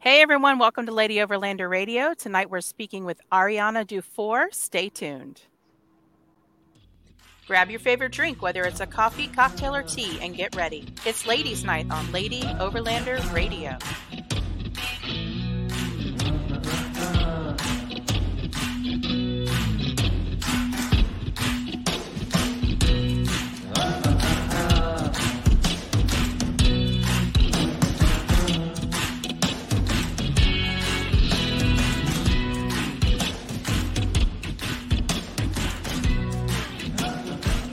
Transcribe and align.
Hey 0.00 0.22
everyone, 0.22 0.60
welcome 0.60 0.86
to 0.86 0.92
Lady 0.92 1.16
Overlander 1.16 1.68
Radio. 1.68 2.14
Tonight 2.14 2.50
we're 2.50 2.60
speaking 2.60 3.04
with 3.04 3.20
Ariana 3.32 3.84
Dufour. 3.84 4.48
Stay 4.52 4.88
tuned. 4.88 5.42
Grab 7.48 7.68
your 7.68 7.80
favorite 7.80 8.12
drink, 8.12 8.40
whether 8.40 8.62
it's 8.62 8.78
a 8.78 8.86
coffee, 8.86 9.26
cocktail, 9.26 9.74
or 9.74 9.82
tea, 9.82 10.20
and 10.22 10.36
get 10.36 10.54
ready. 10.54 10.86
It's 11.04 11.26
Ladies' 11.26 11.64
Night 11.64 11.90
on 11.90 12.12
Lady 12.12 12.42
Overlander 12.42 13.32
Radio. 13.32 13.76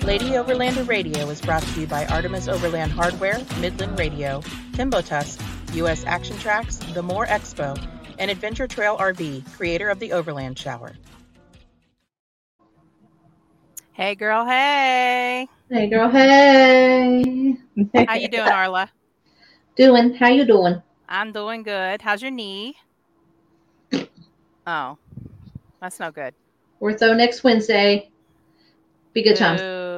Lady 0.05 0.33
Overlander 0.33 0.87
Radio 0.87 1.27
is 1.31 1.41
brought 1.41 1.63
to 1.63 1.81
you 1.81 1.87
by 1.87 2.05
Artemis 2.05 2.47
Overland 2.47 2.91
Hardware, 2.91 3.39
Midland 3.59 3.97
Radio, 3.97 4.39
Timbo 4.73 5.01
Tusk, 5.01 5.41
U.S. 5.73 6.03
Action 6.05 6.37
Tracks, 6.37 6.75
The 6.75 7.01
More 7.01 7.25
Expo, 7.25 7.75
and 8.19 8.29
Adventure 8.29 8.67
Trail 8.67 8.95
RV, 8.97 9.51
creator 9.57 9.89
of 9.89 9.97
the 9.97 10.11
Overland 10.11 10.59
Shower. 10.59 10.93
Hey, 13.93 14.13
girl. 14.13 14.45
Hey. 14.45 15.47
Hey, 15.71 15.89
girl. 15.89 16.07
Hey. 16.11 17.57
How 18.07 18.13
you 18.13 18.27
doing, 18.27 18.47
Arla? 18.47 18.91
doing? 19.75 20.13
How 20.13 20.29
you 20.29 20.45
doing? 20.45 20.83
I'm 21.09 21.31
doing 21.31 21.63
good. 21.63 22.03
How's 22.03 22.21
your 22.21 22.29
knee? 22.29 22.75
Oh, 24.67 24.99
that's 25.81 25.99
no 25.99 26.11
good. 26.11 26.35
Ortho 26.79 27.17
next 27.17 27.43
Wednesday. 27.43 28.11
Be 29.13 29.23
good 29.23 29.37
times. 29.37 29.61
Boo. 29.61 29.94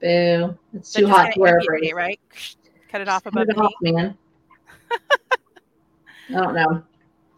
Boo. 0.00 0.56
It's 0.74 0.90
So 0.90 1.00
too 1.00 1.08
hot 1.08 1.34
gonna 1.34 1.40
wear 1.40 1.58
a 1.58 1.64
brace. 1.64 1.92
right? 1.92 2.20
Cut 2.90 3.00
it 3.00 3.08
off 3.08 3.24
Cut 3.24 3.32
above 3.32 3.48
it 3.48 3.58
off, 3.58 3.72
man. 3.80 4.16
I 6.28 6.32
don't 6.32 6.54
know. 6.54 6.82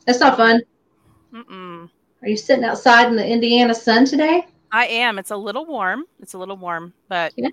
That's 0.07 0.21
not 0.21 0.37
fun. 0.37 0.63
Mm-mm. 1.33 1.91
Are 2.23 2.29
you 2.29 2.37
sitting 2.37 2.65
outside 2.65 3.09
in 3.09 3.17
the 3.17 3.27
Indiana 3.27 3.75
sun 3.75 4.05
today? 4.05 4.47
I 4.73 4.87
am. 4.87 5.19
It's 5.19 5.31
a 5.31 5.37
little 5.37 5.67
warm. 5.67 6.05
It's 6.21 6.35
a 6.35 6.39
little 6.39 6.57
warm, 6.57 6.93
but 7.09 7.33
Yeah. 7.37 7.49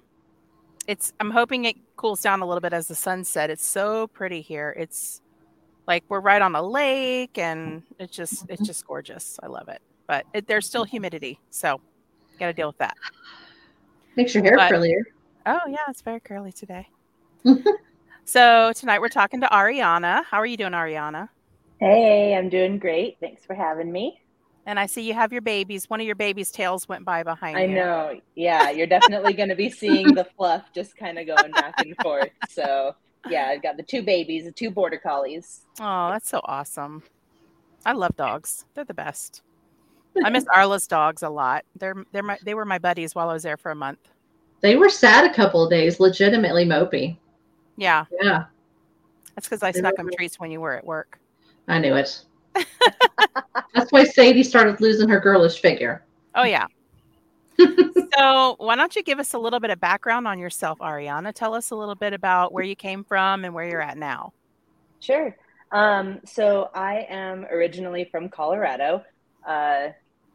it's. 0.88 1.14
I'm 1.20 1.32
hoping 1.32 1.66
it 1.66 1.78
cools 1.96 2.22
down 2.22 2.42
a 2.42 2.46
little 2.46 2.62
bit 2.62 2.74
as 2.74 2.88
the 2.88 2.96
sun 2.96 3.24
set. 3.24 3.50
It's 3.50 3.66
so 3.66 4.08
pretty 4.08 4.42
here. 4.42 4.76
It's 4.78 5.22
like 5.88 6.04
we're 6.10 6.20
right 6.20 6.42
on 6.42 6.56
a 6.56 6.62
lake, 6.62 7.38
and 7.38 7.84
it's 8.00 8.16
just 8.16 8.44
it's 8.50 8.62
mm-hmm. 8.62 8.64
just 8.66 8.86
gorgeous. 8.88 9.40
I 9.44 9.48
love 9.48 9.70
it. 9.70 9.82
But 10.08 10.26
it, 10.34 10.48
there's 10.48 10.66
still 10.66 10.84
humidity, 10.84 11.40
so 11.50 11.80
got 12.40 12.48
to 12.48 12.54
deal 12.54 12.68
with 12.68 12.78
that. 12.80 12.96
Makes 14.16 14.34
your 14.36 14.44
hair 14.44 14.56
But- 14.58 14.72
curlier. 14.72 15.02
Oh 15.46 15.60
yeah, 15.68 15.78
it's 15.90 16.02
very 16.02 16.20
curly 16.20 16.52
today. 16.52 16.88
so 18.26 18.74
tonight 18.74 19.00
we're 19.00 19.10
talking 19.10 19.42
to 19.42 19.48
Ariana. 19.48 20.24
How 20.26 20.38
are 20.38 20.46
you 20.46 20.58
doing, 20.58 20.72
Ariana? 20.72 21.30
Hey, 21.80 22.36
I'm 22.36 22.50
doing 22.50 22.80
great. 22.80 23.18
Thanks 23.20 23.46
for 23.46 23.54
having 23.54 23.92
me. 23.92 24.22
And 24.66 24.80
I 24.80 24.88
see 24.88 25.04
you 25.04 25.14
have 25.14 25.32
your 25.32 25.44
babies. 25.44 25.88
One 25.90 26.00
of 26.02 26.08
your 26.08 26.16
babies' 26.16 26.50
tails 26.52 26.88
went 26.90 27.06
by 27.06 27.22
behind 27.22 27.56
I 27.58 27.66
you. 27.66 27.76
know. 27.76 28.20
Yeah, 28.34 28.72
you're 28.72 28.88
definitely 28.88 29.34
going 29.34 29.50
to 29.50 29.56
be 29.56 29.70
seeing 29.70 30.16
the 30.16 30.24
fluff 30.38 30.64
just 30.74 30.98
kind 30.98 31.20
of 31.20 31.28
going 31.28 31.52
back 31.52 31.76
and 31.86 31.96
forth. 32.02 32.32
So, 32.50 32.96
yeah, 33.30 33.46
I've 33.50 33.62
got 33.62 33.78
the 33.78 33.84
two 33.84 34.02
babies, 34.02 34.46
the 34.46 34.52
two 34.52 34.72
border 34.72 34.98
collies. 34.98 35.62
Oh, 35.80 36.10
that's 36.10 36.28
so 36.28 36.42
awesome. 36.46 37.04
I 37.86 37.92
love 37.92 38.16
dogs. 38.16 38.66
They're 38.74 38.86
the 38.86 38.96
best. 38.96 39.44
I 40.24 40.30
miss 40.30 40.46
Arla's 40.46 40.88
dogs 40.88 41.24
a 41.24 41.30
lot. 41.30 41.66
They're 41.78 41.96
they're 42.12 42.24
my 42.24 42.38
they 42.44 42.54
were 42.54 42.66
my 42.66 42.80
buddies 42.80 43.16
while 43.16 43.30
I 43.30 43.34
was 43.34 43.44
there 43.44 43.58
for 43.58 43.72
a 43.72 43.76
month. 43.76 44.00
They 44.62 44.76
were 44.76 44.90
sad 44.90 45.30
a 45.30 45.34
couple 45.34 45.64
of 45.64 45.70
days, 45.70 46.00
legitimately 46.00 46.66
mopey. 46.66 47.18
Yeah, 47.78 48.06
Yeah, 48.22 48.46
that's 49.36 49.48
because 49.48 49.64
I 49.64 49.72
They 49.72 49.80
snuck 49.80 49.98
them 49.98 50.10
treats 50.16 50.40
when 50.40 50.50
you 50.50 50.62
were 50.62 50.74
at 50.74 50.86
work. 50.86 51.20
I 51.68 51.80
knew 51.80 51.96
it. 51.96 52.24
That's 53.74 53.92
why 53.92 54.06
Sadie 54.06 54.44
started 54.44 54.80
losing 54.80 55.10
her 55.10 55.20
girlish 55.20 55.60
figure. 55.60 56.06
Oh 56.36 56.44
yeah. 56.44 56.68
so 57.58 58.56
why 58.60 58.76
don't 58.76 58.96
you 58.96 59.04
give 59.04 59.20
us 59.20 59.34
a 59.34 59.38
little 59.38 59.60
bit 59.60 59.72
of 59.72 59.80
background 59.80 60.28
on 60.28 60.40
yourself, 60.40 60.80
Ariana? 60.80 61.34
Tell 61.34 61.54
us 61.54 61.72
a 61.72 61.76
little 61.76 61.96
bit 61.96 62.14
about 62.14 62.54
where 62.54 62.64
you 62.64 62.76
came 62.76 63.04
from 63.04 63.46
and 63.46 63.54
where 63.54 63.68
you're 63.68 63.82
at 63.82 63.98
now. 63.98 64.34
Sure. 65.00 65.36
Um, 65.72 66.20
so, 66.26 66.70
I 66.74 67.06
am 67.10 67.46
originally 67.46 68.06
from 68.06 68.30
Colorado. 68.30 69.04
Uh, 69.46 69.90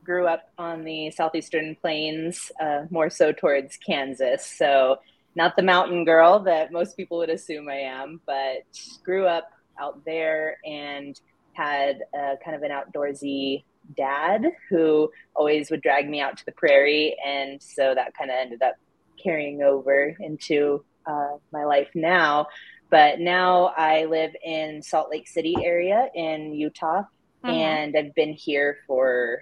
grew 0.04 0.26
up 0.26 0.42
on 0.58 0.84
the 0.84 1.10
southeastern 1.10 1.76
plains, 1.80 2.50
uh, 2.60 2.82
more 2.90 3.10
so 3.10 3.32
towards 3.32 3.76
Kansas. 3.76 4.46
So, 4.46 4.96
not 5.36 5.54
the 5.56 5.62
mountain 5.62 6.04
girl 6.04 6.40
that 6.40 6.72
most 6.72 6.96
people 6.96 7.18
would 7.18 7.30
assume 7.30 7.68
I 7.68 7.76
am, 7.76 8.20
but 8.26 8.64
grew 9.04 9.26
up 9.26 9.48
out 9.80 10.04
there 10.04 10.56
and 10.64 11.18
had 11.52 12.00
a, 12.14 12.34
kind 12.44 12.56
of 12.56 12.62
an 12.62 12.70
outdoorsy 12.70 13.64
dad 13.96 14.44
who 14.68 15.10
always 15.34 15.70
would 15.70 15.82
drag 15.82 16.08
me 16.08 16.20
out 16.20 16.36
to 16.36 16.44
the 16.46 16.52
prairie. 16.52 17.16
And 17.24 17.62
so 17.62 17.94
that 17.94 18.14
kind 18.14 18.30
of 18.30 18.36
ended 18.40 18.62
up 18.62 18.74
carrying 19.22 19.62
over 19.62 20.14
into 20.20 20.84
uh, 21.06 21.36
my 21.52 21.64
life 21.64 21.88
now. 21.94 22.46
But 22.90 23.20
now 23.20 23.66
I 23.76 24.06
live 24.06 24.34
in 24.44 24.82
Salt 24.82 25.10
Lake 25.10 25.28
City 25.28 25.54
area 25.62 26.08
in 26.14 26.52
Utah, 26.52 27.04
Mhm. 27.44 27.50
and 27.50 27.96
I've 27.96 28.14
been 28.14 28.32
here 28.32 28.78
for 28.86 29.40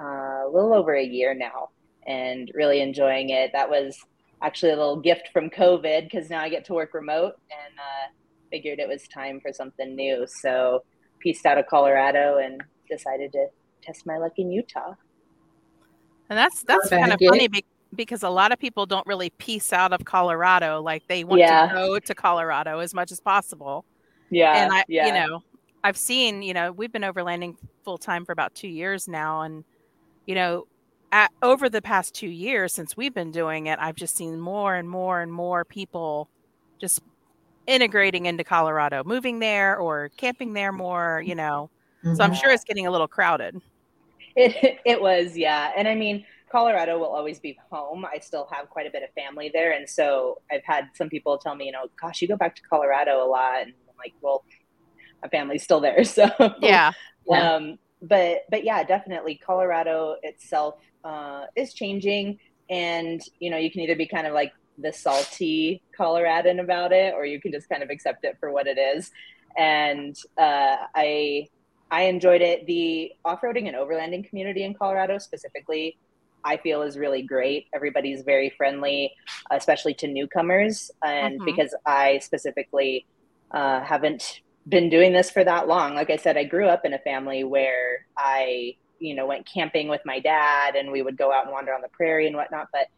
uh, 0.00 0.46
a 0.46 0.50
little 0.52 0.72
over 0.72 0.94
a 0.94 1.04
year 1.04 1.34
now, 1.34 1.68
and 2.06 2.50
really 2.54 2.80
enjoying 2.80 3.30
it. 3.30 3.50
That 3.52 3.68
was 3.68 3.98
actually 4.42 4.72
a 4.72 4.76
little 4.76 4.96
gift 5.00 5.28
from 5.32 5.50
COVID 5.50 6.04
because 6.04 6.30
now 6.30 6.40
I 6.40 6.48
get 6.48 6.64
to 6.66 6.74
work 6.74 6.94
remote, 6.94 7.34
and 7.50 7.78
uh, 7.78 8.12
figured 8.50 8.78
it 8.78 8.88
was 8.88 9.06
time 9.08 9.40
for 9.40 9.52
something 9.52 9.94
new. 9.94 10.26
So 10.26 10.82
pieced 11.20 11.46
out 11.46 11.58
of 11.58 11.66
Colorado 11.66 12.38
and 12.38 12.62
decided 12.88 13.32
to 13.32 13.46
test 13.82 14.06
my 14.06 14.18
luck 14.18 14.32
in 14.38 14.50
Utah. 14.50 14.94
And 16.28 16.38
that's 16.38 16.62
that's 16.62 16.90
Not 16.90 16.98
a 16.98 17.00
kind 17.00 17.12
of 17.12 17.20
funny 17.20 17.48
be- 17.48 17.64
because 17.94 18.22
a 18.22 18.30
lot 18.30 18.52
of 18.52 18.58
people 18.58 18.86
don't 18.86 19.06
really 19.06 19.30
piece 19.30 19.72
out 19.72 19.92
of 19.92 20.04
Colorado. 20.04 20.80
Like 20.80 21.06
they 21.08 21.24
want 21.24 21.40
Yeah. 21.40 21.66
to 21.66 21.74
go 21.74 21.98
to 21.98 22.14
Colorado 22.14 22.78
as 22.78 22.94
much 22.94 23.10
as 23.12 23.20
possible. 23.20 23.84
Yeah, 24.30 24.62
and 24.62 24.72
I, 24.72 24.84
yeah. 24.86 25.06
you 25.06 25.12
know, 25.12 25.42
I've 25.82 25.96
seen, 25.96 26.42
you 26.42 26.54
know, 26.54 26.70
we've 26.70 26.92
been 26.92 27.02
overlanding 27.02 27.56
full 27.84 27.98
time 27.98 28.24
for 28.24 28.30
about 28.30 28.54
two 28.54 28.68
years 28.68 29.08
now, 29.08 29.42
and 29.42 29.64
you 30.26 30.34
know, 30.34 30.64
at, 31.12 31.30
over 31.42 31.68
the 31.68 31.82
past 31.82 32.14
two 32.14 32.28
years 32.28 32.74
since 32.74 32.96
we've 32.96 33.14
been 33.14 33.32
doing 33.32 33.66
it, 33.66 33.78
I've 33.80 33.96
just 33.96 34.16
seen 34.16 34.40
more 34.40 34.74
and 34.76 34.88
more 34.88 35.20
and 35.20 35.32
more 35.32 35.64
people 35.64 36.30
just 36.80 37.00
integrating 37.66 38.26
into 38.26 38.44
Colorado, 38.44 39.04
moving 39.04 39.38
there 39.40 39.76
or 39.78 40.10
camping 40.16 40.52
there 40.54 40.72
more. 40.72 41.22
You 41.24 41.34
know, 41.34 41.70
so 42.12 42.24
I'm 42.24 42.32
Mhm. 42.32 42.36
sure 42.36 42.52
it's 42.52 42.64
getting 42.64 42.86
a 42.86 42.90
little 42.90 43.08
crowded. 43.08 43.56
It 44.36 44.80
it 44.84 45.00
was, 45.00 45.36
yeah. 45.36 45.72
And 45.76 45.88
I 45.88 45.94
mean, 45.94 46.24
Colorado 46.50 46.98
will 46.98 47.14
always 47.14 47.40
be 47.40 47.56
home. 47.70 48.04
I 48.04 48.18
still 48.18 48.48
have 48.52 48.68
quite 48.70 48.86
a 48.86 48.90
bit 48.90 49.02
of 49.02 49.10
family 49.14 49.50
there, 49.52 49.72
and 49.72 49.88
so 49.88 50.40
I've 50.50 50.64
had 50.64 50.86
some 50.94 51.08
people 51.08 51.38
tell 51.38 51.54
me, 51.54 51.66
you 51.66 51.72
know, 51.72 51.86
gosh, 52.00 52.22
you 52.22 52.28
go 52.28 52.36
back 52.36 52.56
to 52.56 52.62
Colorado 52.68 53.24
a 53.24 53.28
lot, 53.28 53.62
and 53.62 53.70
I'm 53.72 53.94
like, 53.98 54.14
well, 54.20 54.44
my 55.22 55.28
family's 55.28 55.62
still 55.62 55.80
there, 55.80 56.04
so 56.04 56.28
Yeah, 56.60 56.92
Yeah. 57.26 57.54
Um, 57.56 57.78
but 58.02 58.42
but 58.50 58.64
yeah, 58.64 58.82
definitely 58.84 59.36
Colorado 59.36 60.16
itself 60.22 60.76
uh, 61.04 61.46
is 61.56 61.74
changing, 61.74 62.38
and 62.68 63.20
you 63.38 63.50
know, 63.50 63.56
you 63.56 63.70
can 63.70 63.80
either 63.82 63.96
be 63.96 64.06
kind 64.06 64.26
of 64.26 64.32
like 64.32 64.52
the 64.78 64.92
salty 64.92 65.82
Coloradan 65.98 66.60
about 66.60 66.92
it, 66.92 67.14
or 67.14 67.26
you 67.26 67.40
can 67.40 67.52
just 67.52 67.68
kind 67.68 67.82
of 67.82 67.90
accept 67.90 68.24
it 68.24 68.36
for 68.40 68.50
what 68.52 68.66
it 68.66 68.78
is. 68.78 69.10
And 69.56 70.16
uh, 70.38 70.76
I 70.94 71.48
I 71.90 72.02
enjoyed 72.02 72.40
it. 72.40 72.66
The 72.66 73.12
off-roading 73.24 73.66
and 73.66 73.76
overlanding 73.76 74.28
community 74.28 74.62
in 74.64 74.74
Colorado 74.74 75.18
specifically, 75.18 75.98
I 76.44 76.56
feel 76.56 76.82
is 76.82 76.96
really 76.96 77.22
great. 77.22 77.66
Everybody's 77.74 78.22
very 78.22 78.50
friendly, 78.56 79.12
especially 79.50 79.94
to 79.94 80.06
newcomers. 80.06 80.90
And 81.04 81.40
Mhm. 81.40 81.44
because 81.44 81.74
I 81.84 82.18
specifically 82.18 83.06
uh, 83.50 83.80
haven't 83.82 84.40
been 84.68 84.88
doing 84.88 85.12
this 85.12 85.30
for 85.30 85.42
that 85.44 85.68
long, 85.68 85.94
like 85.94 86.10
I 86.10 86.16
said, 86.16 86.36
I 86.36 86.44
grew 86.44 86.66
up 86.66 86.84
in 86.84 86.92
a 86.92 86.98
family 86.98 87.44
where 87.44 88.06
I, 88.16 88.76
you 88.98 89.14
know, 89.14 89.26
went 89.26 89.48
camping 89.52 89.88
with 89.88 90.02
my 90.04 90.20
dad 90.20 90.76
and 90.76 90.92
we 90.92 91.02
would 91.02 91.16
go 91.16 91.32
out 91.32 91.44
and 91.44 91.52
wander 91.52 91.74
on 91.74 91.80
the 91.80 91.88
prairie 91.88 92.26
and 92.26 92.36
whatnot. 92.36 92.68
But 92.72 92.88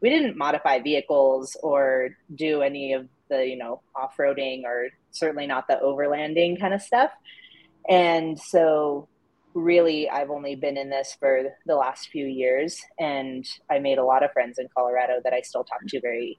we 0.00 0.10
didn't 0.10 0.36
modify 0.36 0.80
vehicles 0.80 1.56
or 1.62 2.10
do 2.34 2.62
any 2.62 2.92
of 2.92 3.08
the, 3.28 3.46
you 3.46 3.56
know, 3.56 3.80
off-roading 3.94 4.64
or 4.64 4.88
certainly 5.10 5.46
not 5.46 5.66
the 5.68 5.80
overlanding 5.82 6.60
kind 6.60 6.74
of 6.74 6.82
stuff. 6.82 7.10
And 7.88 8.38
so 8.38 9.08
really 9.54 10.10
I've 10.10 10.30
only 10.30 10.54
been 10.54 10.76
in 10.76 10.90
this 10.90 11.16
for 11.18 11.44
the 11.64 11.76
last 11.76 12.08
few 12.10 12.26
years 12.26 12.78
and 12.98 13.44
I 13.70 13.78
made 13.78 13.96
a 13.96 14.04
lot 14.04 14.22
of 14.22 14.32
friends 14.32 14.58
in 14.58 14.68
Colorado 14.76 15.14
that 15.24 15.32
I 15.32 15.40
still 15.40 15.64
talk 15.64 15.80
to 15.88 16.00
very 16.00 16.38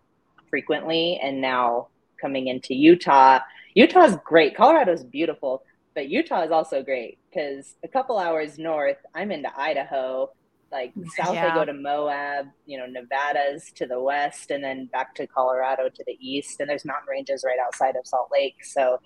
frequently 0.50 1.20
and 1.22 1.42
now 1.42 1.88
coming 2.22 2.48
into 2.48 2.76
Utah 2.76 3.40
Utah's 3.78 4.18
great 4.26 4.56
Colorado's 4.56 5.04
beautiful 5.04 5.64
but 5.98 6.10
Utah 6.10 6.44
is 6.44 6.52
also 6.52 6.84
great 6.84 7.18
because 7.28 7.74
a 7.84 7.88
couple 7.88 8.20
hours 8.20 8.60
north, 8.60 8.98
I'm 9.16 9.32
into 9.32 9.50
Idaho. 9.60 10.30
Like 10.72 10.94
south, 11.16 11.34
Yeah. 11.34 11.52
I 11.52 11.56
go 11.56 11.66
to 11.66 11.74
Moab, 11.74 12.46
you 12.68 12.78
know, 12.78 12.86
Nevada's 12.86 13.72
to 13.78 13.88
the 13.88 14.00
west, 14.00 14.52
and 14.52 14.64
then 14.64 14.86
back 14.94 15.16
to 15.16 15.26
Colorado 15.26 15.90
to 15.90 16.04
the 16.06 16.16
east. 16.22 16.60
And 16.60 16.70
there's 16.70 16.86
mountain 16.86 17.08
ranges 17.10 17.44
right 17.44 17.58
outside 17.66 17.96
of 17.96 18.06
Salt 18.06 18.30
Lake. 18.32 18.64
So 18.64 19.00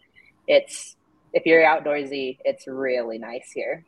it's, 0.48 0.98
if 1.32 1.46
you're 1.46 1.64
outdoorsy, 1.64 2.40
it's 2.44 2.68
really 2.68 3.18
nice 3.18 3.52
here. 3.54 3.86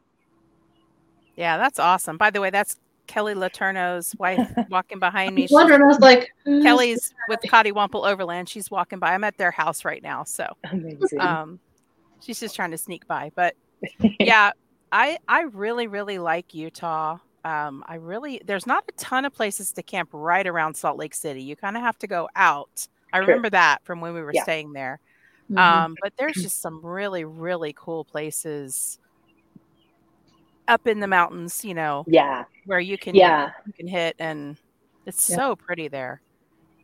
Yeah, 1.35 1.57
that's 1.57 1.80
awesome. 1.80 2.15
By 2.15 2.30
the 2.30 2.39
way, 2.39 2.51
that's 2.51 2.77
Kelly 3.07 3.33
Laterno's 3.35 4.15
wife 4.17 4.50
walking 4.69 5.00
behind 5.00 5.35
me. 5.35 5.47
wondering, 5.51 5.81
I 5.81 5.85
was 5.85 6.00
like, 6.00 6.29
Kelly's 6.45 7.13
with 7.27 7.39
Cottywample 7.41 8.07
Overland. 8.09 8.47
She's 8.50 8.71
walking 8.71 9.00
by. 9.00 9.13
I'm 9.13 9.23
at 9.23 9.38
their 9.38 9.51
house 9.51 9.83
right 9.85 10.01
now, 10.01 10.23
so 10.23 10.47
Amazing. 10.71 11.19
um, 11.19 11.59
she's 12.21 12.39
just 12.39 12.55
trying 12.55 12.71
to 12.71 12.77
sneak 12.77 13.07
by. 13.07 13.31
But 13.35 13.55
yeah, 14.19 14.51
I 14.91 15.17
I 15.27 15.41
really 15.44 15.88
really 15.88 16.19
like 16.19 16.53
Utah. 16.53 17.17
Um, 17.45 17.83
I 17.88 17.95
really 17.95 18.41
there's 18.45 18.65
not 18.65 18.85
a 18.88 18.91
ton 18.94 19.25
of 19.25 19.33
places 19.33 19.73
to 19.73 19.83
camp 19.83 20.09
right 20.13 20.47
around 20.47 20.75
Salt 20.75 20.97
Lake 20.97 21.13
City. 21.13 21.41
You 21.44 21.56
kind 21.57 21.75
of 21.75 21.83
have 21.83 21.97
to 21.99 22.07
go 22.07 22.29
out. 22.35 22.88
I 23.11 23.17
True. 23.17 23.27
remember 23.27 23.49
that 23.49 23.79
from 23.83 23.99
when 24.01 24.13
we 24.13 24.21
were 24.21 24.31
Yeah. 24.33 24.44
staying 24.44 24.71
there. 24.73 24.99
Mhm. 25.51 25.57
Um, 25.59 25.95
but 26.01 26.13
there's 26.17 26.35
just 26.41 26.61
some 26.61 26.79
really 26.83 27.25
really 27.25 27.73
cool 27.77 28.06
places 28.06 28.97
up 30.68 30.88
in 30.88 31.00
the 31.00 31.07
mountains. 31.07 31.63
You 31.63 31.74
know 31.74 32.04
yeah. 32.07 32.45
where 32.65 32.80
you 32.80 32.98
can 32.98 33.15
Yeah. 33.15 33.51
you 33.65 33.74
can 33.74 33.88
hit, 33.88 34.15
and 34.19 34.57
it's 35.06 35.30
Yeah. 35.30 35.36
so 35.36 35.56
pretty 35.56 35.88
there. 35.88 36.21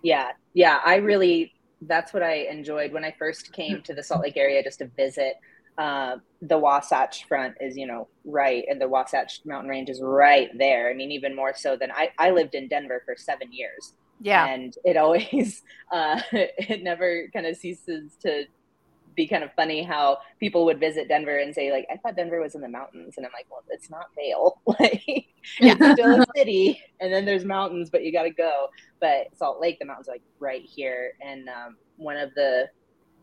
Yeah, 0.01 0.31
yeah, 0.53 0.79
I 0.85 0.95
really 0.97 1.53
that's 1.81 2.13
what 2.13 2.23
I 2.23 2.47
enjoyed 2.51 2.91
when 2.91 3.05
I 3.05 3.11
first 3.17 3.53
came 3.53 3.81
to 3.83 3.93
the 3.93 4.03
Salt 4.03 4.21
Lake 4.21 4.35
area 4.37 4.61
just 4.63 4.79
to 4.79 4.87
visit. 4.87 5.35
Uh, 5.77 6.17
the 6.41 6.57
Wasatch 6.57 7.25
Front 7.25 7.55
is, 7.61 7.77
you 7.77 7.87
know, 7.87 8.09
right, 8.25 8.65
and 8.69 8.81
the 8.81 8.87
Wasatch 8.87 9.39
Mountain 9.45 9.69
Range 9.69 9.89
is 9.89 10.01
right 10.01 10.49
there. 10.57 10.89
I 10.89 10.93
mean, 10.93 11.11
even 11.11 11.33
more 11.35 11.53
so 11.55 11.77
than 11.77 11.89
I. 11.91 12.11
I 12.17 12.31
lived 12.31 12.53
in 12.55 12.67
Denver 12.67 13.01
for 13.05 13.15
seven 13.15 13.47
years, 13.53 13.93
Yeah, 14.19 14.45
and 14.47 14.75
it 14.83 14.97
always, 14.97 15.63
uh, 15.91 16.21
it 16.33 16.83
never 16.83 17.27
kind 17.31 17.45
of 17.45 17.55
ceases 17.55 18.17
to 18.23 18.43
be 19.19 19.27
kind 19.27 19.43
of 19.43 19.51
funny 19.53 19.83
how 19.83 20.17
people 20.39 20.63
would 20.63 20.79
visit 20.79 21.09
Denver 21.09 21.37
and 21.39 21.53
say 21.53 21.71
like, 21.73 21.85
"I 21.91 21.97
thought 21.97 22.15
Denver 22.15 22.39
was 22.39 22.55
in 22.55 22.61
the 22.61 22.69
mountains," 22.69 23.15
and 23.17 23.25
I'm 23.25 23.33
like, 23.33 23.47
"Well, 23.51 23.63
it's 23.69 23.89
not 23.89 24.07
Vail. 24.15 24.61
like, 24.65 25.03
it's 25.59 25.91
still 25.91 26.21
a 26.21 26.25
city, 26.37 26.81
and 27.01 27.11
then 27.13 27.25
there's 27.25 27.43
mountains, 27.43 27.89
but 27.89 28.03
you 28.05 28.13
got 28.13 28.23
to 28.23 28.29
go." 28.29 28.69
But 29.01 29.27
Salt 29.35 29.59
Lake, 29.59 29.77
the 29.77 29.85
mountains 29.85 30.07
are 30.07 30.13
like 30.13 30.23
right 30.39 30.63
here, 30.63 31.11
and 31.21 31.49
um, 31.49 31.75
one 31.97 32.15
of 32.15 32.33
the 32.35 32.69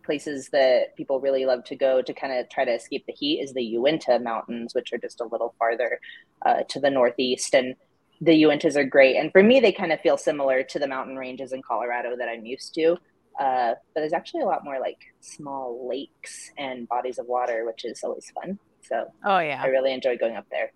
places 0.04 0.50
that 0.50 0.94
people 0.96 1.18
really 1.18 1.46
love 1.46 1.64
to 1.64 1.74
go 1.74 2.02
to 2.02 2.12
kind 2.12 2.38
of 2.38 2.48
try 2.50 2.64
to 2.66 2.74
escape 2.74 3.04
the 3.06 3.14
heat 3.14 3.40
is 3.40 3.54
the 3.54 3.64
Uinta 3.64 4.18
Mountains, 4.18 4.74
which 4.74 4.92
are 4.92 4.98
just 4.98 5.22
a 5.22 5.26
little 5.26 5.54
farther 5.58 5.98
uh, 6.44 6.62
to 6.68 6.78
the 6.78 6.90
northeast, 6.90 7.54
and 7.54 7.74
the 8.20 8.42
Uintas 8.42 8.76
are 8.76 8.84
great. 8.84 9.16
And 9.16 9.32
for 9.32 9.42
me, 9.42 9.60
they 9.60 9.72
kind 9.72 9.92
of 9.92 10.00
feel 10.00 10.18
similar 10.18 10.62
to 10.62 10.78
the 10.78 10.86
mountain 10.86 11.16
ranges 11.16 11.52
in 11.52 11.62
Colorado 11.62 12.16
that 12.18 12.28
I'm 12.28 12.44
used 12.44 12.74
to. 12.74 12.98
Uh, 13.38 13.74
but 13.94 14.00
there's 14.00 14.12
actually 14.12 14.42
a 14.42 14.46
lot 14.46 14.64
more 14.64 14.80
like 14.80 14.98
small 15.20 15.88
lakes 15.88 16.50
and 16.56 16.88
bodies 16.88 17.18
of 17.18 17.26
water, 17.26 17.64
which 17.66 17.84
is 17.84 18.02
always 18.02 18.30
fun. 18.30 18.58
So 18.82 19.12
oh 19.24 19.38
yeah. 19.38 19.62
I 19.62 19.66
really 19.66 19.92
enjoy 19.92 20.16
going 20.16 20.36
up 20.36 20.46
there. 20.50 20.72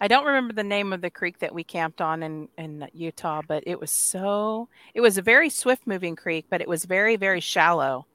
I 0.00 0.08
don't 0.08 0.26
remember 0.26 0.52
the 0.52 0.64
name 0.64 0.92
of 0.92 1.00
the 1.00 1.10
creek 1.10 1.38
that 1.38 1.54
we 1.54 1.62
camped 1.62 2.00
on 2.00 2.24
in, 2.24 2.48
in 2.58 2.88
Utah, 2.92 3.40
but 3.46 3.62
it 3.66 3.78
was 3.78 3.92
so 3.92 4.68
it 4.94 5.00
was 5.00 5.16
a 5.16 5.22
very 5.22 5.48
swift 5.48 5.86
moving 5.86 6.16
creek, 6.16 6.46
but 6.50 6.60
it 6.60 6.68
was 6.68 6.84
very, 6.84 7.14
very 7.14 7.38
shallow. 7.38 8.06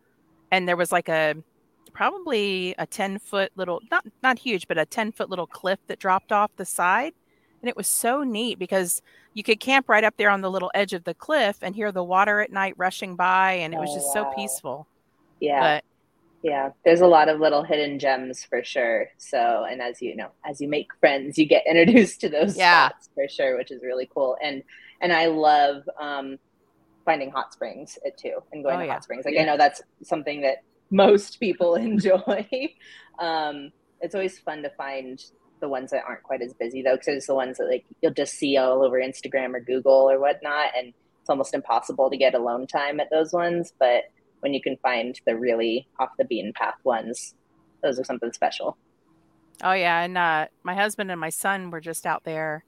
And 0.51 0.67
there 0.67 0.75
was 0.75 0.91
like 0.91 1.07
a 1.07 1.35
probably 1.93 2.75
a 2.77 2.85
10 2.85 3.19
foot 3.19 3.51
little 3.55 3.81
not 3.89 4.05
not 4.21 4.37
huge, 4.37 4.67
but 4.67 4.77
a 4.77 4.85
10 4.85 5.13
foot 5.13 5.29
little 5.29 5.47
cliff 5.47 5.79
that 5.87 5.97
dropped 5.97 6.33
off 6.33 6.51
the 6.57 6.65
side. 6.65 7.13
And 7.67 7.71
it 7.73 7.75
was 7.75 7.87
so 7.87 8.23
neat 8.23 8.59
because 8.59 9.01
you 9.33 9.43
could 9.43 9.59
camp 9.59 9.89
right 9.89 10.05
up 10.05 10.13
there 10.17 10.29
on 10.29 10.39
the 10.39 10.49
little 10.49 10.71
edge 10.73 10.93
of 10.93 11.03
the 11.03 11.13
cliff 11.13 11.57
and 11.61 11.75
hear 11.75 11.91
the 11.91 12.01
water 12.01 12.39
at 12.39 12.49
night 12.49 12.75
rushing 12.77 13.17
by 13.17 13.55
and 13.55 13.73
it 13.73 13.77
was 13.81 13.89
Oh, 13.89 13.95
just 13.95 14.13
so 14.13 14.23
peaceful. 14.37 14.87
Yeah. 15.41 15.59
But 15.59 15.83
Yeah, 16.43 16.69
there's 16.85 17.01
a 17.01 17.07
lot 17.07 17.27
of 17.27 17.41
little 17.41 17.63
hidden 17.63 17.99
gems 17.99 18.45
for 18.45 18.63
sure. 18.63 19.07
So, 19.17 19.65
and 19.69 19.81
as 19.81 20.01
you 20.01 20.15
know, 20.15 20.29
as 20.45 20.61
you 20.61 20.69
make 20.69 20.87
friends, 21.01 21.37
you 21.37 21.45
get 21.45 21.65
introduced 21.69 22.21
to 22.21 22.29
those 22.29 22.55
Yeah. 22.55 22.87
spots 22.87 23.09
for 23.13 23.27
sure, 23.27 23.57
which 23.57 23.71
is 23.71 23.83
really 23.83 24.09
cool. 24.13 24.37
And 24.41 24.63
and 25.01 25.11
I 25.11 25.25
love 25.25 25.83
um, 25.99 26.37
finding 27.03 27.31
hot 27.31 27.51
springs 27.51 27.97
uh, 28.05 28.11
too, 28.17 28.37
and 28.53 28.63
going 28.63 28.77
Oh, 28.77 28.79
to 28.79 28.85
yeah. 28.85 28.93
hot 28.93 29.03
springs. 29.03 29.25
Like 29.25 29.33
Yeah. 29.33 29.41
I 29.41 29.45
know 29.45 29.57
that's 29.57 29.81
something 30.03 30.39
that 30.43 30.59
most 30.89 31.41
people 31.41 31.75
enjoy. 31.89 32.47
um, 33.19 33.71
it's 33.99 34.15
always 34.15 34.39
fun 34.39 34.63
to 34.63 34.69
find 34.77 35.19
the 35.59 35.69
ones 35.69 35.91
that 35.91 36.03
aren't 36.07 36.23
quite 36.23 36.41
as 36.41 36.53
busy 36.53 36.81
though, 36.81 36.95
because 36.95 37.07
it's 37.07 37.27
the 37.27 37.35
ones 37.35 37.57
that 37.57 37.67
like 37.67 37.85
you'll 38.01 38.13
just 38.13 38.33
see 38.33 38.57
all 38.57 38.83
over 38.83 38.99
Instagram 38.99 39.53
or 39.53 39.59
Google 39.59 40.09
or 40.09 40.19
whatnot, 40.19 40.71
and 40.77 40.93
it's 41.21 41.29
almost 41.29 41.53
impossible 41.53 42.09
to 42.09 42.17
get 42.17 42.35
alone 42.35 42.67
time 42.67 42.99
at 42.99 43.09
those 43.09 43.33
ones. 43.33 43.73
But 43.79 44.03
when 44.41 44.53
you 44.53 44.61
can 44.61 44.77
find 44.77 45.19
the 45.25 45.35
really 45.35 45.87
off 45.99 46.09
the 46.17 46.25
beaten 46.25 46.53
path 46.53 46.75
ones, 46.83 47.33
those 47.81 47.99
are 47.99 48.03
something 48.03 48.31
special. 48.33 48.77
Oh 49.63 49.73
yeah, 49.73 50.01
and 50.01 50.17
uh, 50.17 50.47
my 50.63 50.75
husband 50.75 51.11
and 51.11 51.19
my 51.19 51.29
son 51.29 51.71
were 51.71 51.81
just 51.81 52.05
out 52.05 52.23
there, 52.23 52.63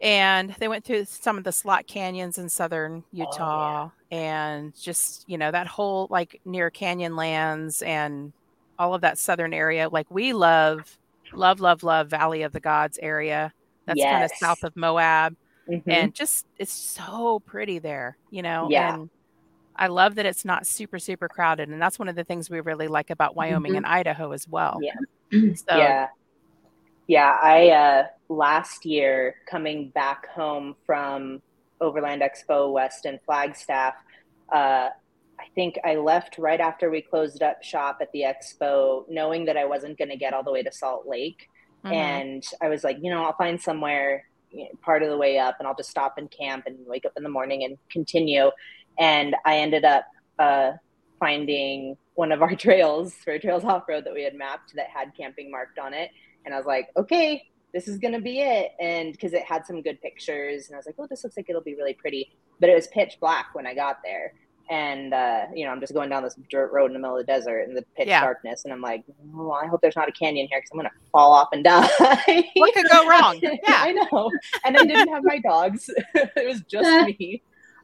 and 0.00 0.54
they 0.58 0.68
went 0.68 0.84
through 0.84 1.04
some 1.06 1.36
of 1.36 1.44
the 1.44 1.52
slot 1.52 1.86
canyons 1.86 2.38
in 2.38 2.48
southern 2.48 3.02
Utah, 3.10 3.90
and 4.10 4.72
just 4.80 5.28
you 5.28 5.36
know 5.36 5.50
that 5.50 5.66
whole 5.66 6.06
like 6.10 6.40
near 6.44 6.70
Canyonlands 6.70 7.84
and 7.84 8.32
all 8.78 8.94
of 8.94 9.00
that 9.00 9.18
southern 9.18 9.52
area. 9.52 9.88
Like 9.88 10.10
we 10.10 10.32
love, 10.32 10.98
love, 11.36 11.60
love, 11.60 11.82
love 11.82 12.08
Valley 12.08 12.42
of 12.42 12.52
the 12.52 12.60
Gods 12.60 12.98
area. 13.02 13.52
That's 13.86 14.00
kind 14.02 14.24
of 14.24 14.30
south 14.38 14.62
of 14.64 14.74
Moab, 14.76 15.34
Mhm. 15.68 15.82
and 15.86 16.14
just 16.14 16.46
it's 16.58 16.72
so 16.72 17.40
pretty 17.46 17.78
there, 17.78 18.16
you 18.30 18.42
know. 18.42 18.68
Yeah. 18.70 18.94
And 18.94 19.10
I 19.76 19.88
love 19.88 20.14
that 20.14 20.26
it's 20.26 20.44
not 20.44 20.66
super 20.66 20.98
super 20.98 21.28
crowded, 21.28 21.68
and 21.68 21.80
that's 21.82 21.98
one 21.98 22.08
of 22.08 22.16
the 22.16 22.24
things 22.24 22.48
we 22.48 22.60
really 22.60 22.88
like 22.88 23.10
about 23.10 23.34
Wyoming 23.36 23.72
Mhm. 23.72 23.78
and 23.78 23.86
Idaho 23.86 24.32
as 24.32 24.48
well. 24.48 24.78
Yeah. 24.82 24.94
So 25.56 25.76
yeah 25.76 26.08
yeah 27.06 27.36
i 27.42 27.68
uh 27.68 28.06
last 28.30 28.86
year 28.86 29.34
coming 29.46 29.90
back 29.90 30.26
home 30.28 30.74
from 30.86 31.42
overland 31.80 32.22
expo 32.22 32.72
west 32.72 33.04
and 33.04 33.18
flagstaff 33.26 33.94
uh 34.52 34.88
i 35.44 35.48
think 35.54 35.76
i 35.84 35.94
left 35.96 36.38
right 36.38 36.60
after 36.60 36.90
we 36.90 37.02
closed 37.02 37.42
up 37.42 37.62
shop 37.62 37.98
at 38.00 38.10
the 38.12 38.22
expo 38.22 39.04
knowing 39.08 39.44
that 39.44 39.56
i 39.56 39.64
wasn't 39.64 39.98
going 39.98 40.10
to 40.10 40.16
get 40.16 40.32
all 40.32 40.42
the 40.42 40.52
way 40.52 40.62
to 40.62 40.72
salt 40.72 41.06
lake 41.06 41.48
mhm. 41.84 41.92
and 41.92 42.44
i 42.62 42.68
was 42.68 42.82
like 42.84 42.96
you 43.02 43.10
know 43.10 43.22
i'll 43.22 43.36
find 43.36 43.60
somewhere 43.60 44.24
part 44.82 45.02
of 45.02 45.10
the 45.10 45.16
way 45.16 45.38
up 45.38 45.56
and 45.58 45.66
i'll 45.66 45.74
just 45.74 45.90
stop 45.90 46.14
and 46.16 46.30
camp 46.30 46.64
and 46.66 46.78
wake 46.86 47.04
up 47.04 47.12
in 47.16 47.22
the 47.22 47.28
morning 47.28 47.64
and 47.64 47.76
continue 47.90 48.50
and 48.98 49.34
i 49.44 49.58
ended 49.58 49.84
up 49.84 50.04
uh 50.38 50.72
finding 51.18 51.96
one 52.14 52.32
of 52.32 52.42
our 52.42 52.54
trails 52.66 53.14
for 53.14 53.38
trails 53.38 53.64
off 53.64 53.88
road 53.88 54.04
that 54.04 54.14
we 54.14 54.22
had 54.22 54.34
mapped 54.34 54.74
that 54.76 54.88
had 54.88 55.12
camping 55.16 55.50
marked 55.50 55.78
on 55.78 55.94
it. 55.94 56.10
And 56.44 56.54
I 56.54 56.56
was 56.56 56.66
like, 56.66 56.88
okay, 56.96 57.42
this 57.72 57.88
is 57.88 57.98
going 57.98 58.14
to 58.14 58.20
be 58.20 58.40
it. 58.40 58.72
And 58.80 59.12
because 59.12 59.32
it 59.32 59.42
had 59.42 59.66
some 59.66 59.82
good 59.82 60.00
pictures, 60.00 60.66
and 60.66 60.74
I 60.74 60.78
was 60.78 60.86
like, 60.86 60.96
oh, 60.98 61.06
this 61.08 61.24
looks 61.24 61.36
like 61.36 61.46
it'll 61.48 61.62
be 61.62 61.74
really 61.74 61.94
pretty. 61.94 62.36
But 62.60 62.68
it 62.68 62.74
was 62.74 62.86
pitch 62.88 63.16
black 63.20 63.54
when 63.54 63.66
I 63.66 63.74
got 63.74 63.98
there. 64.04 64.34
And, 64.70 65.12
uh, 65.12 65.42
you 65.54 65.66
know, 65.66 65.72
I'm 65.72 65.80
just 65.80 65.92
going 65.92 66.08
down 66.08 66.22
this 66.22 66.36
dirt 66.50 66.72
road 66.72 66.86
in 66.86 66.94
the 66.94 66.98
middle 66.98 67.18
of 67.18 67.26
the 67.26 67.30
desert 67.30 67.68
in 67.68 67.74
the 67.74 67.82
pitch 67.96 68.08
Yeah. 68.08 68.22
darkness. 68.22 68.64
And 68.64 68.72
I'm 68.72 68.80
like, 68.80 69.04
oh, 69.36 69.50
I 69.52 69.66
hope 69.66 69.80
there's 69.82 69.96
not 69.96 70.08
a 70.08 70.12
canyon 70.12 70.46
here 70.50 70.58
because 70.58 70.70
I'm 70.72 70.78
going 70.78 70.88
to 70.88 71.10
fall 71.12 71.32
off 71.32 71.48
and 71.52 71.62
die. 71.62 71.86
What 72.56 72.72
could 72.74 72.86
go 72.90 73.06
wrong? 73.08 73.38
Yeah. 73.42 73.58
I 73.66 73.92
know. 73.92 74.30
And 74.64 74.76
I 74.76 74.84
didn't 74.86 75.08
have 75.08 75.22
my 75.24 75.38
dogs, 75.38 75.90
it 76.14 76.46
was 76.48 76.62
just 76.62 76.88
me. 77.06 77.42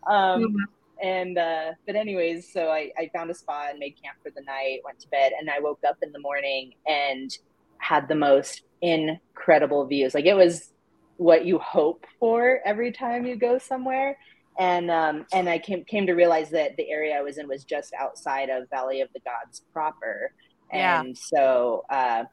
Um, 0.09 0.57
and 1.03 1.37
uh, 1.39 1.73
but 1.87 1.97
anyways, 1.97 2.51
so 2.53 2.69
I, 2.69 2.91
I 2.99 3.11
found 3.15 3.31
a 3.31 3.35
spot 3.35 3.71
and 3.71 3.79
made 3.79 3.95
camp 4.03 4.17
for 4.23 4.31
the 4.35 4.43
night, 4.43 4.81
went 4.85 4.99
to 5.01 5.09
bed, 5.09 5.33
and 5.39 5.51
I 5.51 5.61
woke 5.61 5.81
up 5.87 5.97
in 6.03 6.13
the 6.13 6.19
morning 6.19 6.73
and 6.87 7.31
had 7.79 8.09
the 8.09 8.15
most 8.15 8.63
incredible 8.83 9.87
views. 9.87 10.15
Like 10.15 10.27
it 10.27 10.35
was 10.35 10.73
what 11.17 11.45
you 11.45 11.59
hope 11.59 12.07
for 12.19 12.61
every 12.65 12.93
time 12.93 13.27
you 13.27 13.37
go 13.37 13.59
somewhere. 13.59 14.17
And 14.59 14.91
um, 14.91 15.27
and 15.33 15.49
I 15.49 15.59
came 15.59 15.85
came 15.85 16.07
to 16.07 16.13
realize 16.13 16.51
that 16.51 16.77
the 16.77 16.91
area 16.91 17.17
I 17.17 17.23
was 17.23 17.39
in 17.39 17.49
was 17.49 17.65
just 17.65 17.93
outside 17.99 18.51
of 18.51 18.69
Valley 18.69 19.01
of 19.01 19.09
the 19.15 19.21
Gods 19.21 19.63
proper. 19.73 20.33
Yeah. 20.73 21.01
And 21.01 21.17
so 21.17 21.85
uh, 21.89 22.25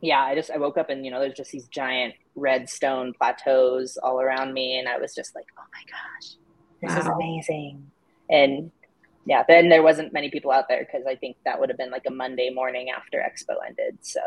yeah, 0.00 0.20
I 0.22 0.34
just 0.34 0.50
I 0.50 0.58
woke 0.58 0.76
up 0.78 0.90
and 0.90 1.04
you 1.04 1.10
know 1.10 1.20
there's 1.20 1.34
just 1.34 1.52
these 1.52 1.68
giant 1.68 2.14
red 2.34 2.68
stone 2.68 3.12
plateaus 3.12 3.96
all 4.02 4.20
around 4.20 4.52
me, 4.52 4.78
and 4.78 4.88
I 4.88 4.98
was 4.98 5.14
just 5.14 5.34
like, 5.34 5.46
oh 5.58 5.64
my 5.72 5.84
gosh, 5.90 6.36
this 6.80 7.04
is 7.04 7.08
amazing. 7.08 7.90
And 8.30 8.72
yeah, 9.24 9.44
then 9.46 9.68
there 9.68 9.82
wasn't 9.82 10.12
many 10.12 10.30
people 10.30 10.50
out 10.50 10.68
there 10.68 10.84
because 10.84 11.06
I 11.06 11.14
think 11.14 11.36
that 11.44 11.60
would 11.60 11.68
have 11.68 11.78
been 11.78 11.90
like 11.90 12.06
a 12.08 12.10
Monday 12.10 12.50
morning 12.50 12.90
after 12.90 13.18
Expo 13.18 13.54
ended. 13.64 13.98
So 14.00 14.20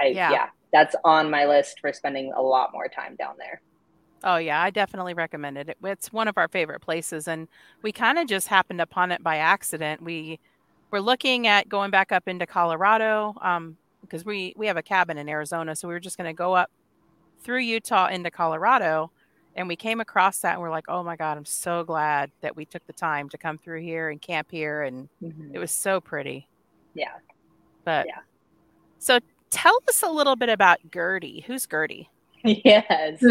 I 0.00 0.06
Yeah. 0.06 0.32
yeah. 0.32 0.46
that's 0.72 0.96
on 1.04 1.30
my 1.30 1.44
list 1.46 1.78
for 1.80 1.92
spending 1.92 2.32
a 2.32 2.42
lot 2.42 2.70
more 2.72 2.88
time 2.88 3.14
down 3.16 3.34
there. 3.38 3.60
Oh 4.24 4.36
yeah, 4.36 4.62
I 4.62 4.70
definitely 4.70 5.14
recommend 5.14 5.58
it. 5.58 5.68
It- 5.70 5.78
It's 5.84 6.12
one 6.12 6.28
of 6.28 6.38
our 6.38 6.48
favorite 6.48 6.80
places, 6.80 7.26
and 7.28 7.48
we 7.82 7.92
kind 7.92 8.18
of 8.18 8.26
just 8.28 8.48
happened 8.48 8.80
upon 8.80 9.10
it 9.12 9.22
by 9.22 9.36
accident. 9.38 10.02
We 10.02 10.38
we're 10.90 11.00
looking 11.00 11.46
at 11.46 11.68
going 11.68 11.90
back 11.90 12.12
up 12.12 12.28
into 12.28 12.46
Colorado 12.46 13.34
um, 13.40 13.76
because 14.02 14.24
we 14.24 14.52
we 14.56 14.66
have 14.66 14.76
a 14.76 14.82
cabin 14.82 15.18
in 15.18 15.28
Arizona, 15.28 15.74
so 15.74 15.88
we 15.88 15.94
were 15.94 16.00
just 16.00 16.16
going 16.18 16.28
to 16.28 16.34
go 16.36 16.54
up 16.54 16.70
through 17.40 17.60
Utah 17.60 18.06
into 18.08 18.30
Colorado, 18.30 19.10
and 19.56 19.66
we 19.68 19.74
came 19.76 20.00
across 20.00 20.38
that, 20.40 20.52
and 20.54 20.62
we're 20.62 20.70
like, 20.70 20.84
oh 20.88 21.02
my 21.02 21.16
god, 21.16 21.36
I'm 21.38 21.44
so 21.46 21.82
glad 21.84 22.30
that 22.42 22.54
we 22.56 22.64
took 22.66 22.86
the 22.86 22.92
time 22.92 23.28
to 23.30 23.38
come 23.38 23.58
through 23.58 23.80
here 23.82 24.10
and 24.10 24.20
camp 24.22 24.48
here, 24.50 24.82
and 24.82 25.08
Mhm. 25.22 25.50
it 25.54 25.58
was 25.58 25.72
so 25.72 26.00
pretty. 26.00 26.46
Yeah. 26.94 27.14
But 27.84 28.06
Yeah. 28.06 28.20
so 28.98 29.18
tell 29.50 29.78
us 29.88 30.02
a 30.02 30.10
little 30.10 30.36
bit 30.36 30.48
about 30.50 30.78
Gertie. 30.92 31.40
Who's 31.46 31.66
Gertie? 31.66 32.08
yes. 32.64 33.22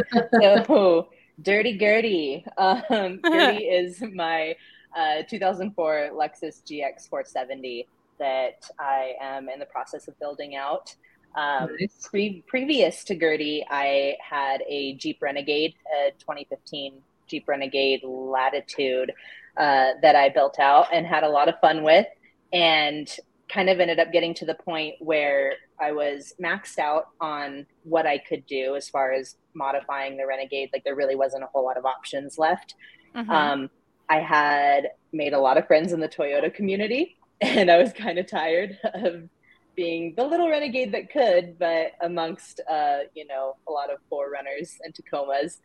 So, 0.41 1.09
Dirty 1.41 1.77
Gertie. 1.77 2.45
Um, 2.57 3.19
Gertie 3.31 3.65
is 3.65 4.01
my 4.13 4.55
uh, 4.95 5.23
2004 5.29 6.11
Lexus 6.13 6.61
GX 6.63 7.09
470 7.09 7.87
that 8.19 8.69
I 8.79 9.13
am 9.19 9.49
in 9.49 9.59
the 9.59 9.65
process 9.65 10.07
of 10.07 10.17
building 10.19 10.55
out. 10.55 10.95
Um, 11.35 11.69
Nice. 11.79 12.07
pre- 12.09 12.43
previous 12.45 13.03
to 13.05 13.15
Gertie, 13.15 13.65
I 13.69 14.17
had 14.21 14.61
a 14.67 14.95
Jeep 14.95 15.21
Renegade, 15.21 15.73
a 16.07 16.11
2015 16.19 17.01
Jeep 17.27 17.47
Renegade 17.47 18.01
Latitude 18.03 19.13
uh, 19.57 19.91
that 20.01 20.15
I 20.15 20.29
built 20.29 20.59
out 20.59 20.87
and 20.93 21.05
had 21.05 21.23
a 21.23 21.29
lot 21.29 21.47
of 21.47 21.59
fun 21.61 21.83
with, 21.83 22.05
and 22.51 23.09
kind 23.51 23.69
of 23.69 23.79
ended 23.79 23.99
up 23.99 24.11
getting 24.11 24.33
to 24.35 24.45
the 24.45 24.55
point 24.55 24.95
where 24.99 25.55
I 25.79 25.91
was 25.91 26.33
maxed 26.41 26.79
out 26.79 27.07
on 27.19 27.65
what 27.83 28.05
I 28.05 28.17
could 28.17 28.45
do 28.45 28.75
as 28.75 28.87
far 28.89 29.11
as 29.11 29.35
modifying 29.53 30.17
the 30.17 30.25
Renegade. 30.25 30.69
Like 30.71 30.83
there 30.83 30.95
really 30.95 31.15
wasn't 31.15 31.43
a 31.43 31.47
whole 31.47 31.65
lot 31.65 31.77
of 31.77 31.85
options 31.85 32.37
left. 32.37 32.75
Mhm. 33.15 33.29
Um, 33.29 33.69
I 34.09 34.19
had 34.19 34.89
made 35.11 35.33
a 35.33 35.39
lot 35.39 35.57
of 35.57 35.67
friends 35.67 35.91
in 35.91 35.99
the 35.99 36.07
Toyota 36.07 36.53
community, 36.53 37.17
and 37.41 37.69
I 37.69 37.77
was 37.77 37.91
kind 37.93 38.17
of 38.19 38.27
tired 38.27 38.77
of 38.93 39.29
being 39.75 40.13
the 40.15 40.25
little 40.25 40.49
renegade 40.49 40.91
that 40.93 41.11
could, 41.11 41.57
but 41.57 41.93
amongst 42.01 42.61
uh, 42.69 42.99
you 43.15 43.25
know 43.25 43.55
a 43.67 43.71
lot 43.71 43.89
of 43.91 43.99
4Runners 44.11 44.77
and 44.83 44.93
Tacomas, 44.93 45.59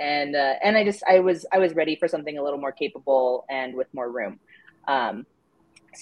and 0.00 0.34
uh, 0.34 0.54
and 0.62 0.76
I 0.76 0.84
just 0.84 1.02
I 1.08 1.20
was 1.20 1.46
I 1.52 1.58
was 1.58 1.74
ready 1.74 1.96
for 1.96 2.08
something 2.08 2.38
a 2.38 2.42
little 2.42 2.58
more 2.58 2.72
capable 2.72 3.44
and 3.48 3.74
with 3.74 3.92
more 3.92 4.10
room. 4.10 4.40
Um, 4.86 5.26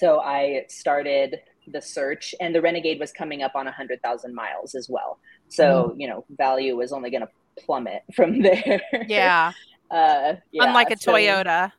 so 0.00 0.20
I 0.20 0.64
started 0.68 1.30
the 1.74 1.80
search, 1.82 2.34
and 2.40 2.54
the 2.54 2.60
Renegade 2.62 3.00
was 3.00 3.10
coming 3.12 3.42
up 3.42 3.52
on 3.54 3.66
hundred 3.66 4.00
thousand 4.02 4.34
miles 4.34 4.74
as 4.74 4.88
well. 4.88 5.18
So 5.48 5.94
you 5.98 6.06
know 6.08 6.24
value 6.30 6.76
was 6.76 6.92
only 6.92 7.10
going 7.10 7.22
to 7.26 7.30
plummet 7.64 8.02
from 8.16 8.42
there. 8.42 8.80
yeah. 9.08 9.52
Uh, 9.88 10.34
yeah, 10.50 10.64
Unlike 10.64 10.90
a 10.90 10.96
so- 10.98 11.12
Toyota. 11.12 11.70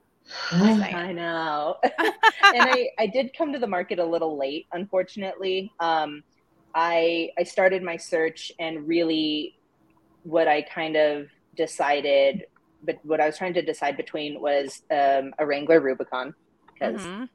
I 0.53 1.11
know. 1.11 1.75
and 1.83 2.61
I, 2.77 2.87
I 2.97 3.05
did 3.07 3.35
come 3.37 3.51
to 3.51 3.59
the 3.59 3.67
market 3.67 3.99
a 3.99 4.05
little 4.05 4.37
late, 4.37 4.65
unfortunately. 4.71 5.73
Um, 5.81 6.23
I 6.73 7.31
I 7.37 7.43
started 7.43 7.83
my 7.83 7.97
search 7.97 8.53
and 8.59 8.87
really 8.87 9.59
what 10.23 10.47
I 10.47 10.61
kind 10.61 10.95
of 10.95 11.27
decided, 11.57 12.45
but 12.81 12.95
what 13.03 13.19
I 13.19 13.25
was 13.25 13.37
trying 13.37 13.55
to 13.55 13.61
decide 13.61 13.97
between 13.97 14.39
was 14.39 14.83
um, 14.89 15.33
a 15.37 15.45
Wrangler 15.45 15.81
Rubicon 15.81 16.33
because 16.73 17.01
Mhm. 17.01 17.27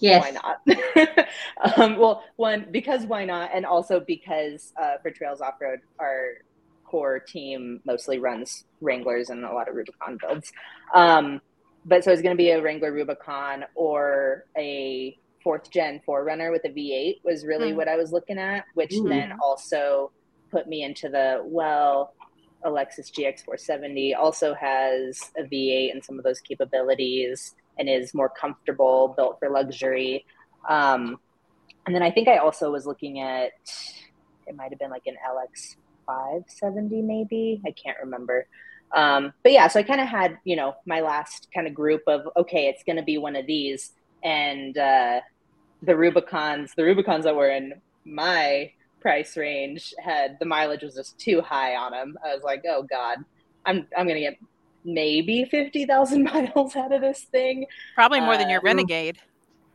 Yes. 0.00 0.22
why 0.22 0.30
not? 0.30 1.78
um, 1.78 1.98
well, 1.98 2.22
one 2.36 2.66
because 2.70 3.04
why 3.04 3.24
not, 3.24 3.50
and 3.54 3.66
also 3.66 4.00
because 4.00 4.72
uh, 4.80 4.96
for 5.02 5.10
Trails 5.10 5.40
Off 5.40 5.54
Road, 5.60 5.80
our 5.98 6.38
core 6.84 7.20
team 7.20 7.80
mostly 7.84 8.18
runs 8.18 8.64
Wranglers 8.80 9.30
and 9.30 9.44
a 9.44 9.52
lot 9.52 9.68
of 9.68 9.74
Rubicon 9.74 10.18
builds. 10.20 10.52
Um, 10.94 11.40
but 11.84 12.04
so 12.04 12.10
it's 12.10 12.22
going 12.22 12.36
to 12.36 12.38
be 12.42 12.50
a 12.50 12.60
Wrangler 12.60 12.92
Rubicon 12.92 13.64
or 13.74 14.44
a 14.58 15.16
fourth 15.42 15.70
gen 15.70 16.00
4Runner 16.06 16.50
with 16.52 16.64
a 16.64 16.68
V8 16.68 17.24
was 17.24 17.46
really 17.46 17.70
Hmm. 17.70 17.76
what 17.76 17.88
I 17.88 17.96
was 17.96 18.12
looking 18.12 18.38
at, 18.38 18.64
which 18.74 18.92
Ooh. 18.92 19.08
then 19.08 19.32
also 19.42 20.10
put 20.50 20.66
me 20.68 20.82
into 20.82 21.08
the 21.08 21.42
well. 21.44 22.14
A 22.62 22.68
Lexus 22.68 23.10
GX470 23.10 24.14
also 24.14 24.52
has 24.52 25.18
a 25.38 25.44
V8 25.44 25.92
and 25.92 26.04
some 26.04 26.18
of 26.18 26.24
those 26.24 26.40
capabilities 26.40 27.54
and 27.78 27.88
is 27.88 28.14
more 28.14 28.28
comfortable, 28.28 29.14
built 29.16 29.38
for 29.38 29.50
luxury. 29.50 30.24
Um, 30.68 31.18
and 31.86 31.94
then 31.94 32.02
I 32.02 32.10
think 32.10 32.28
I 32.28 32.36
also 32.36 32.70
was 32.70 32.86
looking 32.86 33.20
at 33.20 33.52
it 34.46 34.56
might 34.56 34.70
have 34.70 34.78
been 34.78 34.90
like 34.90 35.06
an 35.06 35.14
LX 35.14 35.76
570 36.06 37.02
maybe 37.02 37.60
I 37.66 37.70
can't 37.70 37.98
remember. 38.02 38.46
Um, 38.92 39.32
but 39.42 39.52
yeah, 39.52 39.68
so 39.68 39.78
I 39.78 39.82
kind 39.82 40.00
of 40.00 40.08
had 40.08 40.38
you 40.44 40.56
know 40.56 40.74
my 40.86 41.00
last 41.00 41.48
kind 41.54 41.66
of 41.66 41.74
group 41.74 42.02
of 42.06 42.22
okay, 42.36 42.66
it's 42.66 42.82
going 42.82 42.96
to 42.96 43.02
be 43.02 43.18
one 43.18 43.36
of 43.36 43.46
these, 43.46 43.92
and 44.24 44.76
uh, 44.76 45.20
the 45.82 45.92
Rubicons, 45.92 46.74
the 46.74 46.82
Rubicons 46.82 47.24
that 47.24 47.36
were 47.36 47.50
in 47.50 47.74
my 48.04 48.72
price 49.00 49.36
range 49.36 49.94
had 50.02 50.36
the 50.40 50.44
mileage 50.44 50.82
was 50.82 50.94
just 50.94 51.18
too 51.18 51.40
high 51.40 51.76
on 51.76 51.92
them. 51.92 52.16
I 52.24 52.34
was 52.34 52.42
like, 52.42 52.64
oh 52.68 52.82
god, 52.82 53.18
I'm 53.64 53.86
I'm 53.96 54.08
gonna 54.08 54.20
get 54.20 54.38
maybe 54.84 55.44
fifty 55.50 55.84
thousand 55.86 56.24
miles 56.32 56.76
out 56.76 56.92
of 56.92 57.00
this 57.00 57.24
thing. 57.30 57.66
Probably 57.94 58.20
more 58.20 58.36
than 58.36 58.48
your 58.50 58.60
Uh, 58.60 58.64
Renegade. 58.64 59.18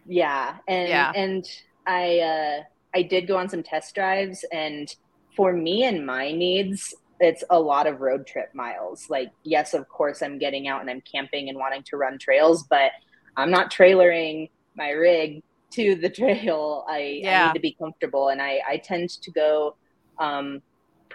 Yeah, 0.05 0.57
and 0.67 0.89
Yeah. 0.89 1.11
and 1.15 1.45
I 1.87 2.19
uh, 2.19 2.63
I 2.95 3.01
did 3.03 3.27
go 3.27 3.37
on 3.37 3.49
some 3.49 3.63
test 3.63 3.93
drives, 3.95 4.45
and 4.51 4.87
for 5.35 5.51
me 5.53 5.83
and 5.83 6.05
my 6.05 6.31
needs, 6.31 6.93
it's 7.19 7.43
a 7.49 7.59
lot 7.59 7.87
of 7.87 8.01
road 8.01 8.25
trip 8.27 8.49
miles. 8.53 9.05
Like, 9.09 9.29
yes, 9.43 9.73
of 9.73 9.87
course, 9.89 10.21
I'm 10.21 10.37
getting 10.37 10.67
out 10.67 10.81
and 10.81 10.89
I'm 10.89 11.01
camping 11.01 11.49
and 11.49 11.57
wanting 11.57 11.83
to 11.89 11.97
run 11.97 12.17
trails, 12.19 12.65
but 12.69 12.91
I'm 13.37 13.51
not 13.51 13.71
trailering 13.71 14.49
my 14.75 14.89
rig 14.89 15.41
to 15.73 15.95
the 15.95 16.09
trail. 16.21 16.85
I, 16.87 17.21
I 17.25 17.47
need 17.47 17.53
to 17.53 17.59
be 17.59 17.75
comfortable, 17.79 18.29
and 18.29 18.41
I 18.41 18.59
I 18.67 18.77
tend 18.77 19.09
to 19.09 19.31
go 19.31 19.75
um, 20.19 20.61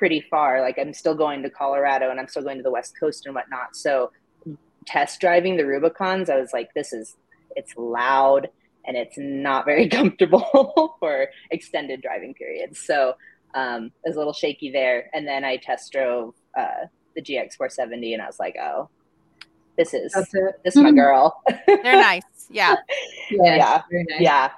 pretty 0.00 0.22
far. 0.30 0.62
Like, 0.62 0.78
I'm 0.78 0.94
still 0.94 1.14
going 1.14 1.42
to 1.42 1.50
Colorado, 1.50 2.10
and 2.10 2.18
I'm 2.18 2.26
still 2.26 2.42
going 2.42 2.56
to 2.56 2.62
the 2.62 2.70
West 2.70 2.98
Coast 2.98 3.26
and 3.26 3.34
whatnot. 3.34 3.76
So, 3.76 4.10
test 4.86 5.20
driving 5.20 5.58
the 5.58 5.64
Rubicons, 5.64 6.30
I 6.30 6.40
was 6.40 6.54
like, 6.54 6.72
this 6.74 6.94
is 6.94 7.16
it's 7.54 7.76
loud 7.76 8.48
and 8.86 8.96
it's 8.96 9.16
not 9.18 9.66
very 9.66 9.88
comfortable 9.98 10.96
for 10.98 11.28
extended 11.50 12.00
driving 12.00 12.32
periods. 12.32 12.80
So 12.80 13.14
um, 13.54 13.92
it 14.04 14.08
was 14.08 14.16
a 14.16 14.18
little 14.18 14.32
shaky 14.32 14.70
there. 14.72 15.10
And 15.12 15.28
then 15.28 15.44
I 15.44 15.58
test 15.58 15.92
drove 15.92 16.34
uh, 16.58 16.86
the 17.14 17.20
GX 17.20 17.56
470 17.56 18.14
and 18.14 18.22
I 18.22 18.26
was 18.26 18.38
like, 18.38 18.56
oh, 18.58 18.88
this 19.76 19.92
is 19.92 20.12
this 20.64 20.76
is 20.76 20.82
my 20.82 20.92
girl. 20.92 21.42
They're 21.66 21.82
nice. 21.82 22.22
Yeah. 22.48 22.76
Yes, 23.30 23.58
Yeah. 23.58 23.82
Very 23.90 24.06
nice. 24.08 24.20
yeah. 24.20 24.50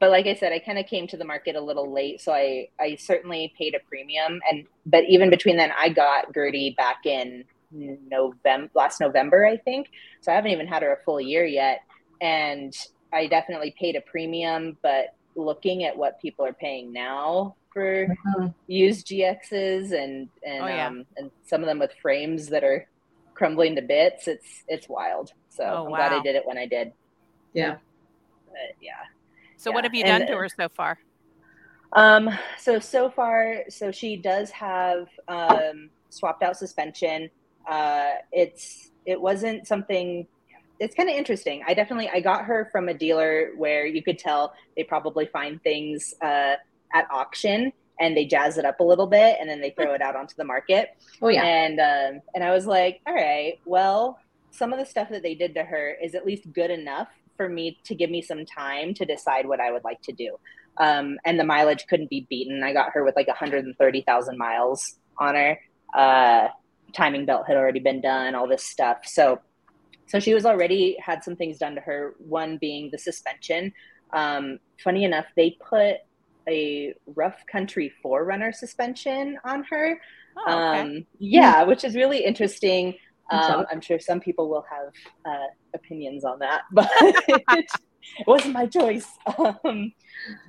But 0.00 0.10
like 0.10 0.26
I 0.26 0.34
said, 0.34 0.52
I 0.52 0.60
kind 0.60 0.78
of 0.78 0.86
came 0.86 1.06
to 1.08 1.16
the 1.16 1.24
market 1.24 1.56
a 1.56 1.60
little 1.60 1.92
late, 1.92 2.20
so 2.20 2.32
I 2.32 2.68
I 2.78 2.94
certainly 2.96 3.52
paid 3.58 3.74
a 3.74 3.80
premium. 3.88 4.40
And 4.50 4.66
but 4.86 5.04
even 5.08 5.28
between 5.30 5.56
then, 5.56 5.72
I 5.76 5.88
got 5.88 6.32
Gertie 6.32 6.74
back 6.76 7.04
in 7.04 7.44
November 7.72 8.70
last 8.74 9.00
November, 9.00 9.44
I 9.46 9.56
think. 9.56 9.88
So 10.20 10.30
I 10.32 10.36
haven't 10.36 10.52
even 10.52 10.66
had 10.68 10.82
her 10.82 10.92
a 10.92 11.04
full 11.04 11.20
year 11.20 11.44
yet, 11.44 11.80
and 12.20 12.72
I 13.12 13.26
definitely 13.26 13.74
paid 13.78 13.96
a 13.96 14.00
premium. 14.02 14.76
But 14.82 15.14
looking 15.34 15.84
at 15.84 15.96
what 15.96 16.20
people 16.20 16.44
are 16.44 16.52
paying 16.52 16.92
now 16.92 17.54
for 17.72 18.06
Mhm. 18.06 18.54
used 18.66 19.06
GXs 19.08 19.92
and 19.92 20.28
and 20.44 20.62
Oh, 20.64 20.66
yeah. 20.68 20.86
um, 20.86 21.06
and 21.16 21.30
some 21.44 21.60
of 21.62 21.66
them 21.66 21.78
with 21.80 21.92
frames 22.00 22.48
that 22.48 22.64
are 22.64 22.88
crumbling 23.34 23.74
to 23.76 23.82
bits, 23.82 24.28
it's 24.28 24.64
it's 24.68 24.88
wild. 24.88 25.32
So 25.48 25.64
Oh, 25.64 25.84
I'm 25.84 25.90
glad 25.90 26.12
I 26.12 26.22
did 26.22 26.36
it 26.36 26.46
when 26.46 26.56
I 26.58 26.66
did. 26.66 26.92
Yeah. 27.52 27.78
But 28.46 28.74
yeah. 28.80 29.04
So 29.58 29.72
what 29.72 29.84
have 29.84 29.94
you 29.94 30.04
and- 30.04 30.20
done 30.20 30.28
to 30.28 30.36
her 30.38 30.48
so 30.48 30.68
far? 30.68 30.98
Um, 31.92 32.30
so 32.58 32.78
so 32.78 33.10
far, 33.10 33.64
so 33.68 33.90
she 33.90 34.16
does 34.16 34.50
have 34.50 35.08
um, 35.26 35.90
swapped 36.10 36.42
out 36.42 36.56
suspension. 36.56 37.30
Uh, 37.68 38.12
it's 38.30 38.90
it 39.06 39.20
wasn't 39.20 39.66
something. 39.66 40.26
It's 40.80 40.94
kind 40.94 41.08
of 41.08 41.16
interesting. 41.16 41.62
I 41.66 41.74
definitely 41.74 42.08
I 42.10 42.20
got 42.20 42.44
her 42.44 42.68
from 42.70 42.88
a 42.88 42.94
dealer 42.94 43.52
where 43.56 43.86
you 43.86 44.02
could 44.02 44.18
tell 44.18 44.52
they 44.76 44.84
probably 44.84 45.26
find 45.26 45.62
things 45.62 46.14
uh, 46.22 46.56
at 46.94 47.10
auction 47.10 47.72
and 48.00 48.16
they 48.16 48.26
jazz 48.26 48.58
it 48.58 48.64
up 48.64 48.80
a 48.80 48.84
little 48.84 49.06
bit 49.06 49.38
and 49.40 49.48
then 49.48 49.60
they 49.60 49.70
throw 49.70 49.92
it 49.94 50.02
out 50.02 50.14
onto 50.14 50.34
the 50.36 50.44
market. 50.44 50.90
Oh 51.20 51.28
yeah. 51.28 51.42
And 51.42 51.80
um, 51.80 52.22
and 52.34 52.44
I 52.44 52.52
was 52.52 52.66
like, 52.66 53.00
all 53.06 53.14
right, 53.14 53.58
well, 53.64 54.18
some 54.50 54.72
of 54.72 54.78
the 54.78 54.86
stuff 54.86 55.08
that 55.08 55.22
they 55.22 55.34
did 55.34 55.54
to 55.54 55.64
her 55.64 55.96
is 56.02 56.14
at 56.14 56.26
least 56.26 56.52
good 56.52 56.70
enough 56.70 57.08
for 57.38 57.48
me 57.48 57.78
to 57.84 57.94
give 57.94 58.10
me 58.10 58.20
some 58.20 58.44
time 58.44 58.92
to 58.94 59.06
decide 59.06 59.48
what 59.48 59.60
I 59.60 59.72
would 59.72 59.84
like 59.84 60.02
to 60.02 60.12
do. 60.12 60.36
Um, 60.76 61.16
and 61.24 61.40
the 61.40 61.44
mileage 61.44 61.86
couldn't 61.88 62.10
be 62.10 62.26
beaten. 62.28 62.62
I 62.62 62.74
got 62.74 62.92
her 62.92 63.02
with 63.04 63.16
like 63.16 63.28
130,000 63.28 64.36
miles 64.36 64.96
on 65.16 65.34
her. 65.34 65.58
Uh, 65.94 66.48
timing 66.92 67.24
belt 67.24 67.46
had 67.46 67.56
already 67.56 67.80
been 67.80 68.02
done, 68.02 68.34
all 68.34 68.46
this 68.46 68.64
stuff. 68.64 68.98
So, 69.04 69.40
so 70.06 70.20
she 70.20 70.34
was 70.34 70.44
already 70.44 70.96
had 71.02 71.24
some 71.24 71.36
things 71.36 71.58
done 71.58 71.74
to 71.76 71.80
her. 71.80 72.14
One 72.18 72.58
being 72.58 72.90
the 72.92 72.98
suspension. 72.98 73.72
Um, 74.12 74.58
funny 74.82 75.04
enough, 75.04 75.26
they 75.36 75.56
put 75.60 75.96
a 76.48 76.94
rough 77.14 77.44
country 77.50 77.92
4Runner 78.04 78.54
suspension 78.54 79.38
on 79.44 79.64
her. 79.64 80.00
Oh, 80.36 80.70
okay. 80.70 80.80
Um, 80.80 81.06
yeah, 81.18 81.62
which 81.64 81.84
is 81.84 81.94
really 81.94 82.24
interesting. 82.24 82.94
Um. 83.30 83.66
I'm 83.70 83.80
sure 83.80 83.98
some 83.98 84.20
people 84.20 84.48
will 84.48 84.64
have 84.70 84.92
uh, 85.26 85.46
opinions 85.74 86.24
on 86.24 86.38
that, 86.38 86.62
but 86.72 86.90
it 86.96 88.26
wasn't 88.26 88.54
my 88.54 88.66
choice. 88.66 89.06
Um, 89.64 89.92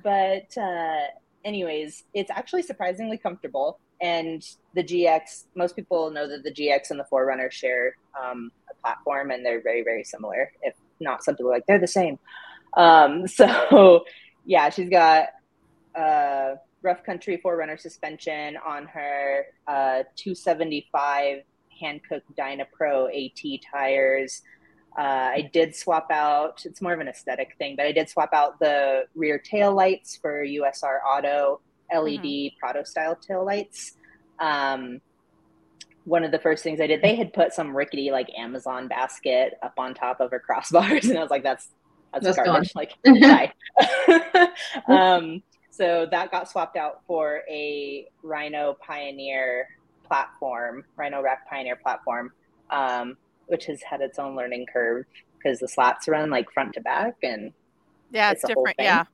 but 0.02 0.56
uh, 0.56 1.06
anyways, 1.44 2.04
it's 2.14 2.30
actually 2.30 2.62
surprisingly 2.62 3.18
comfortable. 3.18 3.78
And 4.00 4.42
the 4.74 4.82
GX, 4.82 5.44
most 5.54 5.76
people 5.76 6.10
know 6.10 6.26
that 6.26 6.42
the 6.42 6.50
GX 6.50 6.90
and 6.90 6.98
the 6.98 7.04
4Runner 7.12 7.50
share 7.50 7.94
um, 8.20 8.50
a 8.70 8.74
platform, 8.82 9.30
and 9.30 9.44
they're 9.44 9.62
very, 9.62 9.82
very 9.82 10.04
similar. 10.04 10.52
If 10.62 10.74
not, 11.00 11.22
some 11.22 11.36
people 11.36 11.50
like 11.50 11.66
they're 11.66 11.78
the 11.78 11.86
same. 11.86 12.18
Um, 12.76 13.26
so, 13.28 14.04
yeah, 14.44 14.70
she's 14.70 14.88
got 14.88 15.28
uh, 15.94 16.54
rough 16.82 17.04
country 17.04 17.40
4Runner 17.44 17.78
suspension 17.78 18.56
on 18.66 18.86
her 18.86 19.46
uh, 19.66 20.02
275 20.16 21.42
Hankook 21.82 22.22
Dyna 22.36 22.66
Pro 22.72 23.06
AT 23.08 23.40
tires. 23.70 24.42
Uh, 24.98 25.02
I 25.34 25.50
did 25.52 25.74
swap 25.76 26.10
out, 26.10 26.62
it's 26.64 26.82
more 26.82 26.92
of 26.92 27.00
an 27.00 27.08
aesthetic 27.08 27.54
thing, 27.58 27.76
but 27.76 27.86
I 27.86 27.92
did 27.92 28.08
swap 28.08 28.30
out 28.32 28.58
the 28.58 29.04
rear 29.14 29.38
tail 29.38 29.72
lights 29.72 30.16
for 30.16 30.44
USR 30.44 30.98
Auto 31.06 31.60
LED 31.92 32.20
mm-hmm. 32.20 32.58
Prado 32.58 32.82
style 32.82 33.16
tail 33.16 33.44
lights. 33.44 33.94
Um, 34.40 35.00
one 36.04 36.24
of 36.24 36.32
the 36.32 36.38
first 36.38 36.64
things 36.64 36.80
I 36.80 36.86
did, 36.86 37.02
they 37.02 37.14
had 37.14 37.32
put 37.32 37.52
some 37.52 37.76
rickety 37.76 38.10
like 38.10 38.28
Amazon 38.36 38.88
basket 38.88 39.54
up 39.62 39.74
on 39.78 39.94
top 39.94 40.20
of 40.20 40.30
her 40.30 40.42
crossbars, 40.42 41.04
and 41.08 41.18
I 41.18 41.22
was 41.22 41.30
like, 41.30 41.42
"That's 41.42 41.68
that's, 42.12 42.24
that's 42.24 42.36
garbage." 42.38 42.72
Gone. 42.74 43.20
Like, 43.20 43.54
um, 44.88 45.42
so 45.70 46.06
that 46.10 46.30
got 46.30 46.48
swapped 46.48 46.76
out 46.76 47.02
for 47.06 47.42
a 47.48 48.08
Rhino 48.22 48.76
Pioneer 48.84 49.68
platform, 50.10 50.84
Rhino 50.96 51.22
Rack 51.22 51.48
Pioneer 51.48 51.76
platform, 51.76 52.32
um, 52.70 53.16
which 53.46 53.66
has 53.66 53.80
had 53.82 54.00
its 54.00 54.18
own 54.18 54.34
learning 54.34 54.66
curve 54.72 55.04
because 55.38 55.60
the 55.60 55.68
slats 55.68 56.08
run 56.08 56.30
like 56.30 56.50
front 56.50 56.74
to 56.74 56.80
back 56.80 57.14
and 57.22 57.52
yeah, 58.10 58.32
it's, 58.32 58.42
it's 58.42 58.48
different. 58.48 58.76
Yeah. 58.78 59.04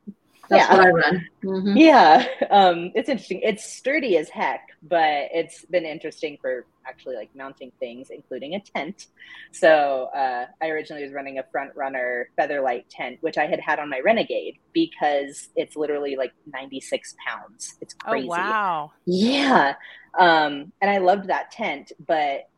That's 0.49 0.69
yeah. 0.69 0.77
what 0.77 0.87
I 0.87 0.91
run. 0.91 1.29
Mm-hmm. 1.45 1.77
Yeah. 1.77 2.27
Um, 2.49 2.93
it's 2.95 3.09
interesting. 3.09 3.41
It's 3.43 3.65
sturdy 3.65 4.17
as 4.17 4.29
heck, 4.29 4.69
but 4.83 5.29
it's 5.33 5.65
been 5.67 5.85
interesting 5.85 6.39
for 6.41 6.65
actually 6.87 7.17
like 7.17 7.29
mounting 7.35 7.73
things, 7.81 8.11
including 8.11 8.55
a 8.55 8.61
tent. 8.61 9.09
So 9.53 10.09
uh, 10.15 10.47
I 10.63 10.69
originally 10.69 11.03
was 11.03 11.13
running 11.13 11.39
a 11.39 11.43
front 11.51 11.75
runner 11.75 12.31
featherlight 12.39 12.85
tent, 12.89 13.19
which 13.21 13.37
I 13.37 13.47
had 13.47 13.61
had 13.61 13.79
on 13.79 13.91
my 13.91 14.01
Renegade 14.01 14.59
because 14.73 15.49
it's 15.57 15.77
literally 15.77 16.17
like 16.17 16.33
96 16.53 17.17
pounds. 17.27 17.77
It's 17.81 17.95
oh, 18.07 18.11
crazy. 18.11 18.29
Oh, 18.29 18.31
wow. 18.31 18.93
Yeah. 19.05 19.75
Um, 20.19 20.73
and 20.81 20.91
I 20.91 20.99
loved 20.99 21.29
that 21.29 21.51
tent, 21.51 21.93
but 22.07 22.49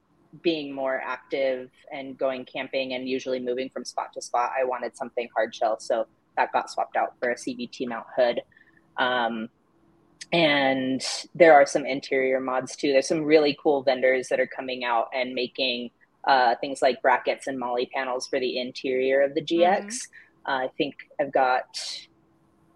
being 0.42 0.72
more 0.72 1.00
active 1.04 1.70
and 1.92 2.16
going 2.16 2.44
camping 2.44 2.92
and 2.92 3.08
usually 3.08 3.40
moving 3.40 3.70
from 3.70 3.84
spot 3.84 4.12
to 4.12 4.22
spot, 4.22 4.52
I 4.58 4.64
wanted 4.64 4.96
something 4.96 5.28
hard 5.34 5.54
shell. 5.54 5.80
So 5.80 6.06
that 6.38 6.52
got 6.52 6.70
swapped 6.70 6.96
out 6.96 7.14
for 7.18 7.30
a 7.30 7.34
CVT 7.34 7.86
mount 7.88 8.06
hood. 8.16 8.40
Um, 8.96 9.50
and 10.32 11.02
there 11.34 11.52
are 11.54 11.66
some 11.66 11.84
interior 11.84 12.40
mods 12.40 12.76
too. 12.76 12.92
There's 12.92 13.08
some 13.08 13.24
really 13.24 13.58
cool 13.62 13.82
vendors 13.82 14.28
that 14.28 14.40
are 14.40 14.46
coming 14.46 14.84
out 14.84 15.08
and 15.14 15.34
making 15.34 15.90
uh, 16.26 16.54
things 16.60 16.80
like 16.80 17.02
brackets 17.02 17.46
and 17.46 17.58
MOLLE 17.58 17.86
panels 17.94 18.26
for 18.26 18.38
the 18.38 18.58
interior 18.58 19.22
of 19.22 19.34
the 19.34 19.42
GX. 19.42 19.84
Mm-hmm. 19.84 20.50
Uh, 20.50 20.64
I 20.64 20.68
think 20.76 20.94
I've 21.20 21.32
got 21.32 21.80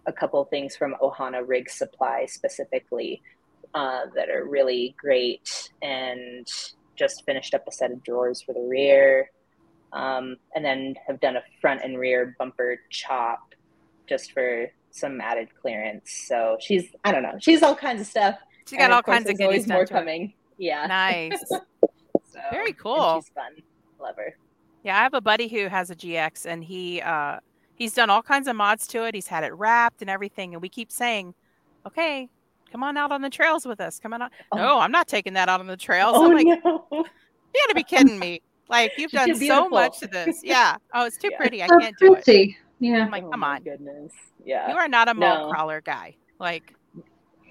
a 0.07 0.13
couple 0.13 0.45
things 0.47 0.77
from 0.77 0.97
Ohana 1.01 1.47
Rig 1.47 1.71
Supply 1.71 2.27
specifically 2.27 3.23
uh, 3.75 4.07
that 4.15 4.29
are 4.29 4.45
really 4.45 4.95
great 4.99 5.71
and 5.83 6.47
just 6.97 7.25
finished 7.25 7.55
up 7.55 7.67
a 7.69 7.73
set 7.73 7.91
of 7.91 8.03
drawers 8.03 8.43
for 8.43 8.53
the 8.55 8.61
rear. 8.61 9.31
Um, 9.93 10.37
and 10.55 10.65
then 10.65 10.95
have 11.07 11.21
done 11.21 11.37
a 11.37 11.43
front 11.61 11.83
and 11.85 11.99
rear 11.99 12.35
bumper 12.39 12.79
chop 12.89 13.52
just 14.09 14.33
for 14.33 14.69
some 14.91 15.21
added 15.21 15.49
clearance. 15.61 16.25
So 16.29 16.57
she's, 16.61 16.89
I 17.05 17.13
don't 17.13 17.23
know, 17.23 17.37
she's 17.39 17.63
all 17.63 17.75
kinds 17.75 18.01
of 18.01 18.07
stuff. 18.07 18.37
She 18.67 18.77
got 18.77 18.91
all 18.91 19.03
kinds 19.03 19.29
of 19.29 19.39
goodies 19.39 19.67
more 19.67 19.87
coming. 19.87 20.35
Yeah. 20.59 20.87
Nice. 20.87 21.43
so, 21.49 22.41
Very 22.51 22.73
cool. 22.73 23.21
She's 23.21 23.31
fun. 23.31 23.53
Love 24.01 24.17
her. 24.17 24.37
Yeah, 24.85 24.99
I 24.99 25.03
have 25.03 25.15
a 25.15 25.21
buddy 25.21 25.49
who 25.49 25.69
has 25.69 25.91
a 25.91 25.97
GX 25.97 26.47
and 26.47 26.63
he 26.65 27.01
uh 27.01 27.39
he's 27.75 27.95
done 27.95 28.11
all 28.11 28.23
kinds 28.23 28.49
of 28.49 28.57
mods 28.57 28.87
to 28.89 29.05
it. 29.05 29.15
He's 29.15 29.27
had 29.27 29.45
it 29.45 29.53
wrapped 29.55 30.03
and 30.03 30.11
everything 30.11 30.55
and 30.55 30.63
we 30.63 30.69
keep 30.69 30.91
saying, 30.91 31.35
"Okay, 31.87 32.29
come 32.71 32.83
on 32.83 32.97
out 32.97 33.13
on 33.13 33.23
the 33.23 33.31
trails 33.31 33.65
with 33.65 33.81
us. 33.81 33.99
Come 33.99 34.13
on 34.13 34.23
out." 34.23 34.33
Oh. 34.51 34.57
No, 34.57 34.79
I'm 34.79 34.93
not 34.93 35.09
taking 35.09 35.35
that 35.35 35.49
out 35.49 35.61
on 35.61 35.67
the 35.67 35.77
trails. 35.77 36.15
Oh, 36.17 36.27
I'm 36.27 36.35
like, 36.35 36.47
no. 36.65 36.87
You 36.91 37.61
got 37.61 37.69
to 37.69 37.75
be 37.75 37.85
kidding 37.85 38.19
me. 38.19 38.41
Like 38.69 38.93
you've 38.97 39.11
done 39.13 39.35
so 39.37 39.69
much 39.69 40.01
to 40.01 40.07
this. 40.07 40.41
Yeah. 40.43 40.77
Oh, 40.95 41.07
it's 41.07 41.19
too 41.19 41.29
yeah. 41.31 41.37
pretty. 41.37 41.63
I 41.63 41.69
can't 41.69 41.97
do 41.99 42.15
it. 42.15 42.57
Yeah. 42.83 43.05
I'm 43.05 43.11
like, 43.13 43.23
oh 43.25 43.31
come 43.31 43.45
oh, 43.45 43.47
on. 43.47 43.63
Goodness. 43.63 44.13
Yeah. 44.45 44.69
You 44.71 44.77
are 44.77 44.89
not 44.89 45.09
a 45.09 45.15
mall 45.15 45.47
no. 45.47 45.53
crawler 45.53 45.81
guy. 45.81 46.17
Like 46.41 46.75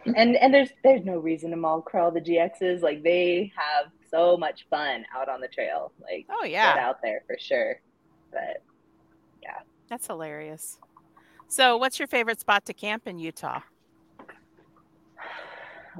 and 0.06 0.36
and 0.36 0.54
there's 0.54 0.70
there's 0.84 1.06
no 1.06 1.18
reason 1.18 1.52
to 1.52 1.58
mall 1.58 1.82
crawl 1.82 2.12
the 2.12 2.20
GXs. 2.20 2.82
Like 2.82 3.02
they 3.02 3.52
have 3.56 3.92
so 4.10 4.36
much 4.36 4.66
fun 4.70 5.06
out 5.16 5.30
on 5.30 5.40
the 5.40 5.48
trail. 5.48 5.94
Like 6.02 6.26
oh 6.30 6.44
yeah, 6.44 6.76
out 6.80 7.02
there 7.02 7.24
for 7.28 7.38
sure. 7.40 7.80
But 8.32 8.62
yeah, 9.42 9.60
that's 9.90 10.08
hilarious. 10.08 10.80
So, 11.48 11.78
what's 11.78 11.98
your 12.00 12.08
favorite 12.08 12.40
spot 12.40 12.66
to 12.66 12.74
camp 12.74 13.08
in 13.08 13.20
Utah? 13.20 13.62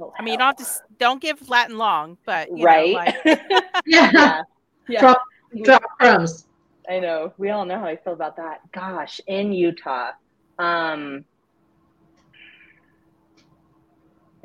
Oh, 0.00 0.10
I 0.18 0.22
mean, 0.22 0.32
you 0.32 0.38
don't 0.38 0.58
have 0.58 0.66
to 0.66 0.80
don't 0.98 1.20
give 1.20 1.50
lat 1.50 1.68
and 1.68 1.76
long, 1.76 2.16
but 2.24 2.48
right, 2.50 2.92
know, 2.92 2.94
like... 2.94 3.14
yeah. 3.84 4.40
yeah, 4.88 5.00
drop 5.00 5.20
drop 5.62 5.82
crumbs. 5.98 6.46
I 6.88 6.98
know. 6.98 7.32
We 7.38 7.50
all 7.50 7.64
know 7.64 7.78
how 7.78 7.86
I 7.86 7.96
feel 7.96 8.12
about 8.12 8.36
that. 8.36 8.60
Gosh, 8.72 9.20
in 9.26 9.52
Utah, 9.52 10.10
um, 10.58 11.24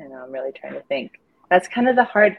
I 0.00 0.04
know 0.04 0.22
I'm 0.24 0.32
really 0.32 0.52
trying 0.52 0.74
to 0.74 0.82
think. 0.82 1.12
That's 1.50 1.68
kind 1.68 1.88
of 1.88 1.96
the 1.96 2.04
hard. 2.04 2.36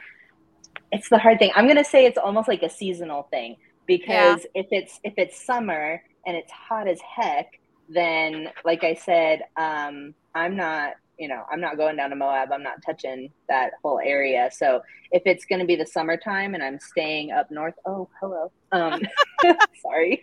It's 0.91 1.09
the 1.09 1.17
hard 1.17 1.39
thing. 1.39 1.51
I'm 1.55 1.67
gonna 1.67 1.83
say 1.83 2.05
it's 2.05 2.17
almost 2.17 2.47
like 2.47 2.63
a 2.63 2.69
seasonal 2.69 3.23
thing 3.23 3.57
because 3.85 4.45
yeah. 4.55 4.61
if 4.61 4.67
it's 4.71 4.99
if 5.03 5.13
it's 5.17 5.45
summer 5.45 6.01
and 6.25 6.37
it's 6.37 6.51
hot 6.51 6.87
as 6.87 6.99
heck, 7.01 7.59
then 7.89 8.49
like 8.63 8.83
I 8.83 8.93
said, 8.93 9.43
um, 9.57 10.13
I'm 10.33 10.55
not 10.55 10.93
you 11.19 11.27
know 11.27 11.43
I'm 11.51 11.61
not 11.61 11.77
going 11.77 11.97
down 11.97 12.09
to 12.11 12.15
Moab. 12.15 12.51
I'm 12.51 12.63
not 12.63 12.81
touching 12.83 13.31
that 13.49 13.71
whole 13.83 13.99
area. 14.03 14.49
So 14.51 14.81
if 15.11 15.23
it's 15.25 15.45
gonna 15.45 15.65
be 15.65 15.75
the 15.75 15.85
summertime 15.85 16.55
and 16.55 16.63
I'm 16.63 16.79
staying 16.79 17.31
up 17.31 17.51
north, 17.51 17.75
oh 17.85 18.09
hello, 18.19 18.51
um, 18.71 19.01
sorry. 19.81 20.21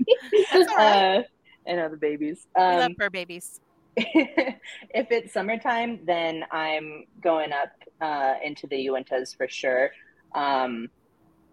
uh, 0.55 1.23
know 1.77 1.89
the 1.89 1.99
babies. 2.01 2.47
Um, 2.57 2.69
we 2.69 2.81
love 2.81 2.93
fur 2.99 3.11
babies. 3.11 3.61
if 3.97 5.07
it's 5.11 5.33
summertime, 5.33 6.01
then 6.05 6.45
I'm 6.51 7.05
going 7.23 7.53
up 7.53 7.73
uh, 8.01 8.35
into 8.45 8.67
the 8.67 8.77
Uintas 8.87 9.37
for 9.37 9.49
sure. 9.49 9.91
Um, 10.35 10.89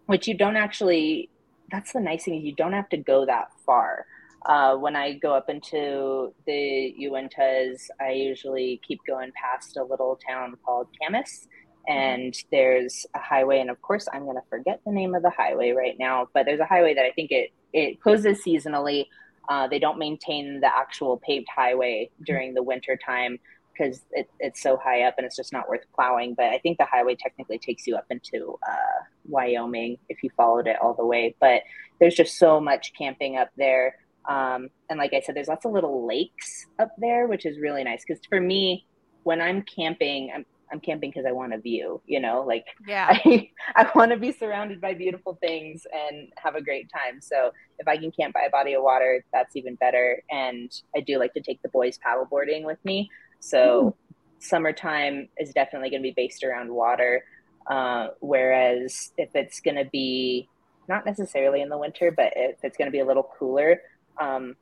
which 0.07 0.27
you 0.27 0.35
don't 0.35 0.57
actually. 0.57 1.29
That's 1.71 1.93
the 1.93 2.01
nice 2.01 2.25
thing 2.25 2.35
is 2.35 2.43
you 2.43 2.53
don't 2.53 2.73
have 2.73 2.89
to 2.89 2.97
go 2.97 3.25
that 3.25 3.47
far. 3.65 4.05
Uh, 4.45 4.75
when 4.75 4.95
I 4.95 5.13
go 5.13 5.33
up 5.33 5.49
into 5.49 6.33
the 6.45 6.95
Uintas, 7.01 7.89
I 8.01 8.11
usually 8.11 8.81
keep 8.85 8.99
going 9.07 9.31
past 9.31 9.77
a 9.77 9.83
little 9.83 10.19
town 10.27 10.57
called 10.65 10.87
Kamas, 11.01 11.47
and 11.87 12.35
there's 12.51 13.05
a 13.15 13.19
highway. 13.19 13.59
And 13.59 13.69
of 13.69 13.81
course, 13.81 14.07
I'm 14.13 14.23
going 14.23 14.35
to 14.35 14.47
forget 14.49 14.81
the 14.85 14.91
name 14.91 15.15
of 15.15 15.23
the 15.23 15.29
highway 15.29 15.71
right 15.71 15.95
now, 15.97 16.27
but 16.33 16.45
there's 16.45 16.59
a 16.59 16.65
highway 16.65 16.93
that 16.93 17.05
I 17.05 17.11
think 17.11 17.31
it 17.31 17.51
it 17.71 18.01
closes 18.01 18.43
seasonally 18.43 19.05
uh, 19.49 19.67
they 19.67 19.79
don't 19.79 19.97
maintain 19.97 20.59
the 20.61 20.67
actual 20.67 21.17
paved 21.17 21.47
highway 21.53 22.09
during 22.25 22.53
the 22.53 22.63
winter 22.63 22.97
time 22.97 23.39
because 23.73 24.01
it, 24.11 24.29
it's 24.39 24.61
so 24.61 24.77
high 24.77 25.01
up 25.01 25.15
and 25.17 25.25
it's 25.25 25.35
just 25.35 25.51
not 25.51 25.67
worth 25.67 25.83
plowing. 25.95 26.35
But 26.35 26.45
I 26.45 26.59
think 26.59 26.77
the 26.77 26.85
highway 26.85 27.15
technically 27.15 27.57
takes 27.57 27.87
you 27.87 27.95
up 27.95 28.05
into 28.09 28.57
uh, 28.67 29.03
Wyoming 29.25 29.97
if 30.09 30.23
you 30.23 30.29
followed 30.37 30.67
it 30.67 30.77
all 30.81 30.93
the 30.93 31.05
way. 31.05 31.35
But 31.39 31.63
there's 31.99 32.15
just 32.15 32.37
so 32.37 32.59
much 32.59 32.93
camping 32.97 33.37
up 33.37 33.49
there. 33.57 33.95
Um, 34.27 34.69
and 34.89 34.97
like 34.97 35.13
I 35.13 35.21
said, 35.21 35.35
there's 35.35 35.47
lots 35.47 35.65
of 35.65 35.71
little 35.71 36.05
lakes 36.07 36.67
up 36.79 36.91
there, 36.97 37.27
which 37.27 37.45
is 37.45 37.59
really 37.59 37.83
nice. 37.83 38.03
Because 38.07 38.23
for 38.27 38.39
me, 38.39 38.85
when 39.23 39.41
I'm 39.41 39.63
camping, 39.63 40.31
I'm, 40.33 40.45
I'm 40.71 40.79
camping 40.79 41.11
because 41.11 41.25
I 41.25 41.31
want 41.31 41.53
a 41.53 41.59
view, 41.59 42.01
you 42.07 42.19
know, 42.19 42.43
like 42.47 42.65
yeah, 42.87 43.07
I, 43.09 43.49
I 43.75 43.91
want 43.95 44.11
to 44.11 44.17
be 44.17 44.31
surrounded 44.31 44.81
by 44.81 44.93
beautiful 44.93 45.37
things 45.39 45.85
and 45.93 46.29
have 46.37 46.55
a 46.55 46.61
great 46.61 46.89
time. 46.91 47.21
So 47.21 47.51
if 47.79 47.87
I 47.87 47.97
can 47.97 48.11
camp 48.11 48.33
by 48.33 48.41
a 48.47 48.49
body 48.49 48.73
of 48.73 48.83
water, 48.83 49.23
that's 49.31 49.55
even 49.55 49.75
better. 49.75 50.23
And 50.31 50.71
I 50.95 51.01
do 51.01 51.19
like 51.19 51.33
to 51.33 51.41
take 51.41 51.61
the 51.61 51.69
boys 51.69 51.99
paddleboarding 52.05 52.63
with 52.63 52.83
me. 52.83 53.09
So 53.39 53.87
Ooh. 53.87 53.95
summertime 54.39 55.29
is 55.37 55.53
definitely 55.53 55.89
going 55.89 56.01
to 56.01 56.07
be 56.07 56.13
based 56.15 56.43
around 56.43 56.73
water. 56.73 57.23
Uh, 57.69 58.07
whereas 58.19 59.11
if 59.17 59.29
it's 59.35 59.61
going 59.61 59.77
to 59.77 59.85
be 59.85 60.49
not 60.87 61.05
necessarily 61.05 61.61
in 61.61 61.69
the 61.69 61.77
winter, 61.77 62.11
but 62.11 62.33
if 62.35 62.57
it's 62.63 62.77
going 62.77 62.87
to 62.87 62.91
be 62.91 62.99
a 62.99 63.05
little 63.05 63.29
cooler, 63.37 63.79
um, 64.19 64.55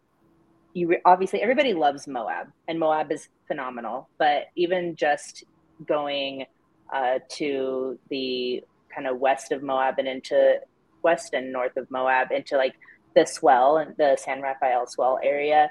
you 0.73 0.87
re- 0.87 1.01
obviously 1.05 1.41
everybody 1.41 1.73
loves 1.73 2.07
Moab, 2.07 2.47
and 2.67 2.79
Moab 2.79 3.11
is 3.11 3.29
phenomenal. 3.47 4.09
But 4.17 4.47
even 4.55 4.95
just 4.95 5.43
going 5.87 6.45
uh, 6.93 7.19
to 7.29 7.97
the 8.09 8.63
kind 8.93 9.07
of 9.07 9.19
west 9.19 9.51
of 9.51 9.63
Moab 9.63 9.95
and 9.97 10.07
into 10.07 10.59
west 11.03 11.33
and 11.33 11.51
north 11.51 11.77
of 11.77 11.89
Moab 11.89 12.31
into 12.31 12.57
like 12.57 12.75
the 13.15 13.25
swell 13.25 13.77
and 13.77 13.95
the 13.97 14.17
San 14.19 14.41
Rafael 14.41 14.87
swell 14.87 15.19
area. 15.23 15.69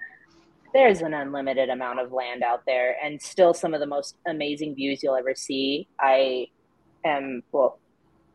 there's 0.72 1.00
an 1.00 1.14
unlimited 1.14 1.68
amount 1.68 1.98
of 1.98 2.12
land 2.12 2.42
out 2.42 2.62
there 2.66 2.96
and 3.02 3.20
still 3.20 3.52
some 3.52 3.74
of 3.74 3.80
the 3.80 3.86
most 3.86 4.16
amazing 4.26 4.74
views 4.74 5.02
you'll 5.02 5.16
ever 5.16 5.34
see. 5.34 5.88
I 5.98 6.46
am, 7.04 7.42
well, 7.50 7.80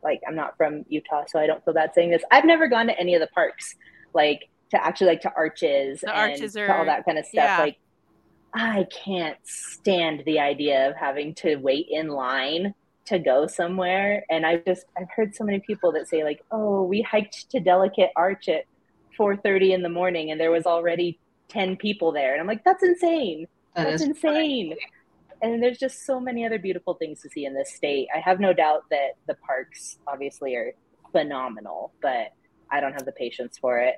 like 0.03 0.21
I'm 0.27 0.35
not 0.35 0.57
from 0.57 0.85
Utah, 0.89 1.23
so 1.27 1.39
I 1.39 1.47
don't 1.47 1.63
feel 1.63 1.73
bad 1.73 1.91
saying 1.93 2.11
this. 2.11 2.23
I've 2.31 2.45
never 2.45 2.67
gone 2.67 2.87
to 2.87 2.99
any 2.99 3.15
of 3.15 3.21
the 3.21 3.27
parks, 3.27 3.75
like 4.13 4.49
to 4.71 4.83
actually 4.83 5.07
like 5.07 5.21
to 5.21 5.31
arches 5.35 6.01
The 6.01 6.09
and 6.09 6.17
arches 6.31 6.53
to 6.53 6.61
are- 6.61 6.77
all 6.79 6.85
that 6.85 7.05
kind 7.05 7.17
of 7.17 7.25
stuff. 7.25 7.43
yeah. 7.43 7.59
Like 7.59 7.77
I 8.53 8.85
can't 8.85 9.37
stand 9.43 10.23
the 10.25 10.39
idea 10.39 10.89
of 10.89 10.95
having 10.95 11.35
to 11.35 11.57
wait 11.57 11.87
in 11.89 12.07
line 12.07 12.73
to 13.05 13.19
go 13.19 13.47
somewhere. 13.47 14.25
And 14.29 14.45
I've 14.45 14.63
just 14.65 14.85
I've 14.97 15.09
heard 15.15 15.35
so 15.35 15.43
many 15.43 15.59
people 15.59 15.91
that 15.91 16.07
say 16.07 16.23
like, 16.23 16.41
"Oh, 16.51 16.83
we 16.83 17.01
hiked 17.01 17.49
to 17.51 17.59
Delicate 17.59 18.11
Arch 18.15 18.47
at 18.49 18.63
4:30 19.17 19.73
in 19.73 19.81
the 19.83 19.89
morning, 19.89 20.31
and 20.31 20.39
there 20.39 20.51
was 20.51 20.65
already 20.65 21.19
10 21.49 21.75
people 21.75 22.11
there." 22.13 22.31
And 22.31 22.41
I'm 22.41 22.47
like, 22.47 22.63
"That's 22.63 22.81
insane! 22.83 23.47
That 23.75 23.83
That's 23.89 24.01
is 24.01 24.07
insane!" 24.07 24.75
And 25.41 25.61
there's 25.61 25.77
just 25.77 26.05
so 26.05 26.19
many 26.21 26.45
other 26.45 26.57
beautiful 26.57 26.93
things 26.93 27.21
to 27.23 27.29
see 27.29 27.45
in 27.45 27.53
this 27.53 27.71
state. 27.73 28.07
I 28.15 28.19
have 28.19 28.39
no 28.39 28.53
doubt 28.53 28.85
that 28.89 29.15
the 29.27 29.35
parks 29.35 29.99
obviously 30.07 30.55
are 30.55 30.73
phenomenal, 31.11 31.91
but 32.01 32.31
I 32.71 32.79
don't 32.79 32.93
have 32.93 33.05
the 33.05 33.11
patience 33.11 33.57
for 33.57 33.79
it. 33.79 33.95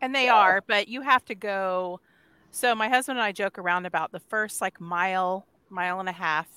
And 0.00 0.14
they 0.14 0.26
So- 0.26 0.34
are, 0.34 0.62
but 0.66 0.88
you 0.88 1.02
have 1.02 1.24
to 1.26 1.34
go. 1.34 2.00
So 2.50 2.74
my 2.74 2.88
husband 2.88 3.18
and 3.18 3.24
I 3.24 3.32
joke 3.32 3.58
around 3.58 3.86
about 3.86 4.12
the 4.12 4.20
first 4.20 4.60
like 4.60 4.80
mile, 4.80 5.46
mile 5.68 6.00
and 6.00 6.08
a 6.08 6.12
half 6.12 6.48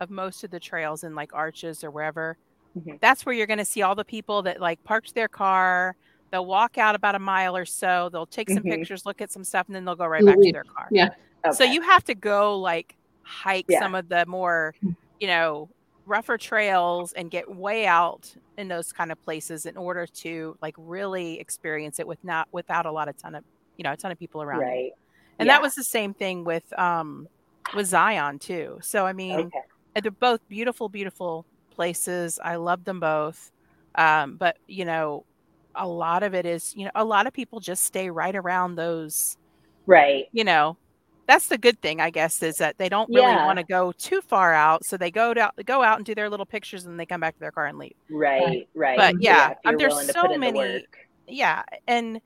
of 0.00 0.10
most 0.10 0.44
of 0.44 0.50
the 0.50 0.60
trails 0.60 1.04
in 1.04 1.14
like 1.14 1.34
arches 1.34 1.84
or 1.84 1.90
wherever. 1.90 2.36
Mhm. 2.78 2.98
That's 3.00 3.26
where 3.26 3.34
you're 3.34 3.46
going 3.46 3.58
to 3.58 3.64
see 3.64 3.82
all 3.82 3.94
the 3.94 4.04
people 4.04 4.42
that 4.42 4.60
like 4.60 4.82
parked 4.84 5.14
their 5.14 5.28
car. 5.28 5.94
They'll 6.30 6.46
walk 6.46 6.78
out 6.78 6.94
about 6.94 7.14
a 7.14 7.18
mile 7.18 7.54
or 7.54 7.66
so. 7.66 8.08
They'll 8.08 8.24
take 8.26 8.48
some 8.48 8.62
Mhm. 8.62 8.70
pictures, 8.70 9.04
look 9.04 9.20
at 9.20 9.30
some 9.30 9.44
stuff, 9.44 9.66
and 9.66 9.76
then 9.76 9.84
they'll 9.84 9.94
go 9.96 10.06
right 10.06 10.24
back 10.24 10.38
to 10.40 10.52
their 10.52 10.64
car. 10.64 10.88
Yeah. 10.90 11.10
So 11.52 11.64
you 11.64 11.82
have 11.82 12.04
to 12.04 12.14
go 12.14 12.58
like 12.58 12.96
hike 13.22 13.66
Yeah. 13.68 13.80
some 13.80 13.94
of 13.94 14.08
the 14.08 14.24
more, 14.26 14.74
you 15.20 15.26
know, 15.26 15.68
rougher 16.06 16.38
trails 16.38 17.12
and 17.12 17.30
get 17.30 17.48
way 17.54 17.86
out 17.86 18.34
in 18.58 18.68
those 18.68 18.92
kind 18.92 19.12
of 19.12 19.20
places 19.22 19.66
in 19.66 19.76
order 19.76 20.06
to 20.06 20.56
like 20.62 20.74
really 20.78 21.38
experience 21.40 21.98
it 22.00 22.06
with 22.06 22.18
not 22.24 22.48
without 22.52 22.86
a 22.86 22.92
lot 22.92 23.08
of 23.08 23.16
ton 23.18 23.34
of 23.34 23.44
you 23.76 23.84
know 23.84 23.92
a 23.92 23.96
ton 23.96 24.10
of 24.12 24.18
people 24.18 24.42
around 24.42 24.60
right. 24.60 24.92
And 25.38 25.48
Yeah. 25.48 25.54
that 25.56 25.62
was 25.62 25.74
the 25.74 25.84
same 25.84 26.14
thing 26.14 26.44
with 26.44 26.64
um 26.78 27.28
with 27.74 27.86
Zion 27.86 28.38
too. 28.38 28.78
So 28.82 29.06
I 29.06 29.12
mean, 29.12 29.38
Okay. 29.46 30.02
they're 30.02 30.10
both 30.12 30.40
beautiful, 30.48 30.88
beautiful 30.88 31.46
places. 31.72 32.38
I 32.42 32.56
love 32.56 32.84
them 32.84 33.00
both. 33.00 33.50
Um, 33.96 34.36
but 34.36 34.56
you 34.66 34.84
know, 34.84 35.24
a 35.74 35.86
lot 35.88 36.22
of 36.22 36.34
it 36.34 36.46
is, 36.46 36.72
you 36.74 36.84
know, 36.86 36.90
a 36.94 37.04
lot 37.04 37.26
of 37.26 37.32
people 37.32 37.60
just 37.60 37.84
stay 37.84 38.10
right 38.10 38.34
around 38.36 38.74
those 38.76 39.36
Right. 39.86 40.26
you 40.32 40.44
know 40.44 40.76
that's 41.32 41.48
the 41.48 41.56
good 41.58 41.80
thing 41.80 42.00
i 42.00 42.10
guess 42.10 42.42
is 42.42 42.56
that 42.58 42.76
they 42.78 42.88
don't 42.88 43.08
really 43.08 43.22
Yeah. 43.22 43.46
want 43.46 43.58
to 43.58 43.64
go 43.64 43.92
too 43.92 44.20
far 44.20 44.52
out 44.52 44.84
so 44.84 44.96
they 44.96 45.10
go 45.10 45.32
to 45.34 45.50
go 45.64 45.82
out 45.82 45.96
and 45.98 46.04
do 46.06 46.14
their 46.14 46.28
little 46.28 46.46
pictures 46.46 46.84
and 46.84 46.98
they 47.00 47.06
come 47.06 47.20
back 47.20 47.34
to 47.34 47.40
their 47.40 47.50
car 47.52 47.66
and 47.66 47.78
leave 47.78 47.94
Right. 48.10 48.68
Right. 48.74 48.96
But, 48.98 49.22
yeah, 49.22 49.50
if 49.52 49.58
you're 49.64 49.72
um, 49.72 49.78
there's 49.78 50.12
so 50.12 50.22
put 50.22 50.30
in 50.32 50.40
the 50.40 50.52
many- 50.52 50.86
yeah 51.28 51.62
and 51.86 52.20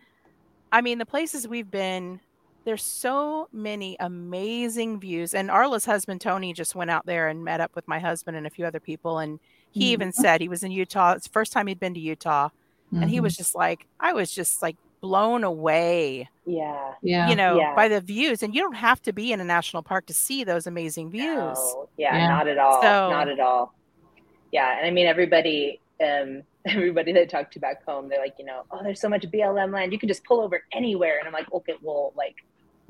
i 0.73 0.81
mean 0.81 0.99
the 0.99 1.07
places 1.07 1.47
we've 1.47 1.71
been 1.71 2.19
there's 2.65 2.83
so 2.83 3.49
many 3.53 3.97
amazing 4.01 4.99
views 4.99 5.35
and 5.35 5.51
arla's 5.51 5.85
husband 5.85 6.21
tony 6.21 6.53
just 6.53 6.75
went 6.75 6.91
out 6.91 7.07
there 7.07 7.29
and 7.29 7.45
met 7.45 7.61
up 7.61 7.75
with 7.77 7.87
my 7.87 7.99
husband 8.01 8.37
and 8.37 8.47
a 8.47 8.51
few 8.51 8.65
other 8.67 8.81
people 8.81 9.19
and 9.19 9.39
he 9.71 9.83
Mhm. 9.91 9.93
even 9.93 10.13
said 10.13 10.41
he 10.41 10.49
was 10.49 10.63
in 10.65 10.73
utah 10.73 11.13
it's 11.13 11.27
the 11.29 11.33
first 11.33 11.53
time 11.53 11.67
he'd 11.69 11.79
been 11.79 11.95
to 11.95 12.01
utah 12.01 12.49
and 12.93 13.11
he 13.11 13.21
was 13.21 13.37
just 13.37 13.55
like 13.55 13.87
i 14.01 14.13
was 14.13 14.33
just 14.33 14.63
like 14.63 14.77
blown 15.01 15.45
away 15.45 16.29
Yeah. 16.47 16.95
yeah. 17.03 17.29
you 17.29 17.37
know, 17.37 17.59
Yeah. 17.59 17.75
by 17.75 17.89
the 17.89 18.01
views. 18.01 18.43
And 18.43 18.55
you 18.55 18.61
don't 18.63 18.75
have 18.77 19.01
to 19.03 19.13
be 19.13 19.33
in 19.33 19.41
a 19.41 19.45
national 19.45 19.83
park 19.83 20.07
to 20.07 20.15
see 20.15 20.43
those 20.45 20.67
amazing 20.67 21.11
views. 21.11 21.59
No, 21.59 21.89
yeah, 21.97 22.17
Yeah. 22.17 22.29
not 22.29 22.49
at 22.49 22.59
all. 22.59 22.83
So- 22.83 23.11
not 23.11 23.29
at 23.29 23.41
all. 23.41 23.75
Yeah, 24.53 24.79
and 24.79 24.87
I 24.87 24.91
mean 24.91 25.07
everybody 25.07 25.81
um 26.03 26.43
everybody 26.67 27.13
that 27.13 27.23
I 27.23 27.25
talked 27.27 27.53
to 27.55 27.61
back 27.61 27.85
home, 27.85 28.09
they're 28.09 28.19
like, 28.21 28.35
you 28.39 28.45
know, 28.45 28.63
oh, 28.71 28.81
there's 28.83 29.01
so 29.01 29.09
much 29.09 29.23
BLM 29.31 29.73
land. 29.73 29.93
You 29.93 29.99
can 29.99 30.09
just 30.09 30.25
pull 30.25 30.41
over 30.41 30.63
anywhere. 30.73 31.19
And 31.19 31.27
I'm 31.29 31.33
like, 31.35 31.53
okay, 31.53 31.75
well, 31.83 32.13
like, 32.17 32.35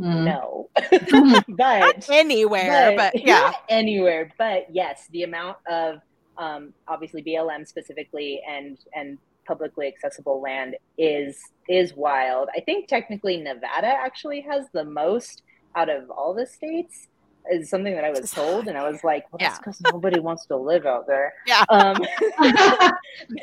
Mm. 0.01 0.25
no. 0.25 0.69
Mhm. 0.79 1.45
but 1.57 1.81
Not 1.97 2.11
anywhere, 2.11 2.95
but, 2.97 3.15
yeah. 3.27 3.41
not 3.41 3.55
anywhere. 3.71 4.31
But 4.37 4.67
yes, 4.71 5.09
the 5.11 5.23
amount 5.23 5.57
of 5.67 6.01
um, 6.39 6.75
obviously 6.87 7.23
BLM 7.23 7.67
specifically 7.67 8.43
and 8.47 8.77
and 8.95 9.17
publicly 9.47 9.87
accessible 9.89 10.41
land 10.41 10.77
is 10.99 11.41
is 11.69 11.95
wild. 11.95 12.49
I 12.57 12.61
think 12.61 12.89
technically 12.89 13.37
Nevada 13.39 13.87
actually 13.89 14.41
has 14.43 14.67
the 14.73 14.85
most 14.85 15.43
out 15.75 15.89
of 15.89 16.11
all 16.11 16.35
the 16.35 16.47
states. 16.47 17.09
Is 17.49 17.71
something 17.71 17.95
that 17.95 18.05
I 18.05 18.11
was 18.11 18.29
told, 18.41 18.67
and 18.67 18.77
I 18.77 18.89
was 18.91 19.05
like, 19.05 19.25
"Well, 19.33 19.39
that's 19.39 19.55
Yeah. 19.55 19.59
because 19.59 19.81
nobody 19.93 20.19
wants 20.19 20.47
to 20.47 20.57
live 20.57 20.85
out 20.85 21.07
there." 21.07 21.33
Yeah. 21.47 21.65
Um, 21.69 21.97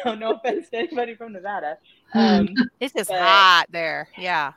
no, 0.06 0.16
no 0.16 0.32
offense 0.34 0.70
to 0.70 0.78
anybody 0.78 1.16
from 1.16 1.32
Nevada. 1.34 1.78
Um, 2.14 2.50
It's 2.80 2.94
just 2.94 3.10
But- 3.10 3.22
hot 3.22 3.66
there. 3.70 4.10
Yeah. 4.18 4.54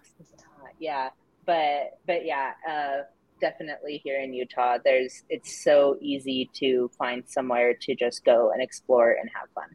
yeah 0.80 1.10
but 1.46 1.98
but 2.08 2.24
yeah 2.26 2.52
uh 2.68 3.02
definitely 3.40 4.00
here 4.02 4.20
in 4.20 4.34
utah 4.34 4.76
there's 4.84 5.22
it's 5.28 5.62
so 5.62 5.96
easy 6.00 6.50
to 6.54 6.90
find 6.98 7.22
somewhere 7.26 7.72
to 7.72 7.94
just 7.94 8.24
go 8.24 8.50
and 8.50 8.60
explore 8.60 9.12
and 9.20 9.30
have 9.32 9.48
fun 9.54 9.68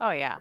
Oh, 0.00 0.10
yeah. 0.10 0.36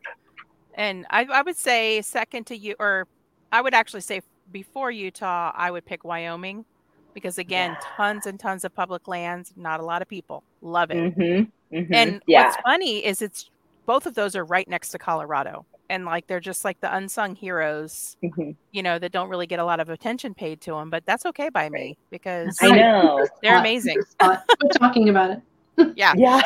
And 0.76 1.06
I, 1.10 1.26
I 1.32 1.42
would 1.42 1.58
say 1.58 2.02
second 2.02 2.46
to 2.48 2.58
you, 2.58 2.76
or 2.80 3.08
I 3.52 3.62
would 3.62 3.74
actually 3.74 4.02
say 4.02 4.22
before 4.52 4.92
Utah, 4.92 5.52
I 5.56 5.72
would 5.72 5.86
pick 5.86 6.04
Wyoming 6.04 6.66
because, 7.14 7.38
again, 7.38 7.72
Yeah. 7.72 7.88
tons 7.96 8.26
and 8.26 8.40
tons 8.40 8.66
of 8.66 8.74
public 8.74 9.08
lands, 9.08 9.54
not 9.56 9.80
a 9.80 9.84
lot 9.84 10.02
of 10.02 10.08
people. 10.08 10.44
Love 10.62 10.92
it. 10.92 10.98
mm-hmm, 11.16 11.76
mm-hmm. 11.76 11.94
And 11.94 12.22
yeah 12.28 12.46
what's 12.46 12.58
funny 12.64 13.06
is 13.06 13.22
it's 13.22 13.50
both 13.86 14.06
of 14.06 14.16
those 14.16 14.36
are 14.36 14.46
right 14.46 14.68
next 14.68 14.90
to 14.90 14.98
Colorado. 14.98 15.66
And 15.90 16.06
like 16.06 16.26
they're 16.28 16.40
just 16.40 16.66
like 16.66 16.80
the 16.80 16.96
unsung 16.96 17.36
heroes 17.36 18.16
mhm. 18.24 18.56
you 18.72 18.82
know, 18.82 18.98
that 18.98 19.12
don't 19.12 19.30
really 19.30 19.46
get 19.46 19.60
a 19.60 19.66
lot 19.66 19.80
of 19.80 19.90
attention 19.90 20.34
paid 20.34 20.62
to 20.62 20.72
them, 20.72 20.90
but 20.90 21.06
that's 21.06 21.26
okay 21.28 21.50
by 21.50 21.70
me 21.70 21.98
because 22.10 22.58
i 22.62 22.72
know 22.72 23.28
they're 23.44 23.60
amazing. 23.60 24.02
Spot. 24.02 24.44
Quit 24.60 24.72
talking 24.80 25.10
about 25.10 25.32
it. 25.32 25.42
Yeah. 25.96 26.14
Yeah 26.16 26.42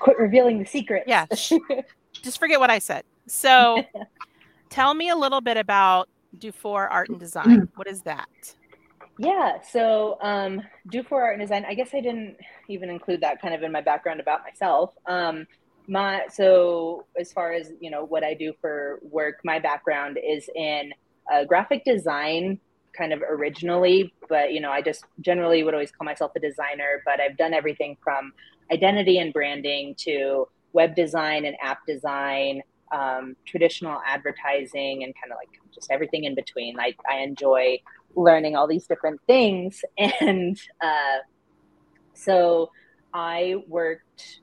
quit 0.00 0.18
revealing 0.18 0.58
the 0.58 0.66
secret 0.66 1.04
Yeah. 1.06 1.26
Just 2.22 2.38
forget 2.38 2.60
what 2.60 2.70
I 2.70 2.78
said. 2.78 3.04
So 3.26 3.82
tell 4.70 4.94
me 4.94 5.08
a 5.08 5.16
little 5.16 5.40
bit 5.40 5.56
about 5.56 6.08
Dufour 6.38 6.88
Art 6.88 7.08
and 7.08 7.18
Design. 7.20 7.68
What 7.74 7.86
is 7.86 8.02
that? 8.02 8.54
Yeah, 9.18 9.60
so 9.62 10.18
um, 10.22 10.60
Dufour 10.88 11.22
art 11.22 11.38
and 11.38 11.42
design. 11.42 11.64
I 11.68 11.74
guess 11.74 11.90
I 11.94 12.00
didn't 12.00 12.36
even 12.68 12.90
include 12.90 13.20
that 13.20 13.40
kind 13.40 13.54
of 13.54 13.62
in 13.62 13.70
my 13.70 13.80
background 13.80 14.20
about 14.20 14.42
myself. 14.42 14.90
Um, 15.06 15.46
my 15.86 16.22
so 16.32 17.06
as 17.18 17.32
far 17.32 17.52
as 17.52 17.72
you 17.80 17.90
know 17.90 18.04
what 18.04 18.24
I 18.24 18.34
do 18.34 18.52
for 18.60 18.98
work, 19.02 19.38
my 19.44 19.58
background 19.58 20.18
is 20.18 20.48
in 20.56 20.92
uh, 21.32 21.44
graphic 21.44 21.84
design, 21.84 22.58
kind 22.96 23.12
of 23.12 23.22
originally, 23.22 24.12
but 24.28 24.52
you 24.52 24.60
know 24.60 24.70
I 24.70 24.82
just 24.82 25.04
generally 25.20 25.62
would 25.62 25.74
always 25.74 25.92
call 25.92 26.04
myself 26.04 26.32
a 26.34 26.40
designer. 26.40 27.02
But 27.04 27.20
I've 27.20 27.36
done 27.36 27.54
everything 27.54 27.96
from 28.02 28.32
identity 28.72 29.18
and 29.18 29.32
branding 29.32 29.94
to 29.98 30.48
web 30.72 30.96
design 30.96 31.44
and 31.44 31.56
app 31.62 31.86
design, 31.86 32.62
um, 32.94 33.36
traditional 33.44 34.00
advertising, 34.06 35.02
and 35.02 35.12
kind 35.20 35.32
of 35.32 35.36
like 35.36 35.60
just 35.74 35.90
everything 35.90 36.24
in 36.24 36.34
between. 36.34 36.76
Like 36.76 36.96
I 37.10 37.18
enjoy 37.18 37.80
learning 38.14 38.56
all 38.56 38.66
these 38.66 38.86
different 38.86 39.20
things. 39.26 39.82
And 40.20 40.58
uh, 40.80 41.18
so 42.12 42.70
I 43.12 43.56
worked 43.68 44.40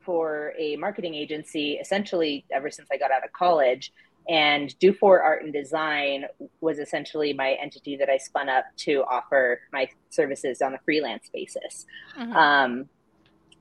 for 0.00 0.54
a 0.58 0.76
marketing 0.76 1.14
agency 1.14 1.74
essentially 1.74 2.44
ever 2.52 2.70
since 2.70 2.88
I 2.92 2.96
got 2.96 3.10
out 3.10 3.24
of 3.24 3.32
college. 3.32 3.92
And 4.28 4.78
Dufour 4.78 5.20
Art 5.22 5.42
and 5.42 5.52
Design 5.52 6.24
was 6.60 6.78
essentially 6.78 7.32
my 7.32 7.52
entity 7.60 7.96
that 7.96 8.08
I 8.08 8.16
spun 8.18 8.48
up 8.48 8.64
to 8.78 9.02
offer 9.10 9.60
my 9.72 9.88
services 10.10 10.62
on 10.62 10.74
a 10.74 10.78
freelance 10.84 11.28
basis. 11.32 11.86
Mhm. 12.16 12.34
Um, 12.34 12.88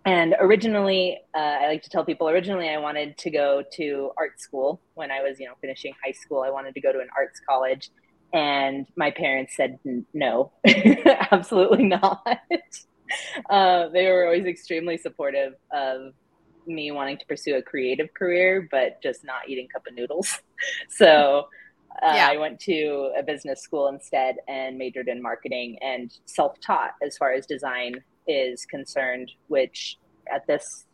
and 0.05 0.35
originally, 0.39 1.19
uh, 1.35 1.37
I 1.37 1.67
like 1.67 1.83
to 1.83 1.89
tell 1.89 2.05
people 2.05 2.29
originally 2.29 2.69
I 2.69 2.77
wanted 2.77 3.17
to 3.19 3.29
go 3.29 3.63
to 3.73 4.11
art 4.17 4.39
school 4.39 4.81
when 4.95 5.11
I 5.11 5.21
was, 5.21 5.39
you 5.39 5.45
know, 5.47 5.53
finishing 5.61 5.93
high 6.03 6.13
school. 6.13 6.41
I 6.41 6.49
wanted 6.49 6.73
to 6.75 6.81
go 6.81 6.91
to 6.91 6.99
an 6.99 7.09
arts 7.17 7.39
college, 7.47 7.91
and 8.33 8.87
my 8.95 9.11
parents 9.11 9.55
said 9.55 9.79
no, 10.13 10.51
absolutely 11.31 11.83
not. 11.85 12.25
uh, 13.49 13.89
they 13.89 14.07
were 14.07 14.25
always 14.25 14.45
extremely 14.45 14.97
supportive 14.97 15.53
of 15.71 16.13
me 16.65 16.91
wanting 16.91 17.17
to 17.17 17.25
pursue 17.25 17.55
a 17.55 17.61
creative 17.61 18.13
career, 18.13 18.67
but 18.71 19.01
just 19.01 19.23
not 19.23 19.47
eating 19.49 19.67
cup 19.67 19.83
of 19.87 19.95
noodles. 19.95 20.39
so. 20.89 21.47
Uh, 22.03 22.13
Yeah. 22.13 22.29
I 22.29 22.37
went 22.37 22.59
to 22.61 23.11
a 23.17 23.23
business 23.23 23.61
school 23.61 23.87
instead 23.87 24.35
and 24.47 24.77
majored 24.77 25.09
in 25.09 25.21
marketing 25.21 25.77
and 25.81 26.09
self-taught 26.25 26.91
as 27.01 27.17
far 27.17 27.33
as 27.33 27.45
design 27.47 27.95
is 28.29 28.65
concerned 28.65 29.31
which 29.47 29.97
at 30.31 30.45
this 30.47 30.85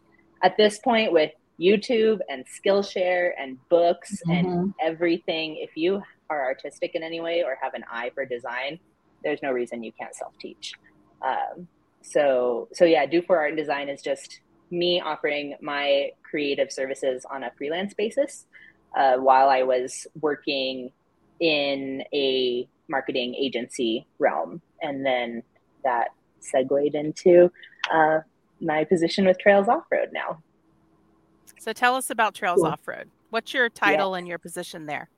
at 0.43 0.55
this 0.57 0.79
point 0.79 1.11
with 1.11 1.31
youtube 1.59 2.19
and 2.29 2.45
skillshare 2.45 3.31
and 3.37 3.57
books 3.69 4.21
and 4.29 4.47
Mhm. 4.47 4.73
everything 4.81 5.57
if 5.57 5.71
you 5.75 6.01
are 6.29 6.43
artistic 6.43 6.95
in 6.95 7.03
any 7.03 7.21
way 7.21 7.43
or 7.43 7.57
have 7.61 7.73
an 7.73 7.83
eye 7.89 8.09
for 8.15 8.25
design 8.25 8.79
there's 9.25 9.41
no 9.41 9.51
reason 9.51 9.83
you 9.83 9.91
can't 9.99 10.15
self 10.15 10.37
teach. 10.39 10.73
Um, 11.21 11.67
so 12.01 12.69
so 12.73 12.85
yeah, 12.85 13.05
Dufour 13.05 13.37
art 13.37 13.49
and 13.49 13.57
design 13.57 13.89
is 13.89 14.01
just 14.01 14.39
me 14.71 15.01
offering 15.01 15.55
my 15.61 16.11
creative 16.29 16.71
services 16.71 17.25
on 17.29 17.43
a 17.43 17.51
freelance 17.57 17.93
basis 17.93 18.45
uh, 18.95 19.17
while 19.17 19.49
I 19.49 19.63
was 19.63 20.07
working 20.21 20.91
in 21.39 22.03
a 22.13 22.67
marketing 22.87 23.35
agency 23.35 24.07
realm, 24.19 24.61
and 24.81 25.05
then 25.05 25.43
that 25.83 26.09
segued 26.45 26.95
into 26.95 27.51
uh, 27.91 28.19
my 28.61 28.83
position 28.83 29.25
with 29.25 29.37
Trails 29.39 29.67
Off 29.67 29.83
Road 29.91 30.09
now. 30.13 30.41
So 31.59 31.73
tell 31.73 31.95
us 31.95 32.09
about 32.09 32.35
Trails 32.35 32.57
cool. 32.57 32.67
Off 32.67 32.87
Road. 32.87 33.09
What's 33.29 33.53
your 33.53 33.69
title 33.69 34.11
yes. 34.11 34.19
and 34.19 34.27
your 34.27 34.37
position 34.37 34.85
there? 34.85 35.09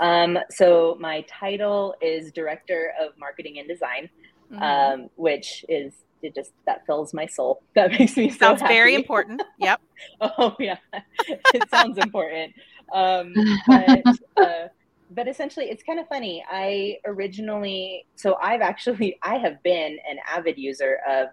Um, 0.00 0.38
so 0.50 0.96
my 0.98 1.24
title 1.28 1.94
is 2.00 2.32
Director 2.32 2.92
of 3.00 3.16
Marketing 3.18 3.58
and 3.58 3.68
Design, 3.68 4.08
mm-hmm. 4.50 4.62
um, 4.62 5.10
which 5.16 5.64
is 5.68 5.92
it 6.22 6.34
just 6.34 6.52
that 6.66 6.86
fills 6.86 7.12
my 7.12 7.26
soul. 7.26 7.62
That 7.74 7.90
makes 7.92 8.16
me 8.16 8.30
so 8.30 8.38
sounds 8.38 8.60
happy. 8.62 8.74
very 8.74 8.94
important. 8.94 9.42
Yep. 9.58 9.80
oh 10.20 10.56
yeah, 10.58 10.78
it 11.54 11.70
sounds 11.70 11.98
important. 11.98 12.52
Um, 12.92 13.34
but 13.66 14.02
uh, 14.36 14.68
but 15.14 15.28
essentially, 15.28 15.66
it's 15.66 15.82
kind 15.82 16.00
of 16.00 16.08
funny. 16.08 16.44
I 16.50 16.98
originally, 17.04 18.06
so 18.16 18.36
I've 18.40 18.60
actually 18.60 19.18
I 19.22 19.36
have 19.38 19.62
been 19.62 19.98
an 20.08 20.18
avid 20.28 20.58
user 20.58 20.98
of 21.08 21.28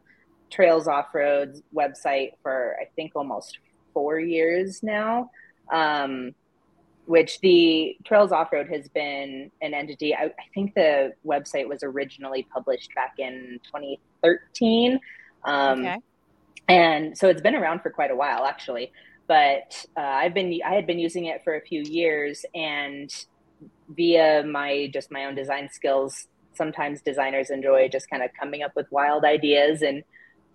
Trails 0.50 0.88
Off 0.88 1.14
Road's 1.14 1.62
website 1.76 2.32
for 2.42 2.76
I 2.82 2.86
think 2.96 3.14
almost 3.16 3.60
four 3.94 4.20
years 4.20 4.82
now. 4.84 5.30
Um, 5.72 6.34
which 7.06 7.40
the 7.40 7.98
Trails 8.06 8.32
Off 8.32 8.54
Road 8.54 8.70
has 8.70 8.88
been 8.88 9.50
an 9.64 9.74
entity. 9.74 10.14
I, 10.14 10.26
I, 10.26 10.32
think 10.54 10.76
the 10.76 11.12
website 11.26 11.68
was 11.68 11.82
originally 11.82 12.48
published 12.54 12.94
back 12.94 13.16
in 13.18 13.60
2013. 13.66 15.00
Um, 15.44 15.80
okay. 15.80 15.98
And 16.68 17.18
so 17.18 17.28
it's 17.28 17.42
been 17.42 17.56
around 17.56 17.82
for 17.82 17.90
quite 17.90 18.12
a 18.12 18.16
while, 18.16 18.46
actually. 18.46 18.92
But 19.26 19.86
uh, 19.98 20.02
I've 20.02 20.36
been 20.36 20.60
I 20.64 20.76
had 20.76 20.86
been 20.86 21.00
using 21.00 21.26
it 21.26 21.44
for 21.44 21.56
a 21.56 21.62
few 21.62 21.82
years, 21.82 22.46
and 22.54 23.12
via 23.90 24.44
my 24.44 24.90
just 24.94 25.12
my 25.12 25.26
own 25.26 25.36
design 25.36 25.70
skills, 25.72 26.28
sometimes 26.54 27.02
designers 27.02 27.50
enjoy 27.50 27.90
just 27.90 28.10
kind 28.10 28.24
of 28.24 28.30
coming 28.40 28.64
up 28.64 28.76
with 28.76 28.92
wild 28.92 29.24
ideas 29.24 29.82
and 29.82 30.04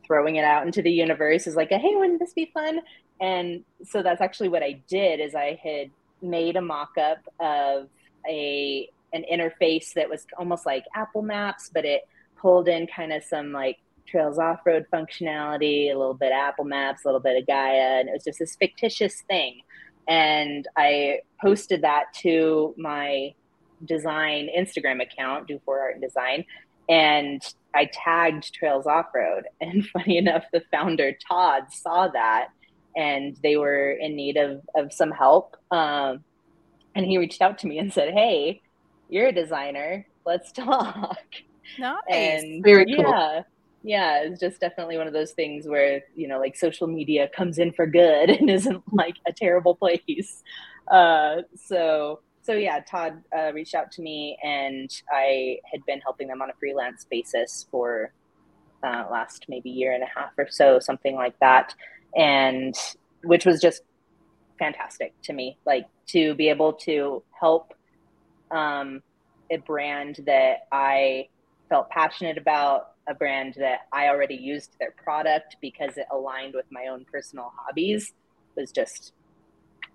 throwing 0.07 0.37
it 0.37 0.45
out 0.45 0.67
into 0.67 0.83
the 0.83 0.91
universe 0.91 1.47
is 1.47 1.57
like 1.57 1.71
a 1.71 1.79
hey 1.79 1.95
wouldn't 1.95 2.21
this 2.21 2.35
be 2.35 2.51
fun 2.53 2.79
and 3.23 3.65
so 3.83 4.03
that's 4.03 4.21
actually 4.21 4.51
what 4.51 4.63
i 4.63 4.79
did 4.87 5.19
is 5.19 5.35
i 5.35 5.59
had 5.63 5.89
made 6.21 6.57
a 6.57 6.61
mock-up 6.61 7.21
of 7.41 7.89
a 8.29 8.89
an 9.15 9.25
interface 9.33 9.93
that 9.95 10.11
was 10.11 10.27
almost 10.37 10.67
like 10.67 10.85
Apple 10.95 11.23
Maps, 11.23 11.71
but 11.73 11.85
it 11.85 12.03
pulled 12.37 12.69
in 12.69 12.87
kind 12.87 13.13
of 13.13 13.23
some 13.23 13.53
like 13.53 13.79
Trails 14.07 14.39
off-road 14.39 14.87
functionality, 14.93 15.91
a 15.91 15.97
little 15.97 16.15
bit 16.15 16.31
Apple 16.31 16.65
Maps, 16.67 17.05
a 17.05 17.09
little 17.09 17.21
bit 17.21 17.41
of 17.41 17.47
Gaia, 17.47 18.01
and 18.01 18.09
it 18.09 18.13
was 18.13 18.25
just 18.25 18.39
this 18.39 18.57
fictitious 18.57 19.23
thing. 19.23 19.63
And 20.09 20.67
I 20.77 21.21
posted 21.41 21.83
that 21.83 22.13
to 22.23 22.75
my 22.77 23.35
design 23.85 24.49
Instagram 24.57 25.03
account, 25.03 25.49
Dufour 25.49 25.81
Art 25.81 25.95
and 25.95 26.03
Design, 26.03 26.45
and 26.89 27.43
I 27.75 27.91
tagged 27.93 28.53
Trails 28.53 28.87
Off 28.87 29.07
Road. 29.15 29.45
And 29.61 29.87
funny 29.87 30.19
enough, 30.19 30.45
the 30.53 30.63
founder 30.71 31.17
Todd 31.29 31.65
saw 31.73 32.09
that 32.09 32.49
and 32.97 33.37
they 33.43 33.57
were 33.57 33.93
in 33.93 34.15
need 34.15 34.37
of, 34.37 34.61
of 34.77 34.93
some 34.93 35.11
help. 35.11 35.57
Um, 35.71 36.23
and 36.95 37.05
he 37.05 37.19
reached 37.19 37.43
out 37.43 37.59
to 37.59 37.67
me 37.67 37.79
and 37.79 37.93
said, 37.93 38.13
Hey, 38.13 38.61
you're 39.09 39.29
a 39.29 39.33
designer. 39.33 40.07
Let's 40.25 40.53
talk. 40.53 41.19
Nice. 41.79 42.01
And 42.09 42.63
very 42.63 42.87
cool. 42.87 43.05
Yeah. 43.05 43.43
Yeah. 43.85 44.23
It's 44.23 44.41
just 44.41 44.61
definitely 44.61 44.97
one 44.97 45.07
of 45.07 45.13
those 45.13 45.33
things 45.33 45.69
where, 45.69 46.03
you 46.17 46.27
know, 46.27 46.41
like 46.41 46.57
social 46.57 46.89
media 46.89 47.29
comes 47.29 47.59
in 47.59 47.73
for 47.73 47.87
good 47.87 48.31
and 48.31 48.51
isn't 48.51 48.83
like 48.93 49.17
a 49.29 49.33
terrible 49.33 49.77
place. 49.77 50.43
Uh, 50.91 51.43
so, 51.55 52.21
so 52.43 52.55
yeah, 52.55 52.81
Todd 52.81 53.23
uh, 53.37 53.53
reached 53.53 53.75
out 53.75 53.93
to 53.93 54.03
me 54.03 54.37
and 54.43 54.91
I 55.13 55.59
had 55.71 55.85
been 55.87 56.01
helping 56.01 56.27
them 56.29 56.43
on 56.43 56.51
a 56.51 56.55
freelance 56.59 57.07
basis 57.09 57.67
for 57.71 58.13
uh, 58.83 59.05
last 59.11 59.47
maybe 59.49 59.71
year 59.71 59.93
and 59.93 60.03
a 60.03 60.09
half 60.19 60.33
or 60.37 60.49
so, 60.51 60.81
something 60.81 61.15
like 61.15 61.39
that 61.41 61.75
and 62.17 62.75
which 63.23 63.47
was 63.47 63.61
just 63.61 63.83
fantastic 64.59 65.13
to 65.23 65.33
me 65.33 65.59
like 65.67 65.87
to 66.07 66.35
be 66.35 66.49
able 66.49 66.73
to 66.73 67.23
help 67.39 67.75
um, 68.51 69.03
a 69.51 69.57
brand 69.59 70.21
that 70.27 70.67
i 70.73 71.27
felt 71.69 71.89
passionate 71.91 72.39
about 72.39 72.93
a 73.09 73.15
brand 73.15 73.55
that 73.57 73.81
i 73.93 74.09
already 74.09 74.35
used 74.35 74.77
their 74.81 74.93
product 74.93 75.57
because 75.61 75.97
it 75.97 76.07
aligned 76.13 76.55
with 76.55 76.67
my 76.71 76.87
own 76.87 77.05
personal 77.11 77.53
hobbies 77.57 78.13
was 78.57 78.71
just 78.71 79.13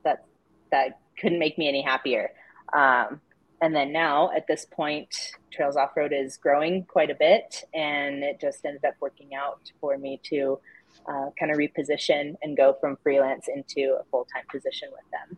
that 0.03 0.25
that 0.71 0.99
couldn't 1.19 1.39
make 1.39 1.57
me 1.57 1.67
any 1.67 1.81
happier 1.81 2.31
um, 2.73 3.19
and 3.61 3.75
then 3.75 3.91
now 3.91 4.31
at 4.35 4.47
this 4.47 4.65
point 4.65 5.13
trails 5.51 5.75
off 5.75 5.91
road 5.95 6.13
is 6.13 6.37
growing 6.37 6.83
quite 6.85 7.09
a 7.09 7.15
bit 7.15 7.63
and 7.73 8.23
it 8.23 8.39
just 8.39 8.65
ended 8.65 8.85
up 8.85 8.93
working 9.01 9.33
out 9.33 9.71
for 9.81 9.97
me 9.97 10.19
to 10.23 10.59
uh, 11.07 11.29
kind 11.39 11.51
of 11.51 11.57
reposition 11.57 12.35
and 12.41 12.55
go 12.55 12.75
from 12.79 12.97
freelance 13.03 13.47
into 13.47 13.97
a 13.99 14.03
full 14.11 14.25
time 14.33 14.43
position 14.51 14.89
with 14.91 15.09
them. 15.11 15.37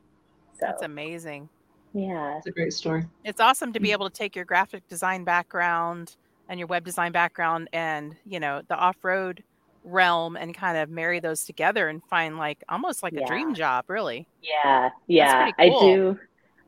So 0.54 0.60
that's 0.62 0.84
amazing. 0.84 1.50
Yeah, 1.94 2.38
it's 2.38 2.48
a 2.48 2.52
great 2.52 2.74
story. 2.74 3.06
It's 3.24 3.42
awesome 3.42 3.74
to 3.74 3.80
be 3.80 3.92
able 3.92 4.10
to 4.10 4.16
take 4.16 4.36
your 4.36 4.46
graphic 4.46 4.88
design 4.88 5.24
background 5.24 6.16
and 6.50 6.60
your 6.60 6.68
web 6.68 6.84
design 6.84 7.12
background 7.12 7.70
and 7.74 8.16
you 8.26 8.40
know 8.40 8.62
the 8.68 8.76
off 8.76 9.04
road 9.04 9.44
realm 9.84 10.36
and 10.36 10.54
kind 10.54 10.78
of 10.78 10.90
marry 10.90 11.20
those 11.20 11.44
together 11.44 11.88
and 11.88 12.04
find 12.04 12.38
like 12.38 12.64
almost 12.70 13.02
like 13.02 13.14
yeah. 13.14 13.24
a 13.24 13.26
dream 13.26 13.56
job 13.56 13.84
really 13.88 14.28
yeah 14.44 14.92
yeah 15.08 15.50
cool. 15.54 15.54
i 15.58 15.70
do 15.70 16.20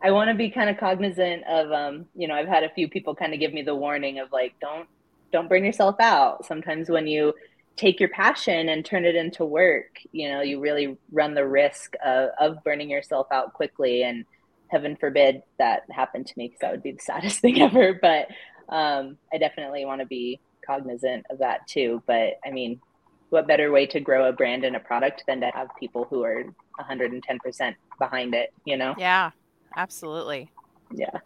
i 0.01 0.09
want 0.09 0.29
to 0.29 0.33
be 0.33 0.49
kind 0.49 0.67
of 0.67 0.77
cognizant 0.77 1.43
of 1.43 1.71
um 1.71 2.07
you 2.15 2.27
know 2.27 2.33
i've 2.33 2.47
had 2.47 2.63
a 2.63 2.69
few 2.69 2.89
people 2.89 3.13
kind 3.13 3.31
of 3.31 3.39
give 3.39 3.53
me 3.53 3.61
the 3.61 3.75
warning 3.75 4.17
of 4.17 4.31
like 4.31 4.55
don't 4.59 4.87
don't 5.31 5.47
burn 5.47 5.63
yourself 5.63 5.95
out 5.99 6.43
sometimes 6.43 6.89
when 6.89 7.05
you 7.05 7.31
take 7.75 7.99
your 7.99 8.09
passion 8.09 8.69
and 8.69 8.85
turn 8.85 9.05
it 9.05 9.15
into 9.15 9.45
work, 9.45 9.99
you 10.11 10.29
know, 10.29 10.41
you 10.41 10.59
really 10.59 10.97
run 11.11 11.33
the 11.33 11.45
risk 11.45 11.95
of, 12.05 12.29
of 12.39 12.63
burning 12.63 12.89
yourself 12.89 13.27
out 13.31 13.53
quickly. 13.53 14.03
And 14.03 14.25
heaven 14.73 14.97
forbid 14.99 15.41
that 15.59 15.83
happened 15.91 16.27
to 16.27 16.33
me 16.35 16.47
because 16.47 16.59
that 16.59 16.71
would 16.71 16.83
be 16.83 16.91
the 16.91 16.99
saddest 17.01 17.39
thing 17.39 17.61
ever. 17.61 17.97
But 18.01 18.27
um, 18.69 19.17
I 19.33 19.37
definitely 19.37 19.85
want 19.85 20.01
to 20.01 20.07
be 20.07 20.39
cognizant 20.65 21.25
of 21.29 21.39
that 21.39 21.67
too. 21.67 22.01
But 22.05 22.33
I 22.45 22.51
mean, 22.51 22.81
what 23.29 23.47
better 23.47 23.71
way 23.71 23.85
to 23.87 23.99
grow 23.99 24.27
a 24.27 24.33
brand 24.33 24.63
and 24.63 24.75
a 24.75 24.79
product 24.79 25.23
than 25.27 25.41
to 25.41 25.51
have 25.53 25.67
people 25.79 26.05
who 26.09 26.23
are 26.23 26.43
110% 26.79 27.75
behind 27.99 28.35
it, 28.35 28.53
you 28.65 28.77
know? 28.77 28.93
Yeah, 28.97 29.31
absolutely. 29.75 30.51
Yeah. 30.91 31.17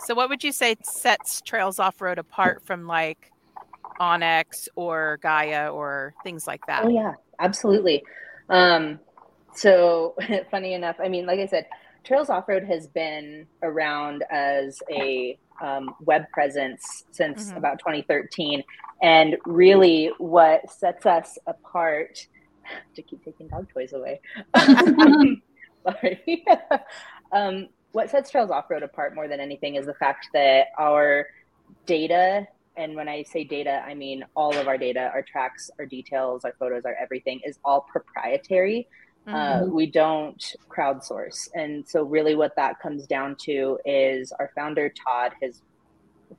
So, 0.00 0.14
what 0.14 0.28
would 0.28 0.42
you 0.42 0.52
say 0.52 0.76
sets 0.82 1.42
Trails 1.42 1.78
Off 1.78 2.00
Road 2.00 2.18
apart 2.18 2.62
from 2.64 2.86
like 2.86 3.32
onX 4.00 4.68
or 4.74 5.18
Gaia 5.22 5.72
or 5.72 6.14
things 6.24 6.46
like 6.46 6.66
that. 6.66 6.84
Oh 6.84 6.88
yeah, 6.88 7.14
absolutely. 7.38 8.02
Um, 8.48 8.98
so 9.54 10.16
funny 10.50 10.74
enough, 10.74 10.96
I 11.02 11.08
mean, 11.08 11.26
like 11.26 11.38
I 11.40 11.46
said, 11.46 11.66
Trails 12.04 12.30
Off 12.30 12.48
Road 12.48 12.64
has 12.64 12.86
been 12.86 13.46
around 13.62 14.24
as 14.30 14.82
a 14.90 15.38
um, 15.60 15.94
web 16.00 16.24
presence 16.32 17.04
since 17.10 17.48
mm-hmm. 17.48 17.58
about 17.58 17.78
2013, 17.78 18.62
and 19.02 19.36
really, 19.44 20.10
what 20.18 20.70
sets 20.70 21.06
us 21.06 21.38
apart. 21.46 22.26
To 22.94 23.02
keep 23.02 23.24
taking 23.24 23.48
dog 23.48 23.68
toys 23.72 23.92
away. 23.92 24.20
Sorry. 24.56 26.44
um, 27.32 27.68
what 27.90 28.08
sets 28.08 28.30
Trails 28.30 28.50
Off 28.50 28.70
Road 28.70 28.82
apart 28.82 29.14
more 29.14 29.28
than 29.28 29.40
anything 29.40 29.74
is 29.74 29.86
the 29.86 29.94
fact 29.94 30.28
that 30.32 30.68
our 30.78 31.26
data 31.86 32.46
and 32.76 32.94
when 32.94 33.08
I 33.08 33.22
say 33.22 33.44
data, 33.44 33.82
I 33.86 33.94
mean 33.94 34.24
all 34.34 34.56
of 34.56 34.66
our 34.66 34.78
data, 34.78 35.10
our 35.12 35.22
tracks, 35.22 35.70
our 35.78 35.86
details, 35.86 36.44
our 36.44 36.54
photos, 36.58 36.84
our 36.84 36.94
everything 36.94 37.40
is 37.44 37.58
all 37.64 37.82
proprietary. 37.82 38.88
Uh, 39.26 39.30
mm-hmm. 39.30 39.64
Uh, 39.64 39.66
we 39.66 39.86
don't 39.86 40.54
crowdsource. 40.68 41.48
And 41.54 41.86
so, 41.86 42.02
really, 42.02 42.34
what 42.34 42.56
that 42.56 42.80
comes 42.80 43.06
down 43.06 43.36
to 43.42 43.78
is 43.84 44.32
our 44.32 44.50
founder, 44.54 44.88
Todd, 44.88 45.32
has 45.42 45.62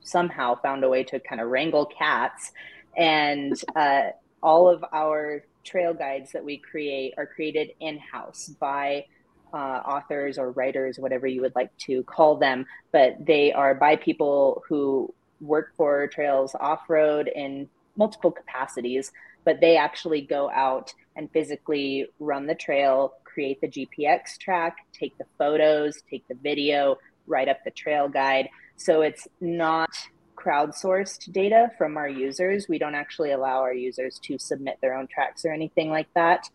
somehow 0.02 0.54
found 0.60 0.84
a 0.84 0.88
way 0.88 1.04
to 1.04 1.20
kind 1.20 1.40
of 1.40 1.48
wrangle 1.48 1.86
cats. 1.86 2.52
And 2.96 3.60
uh, 3.74 4.10
all 4.42 4.68
of 4.68 4.84
our 4.92 5.44
trail 5.64 5.94
guides 5.94 6.32
that 6.32 6.44
we 6.44 6.58
create 6.58 7.14
are 7.16 7.26
created 7.26 7.70
in 7.80 7.98
house 7.98 8.48
by 8.60 9.06
uh, 9.54 9.80
authors 9.86 10.36
or 10.36 10.50
writers, 10.50 10.98
whatever 10.98 11.26
you 11.26 11.40
would 11.40 11.54
like 11.54 11.74
to 11.78 12.02
call 12.04 12.36
them, 12.36 12.66
but 12.92 13.16
they 13.24 13.52
are 13.52 13.74
by 13.74 13.96
people 13.96 14.62
who 14.68 15.12
work 15.40 15.72
for 15.76 16.08
Trails 16.08 16.54
Off 16.58 16.90
Road 16.90 17.30
in 17.34 17.68
multiple 17.96 18.32
capacities, 18.32 19.12
but 19.44 19.60
they 19.60 19.76
actually 19.76 20.20
go 20.20 20.50
out 20.50 20.92
and 21.16 21.30
physically 21.32 22.06
run 22.18 22.46
the 22.46 22.54
trail, 22.54 23.14
create 23.24 23.60
the 23.60 23.68
GPX 23.68 24.38
track, 24.38 24.76
take 24.92 25.16
the 25.18 25.26
photos, 25.38 26.02
take 26.10 26.26
the 26.28 26.36
video, 26.42 26.96
write 27.26 27.48
up 27.48 27.58
the 27.64 27.70
trail 27.70 28.08
guide. 28.08 28.48
So 28.76 29.02
it's 29.02 29.28
not 29.40 29.90
crowdsourced 30.36 31.32
data 31.32 31.70
from 31.78 31.96
our 31.96 32.08
users. 32.08 32.68
We 32.68 32.78
don't 32.78 32.94
actually 32.94 33.32
allow 33.32 33.60
our 33.60 33.72
users 33.74 34.18
to 34.24 34.38
submit 34.38 34.78
their 34.80 34.94
own 34.94 35.06
tracks 35.06 35.44
or 35.44 35.52
anything 35.52 35.90
like 35.90 36.08
that. 36.14 36.48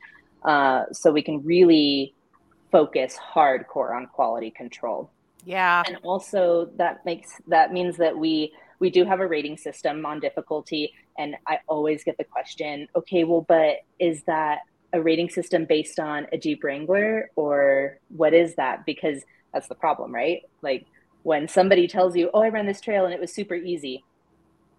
Uh, 0.44 0.86
so 0.92 1.12
we 1.12 1.22
can 1.22 1.44
really 1.44 2.14
focus 2.72 3.18
hardcore 3.34 3.96
on 3.96 4.08
quality 4.08 4.52
control. 4.52 5.10
Yeah. 5.46 5.84
And 5.86 5.98
also 6.04 6.70
that 6.78 7.06
makes 7.06 7.42
that 7.48 7.74
means 7.74 7.98
that 7.98 8.18
we 8.18 8.54
we 8.80 8.90
do 8.90 9.06
have 9.06 9.20
a 9.20 9.28
rating 9.28 9.58
system 9.58 10.06
on 10.06 10.20
difficulty 10.20 10.94
and 11.20 11.36
I 11.46 11.60
always 11.68 12.04
get 12.04 12.18
the 12.18 12.24
question, 12.24 12.88
okay, 12.96 13.24
well 13.26 13.46
but 13.48 13.78
is 14.00 14.24
that 14.24 14.62
a 14.94 15.02
rating 15.02 15.30
system 15.30 15.66
based 15.66 16.00
on 16.00 16.26
a 16.32 16.38
Jeep 16.38 16.64
Wrangler 16.64 17.30
or 17.36 18.00
what 18.10 18.34
is 18.34 18.56
that? 18.56 18.86
Because 18.86 19.22
that's 19.54 19.68
the 19.68 19.76
problem, 19.76 20.14
right? 20.14 20.42
Like 20.64 20.88
when 21.24 21.48
somebody 21.48 21.88
tells 21.88 22.16
you, 22.16 22.30
"Oh, 22.34 22.42
I 22.42 22.50
ran 22.50 22.66
this 22.66 22.82
trail 22.82 23.06
and 23.06 23.14
it 23.14 23.20
was 23.20 23.34
super 23.34 23.56
easy." 23.56 24.04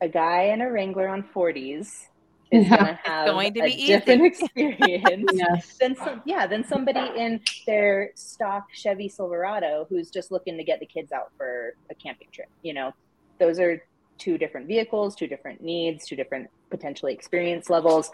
A 0.01 0.09
guy 0.09 0.45
in 0.45 0.63
a 0.63 0.71
Wrangler 0.71 1.09
on 1.09 1.23
40s 1.23 2.07
is 2.51 2.67
yeah. 2.67 2.69
going 2.69 2.87
to 2.87 2.99
have 3.05 3.27
going 3.27 3.55
to 3.55 3.61
a 3.61 3.87
different 3.87 4.27
experience 4.33 5.31
yes. 5.33 5.77
than 5.79 5.95
some, 5.97 6.23
yeah, 6.25 6.47
than 6.47 6.65
somebody 6.65 7.07
in 7.17 7.41
their 7.67 8.11
stock 8.15 8.67
Chevy 8.73 9.09
Silverado 9.09 9.87
who's 9.89 10.11
just 10.11 10.33
looking 10.33 10.57
to 10.57 10.65
get 10.65 10.81
the 10.81 10.87
kids 10.87 11.13
out 11.13 11.31
for 11.37 11.75
a 11.91 11.95
camping 11.95 12.29
trip. 12.33 12.49
You 12.63 12.75
know, 12.75 12.95
those 13.39 13.61
are 13.61 13.83
two 14.21 14.39
different 14.39 14.69
vehicles, 14.69 15.17
two 15.17 15.27
different 15.27 15.63
needs, 15.63 16.07
two 16.07 16.17
different 16.17 16.49
potentially 16.71 17.13
experience 17.13 17.69
levels. 17.69 18.11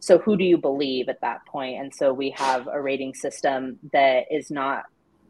So 0.00 0.18
who 0.18 0.36
do 0.36 0.44
you 0.44 0.56
believe 0.56 1.08
at 1.08 1.20
that 1.20 1.46
point? 1.46 1.80
And 1.80 1.94
so 1.94 2.12
we 2.12 2.30
have 2.30 2.66
a 2.66 2.80
rating 2.80 3.14
system 3.14 3.78
that 3.92 4.24
is 4.30 4.50
not 4.50 4.84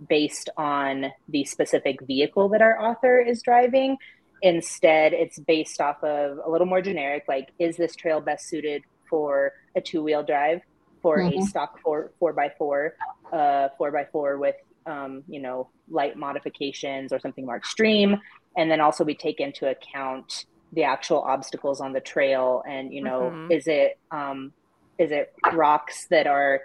based 0.08 0.48
on 0.56 1.06
the 1.28 1.44
specific 1.44 2.00
vehicle 2.02 2.48
that 2.50 2.62
our 2.62 2.80
author 2.80 3.20
is 3.20 3.42
driving 3.42 3.98
Instead, 4.42 5.12
it's 5.12 5.38
based 5.38 5.80
off 5.80 6.02
of 6.02 6.38
a 6.44 6.50
little 6.50 6.66
more 6.66 6.80
generic, 6.80 7.24
like 7.28 7.50
is 7.58 7.76
this 7.76 7.94
trail 7.94 8.20
best 8.20 8.48
suited 8.48 8.82
for 9.08 9.52
a 9.76 9.80
two 9.80 10.02
wheel 10.02 10.22
drive, 10.22 10.62
for 11.02 11.18
mm-hmm. 11.18 11.40
a 11.40 11.46
stock 11.46 11.78
four 11.80 12.10
four 12.18 12.32
by 12.32 12.50
four, 12.56 12.94
uh, 13.32 13.68
four 13.76 13.90
by 13.90 14.06
four 14.10 14.38
with 14.38 14.56
um, 14.86 15.22
you 15.28 15.40
know 15.40 15.68
light 15.90 16.16
modifications 16.16 17.12
or 17.12 17.20
something 17.20 17.44
more 17.44 17.56
extreme, 17.56 18.18
and 18.56 18.70
then 18.70 18.80
also 18.80 19.04
we 19.04 19.14
take 19.14 19.40
into 19.40 19.68
account 19.68 20.46
the 20.72 20.84
actual 20.84 21.20
obstacles 21.20 21.80
on 21.80 21.92
the 21.92 22.00
trail, 22.00 22.62
and 22.68 22.92
you 22.92 23.02
know 23.02 23.30
mm-hmm. 23.32 23.52
is 23.52 23.66
it 23.66 23.98
um, 24.10 24.52
is 24.98 25.10
it 25.10 25.32
rocks 25.52 26.06
that 26.10 26.26
are 26.26 26.60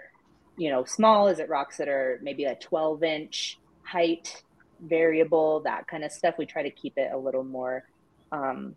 you 0.56 0.70
know 0.70 0.84
small? 0.84 1.28
Is 1.28 1.38
it 1.38 1.48
rocks 1.48 1.76
that 1.78 1.88
are 1.88 2.18
maybe 2.22 2.44
a 2.44 2.54
twelve 2.54 3.02
inch 3.02 3.58
height? 3.82 4.42
variable, 4.80 5.60
that 5.60 5.86
kind 5.86 6.04
of 6.04 6.12
stuff. 6.12 6.34
We 6.38 6.46
try 6.46 6.62
to 6.62 6.70
keep 6.70 6.94
it 6.96 7.10
a 7.12 7.16
little 7.16 7.44
more 7.44 7.84
um, 8.32 8.76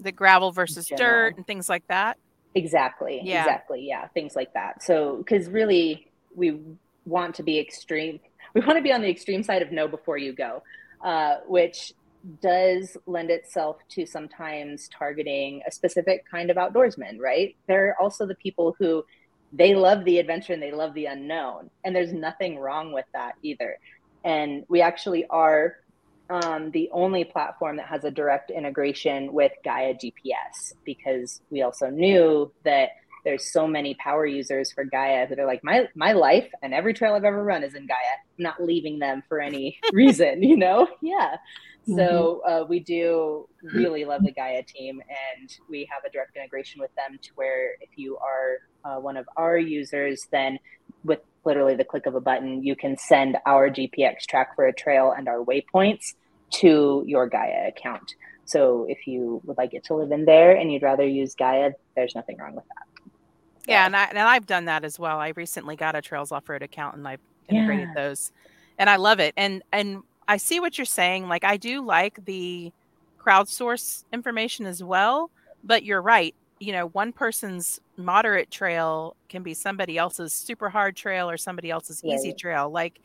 the 0.00 0.12
gravel 0.12 0.52
versus 0.52 0.86
general. 0.86 1.06
dirt 1.06 1.36
and 1.36 1.46
things 1.46 1.68
like 1.68 1.86
that. 1.88 2.18
Exactly. 2.54 3.20
Yeah. 3.22 3.42
Exactly. 3.42 3.86
Yeah. 3.86 4.08
Things 4.08 4.34
like 4.34 4.52
that. 4.54 4.82
So, 4.82 5.16
because 5.18 5.48
really, 5.48 6.10
we 6.34 6.60
want 7.04 7.34
to 7.36 7.42
be 7.42 7.58
extreme. 7.58 8.20
We 8.54 8.62
want 8.62 8.78
to 8.78 8.82
be 8.82 8.92
on 8.92 9.02
the 9.02 9.10
extreme 9.10 9.42
side 9.42 9.60
of 9.60 9.70
no 9.70 9.86
before 9.86 10.16
you 10.16 10.32
go, 10.32 10.62
uh, 11.04 11.40
which 11.46 11.92
does 12.40 12.96
lend 13.06 13.30
itself 13.30 13.76
to 13.90 14.06
sometimes 14.06 14.88
targeting 14.88 15.62
a 15.66 15.70
specific 15.70 16.24
kind 16.28 16.50
of 16.50 16.56
outdoorsman, 16.56 17.18
right? 17.20 17.56
There 17.66 17.88
are 17.88 18.00
also 18.00 18.26
the 18.26 18.34
people 18.36 18.74
who 18.78 19.04
they 19.52 19.74
love 19.74 20.04
the 20.04 20.18
adventure 20.18 20.52
and 20.52 20.62
they 20.62 20.72
love 20.72 20.94
the 20.94 21.06
unknown. 21.06 21.70
And 21.84 21.94
there's 21.94 22.12
nothing 22.12 22.58
wrong 22.58 22.92
with 22.92 23.06
that 23.12 23.34
either. 23.42 23.78
And 24.24 24.64
we 24.68 24.80
actually 24.80 25.26
are 25.26 25.76
um, 26.28 26.70
the 26.72 26.90
only 26.92 27.24
platform 27.24 27.76
that 27.76 27.86
has 27.86 28.04
a 28.04 28.10
direct 28.10 28.50
integration 28.50 29.32
with 29.32 29.52
Gaia 29.64 29.94
GPS 29.94 30.74
because 30.84 31.40
we 31.50 31.62
also 31.62 31.88
knew 31.88 32.50
that 32.64 32.90
there's 33.26 33.52
so 33.52 33.66
many 33.66 33.94
power 33.94 34.24
users 34.24 34.70
for 34.70 34.84
Gaia 34.84 35.28
that 35.28 35.40
are 35.40 35.46
like 35.46 35.64
my 35.64 35.88
my 35.96 36.12
life 36.12 36.48
and 36.62 36.72
every 36.72 36.94
trail 36.94 37.14
I've 37.14 37.24
ever 37.24 37.42
run 37.42 37.64
is 37.64 37.74
in 37.74 37.86
Gaia. 37.86 37.96
I'm 38.38 38.42
not 38.44 38.62
leaving 38.62 39.00
them 39.00 39.24
for 39.28 39.40
any 39.40 39.78
reason, 39.92 40.44
you 40.44 40.56
know? 40.56 40.86
Yeah. 41.02 41.36
So 41.88 42.42
mm-hmm. 42.46 42.52
uh, 42.52 42.64
we 42.66 42.80
do 42.80 43.48
really 43.62 44.04
love 44.04 44.22
the 44.24 44.32
Gaia 44.32 44.62
team, 44.62 45.00
and 45.00 45.50
we 45.68 45.88
have 45.90 46.04
a 46.04 46.10
direct 46.10 46.36
integration 46.36 46.80
with 46.80 46.94
them 46.96 47.18
to 47.22 47.30
where 47.34 47.74
if 47.80 47.90
you 47.96 48.16
are 48.18 48.58
uh, 48.84 49.00
one 49.00 49.16
of 49.16 49.28
our 49.36 49.58
users, 49.58 50.26
then 50.32 50.58
with 51.04 51.20
literally 51.44 51.76
the 51.76 51.84
click 51.84 52.06
of 52.06 52.14
a 52.14 52.20
button, 52.20 52.64
you 52.64 52.74
can 52.74 52.96
send 52.96 53.36
our 53.46 53.70
GPX 53.70 54.26
track 54.28 54.56
for 54.56 54.66
a 54.66 54.72
trail 54.72 55.14
and 55.16 55.28
our 55.28 55.44
waypoints 55.44 56.14
to 56.54 57.04
your 57.06 57.28
Gaia 57.28 57.68
account. 57.68 58.14
So 58.46 58.86
if 58.88 59.06
you 59.06 59.40
would 59.44 59.58
like 59.58 59.74
it 59.74 59.84
to 59.84 59.94
live 59.94 60.12
in 60.12 60.24
there 60.24 60.56
and 60.56 60.72
you'd 60.72 60.82
rather 60.82 61.06
use 61.06 61.34
Gaia, 61.34 61.72
there's 61.94 62.14
nothing 62.14 62.38
wrong 62.38 62.54
with 62.54 62.64
that. 62.68 62.95
Yeah, 63.66 63.86
and 63.86 63.96
I 63.96 64.04
and 64.04 64.18
I've 64.18 64.46
done 64.46 64.66
that 64.66 64.84
as 64.84 64.98
well. 64.98 65.18
I 65.18 65.32
recently 65.36 65.76
got 65.76 65.96
a 65.96 66.02
Trails 66.02 66.32
Off 66.32 66.48
Road 66.48 66.62
account 66.62 66.96
and 66.96 67.06
I've 67.06 67.20
integrated 67.48 67.88
yeah. 67.88 68.08
those, 68.08 68.32
and 68.78 68.88
I 68.88 68.96
love 68.96 69.18
it. 69.20 69.34
And 69.36 69.62
and 69.72 70.02
I 70.28 70.36
see 70.36 70.60
what 70.60 70.78
you're 70.78 70.84
saying. 70.84 71.28
Like 71.28 71.44
I 71.44 71.56
do 71.56 71.84
like 71.84 72.24
the 72.24 72.72
crowdsource 73.20 74.04
information 74.12 74.66
as 74.66 74.82
well, 74.82 75.30
but 75.64 75.84
you're 75.84 76.02
right. 76.02 76.34
You 76.58 76.72
know, 76.72 76.86
one 76.88 77.12
person's 77.12 77.80
moderate 77.96 78.50
trail 78.50 79.16
can 79.28 79.42
be 79.42 79.52
somebody 79.52 79.98
else's 79.98 80.32
super 80.32 80.68
hard 80.68 80.96
trail 80.96 81.28
or 81.28 81.36
somebody 81.36 81.70
else's 81.70 82.02
right. 82.04 82.14
easy 82.14 82.32
trail. 82.32 82.70
Like 82.70 83.00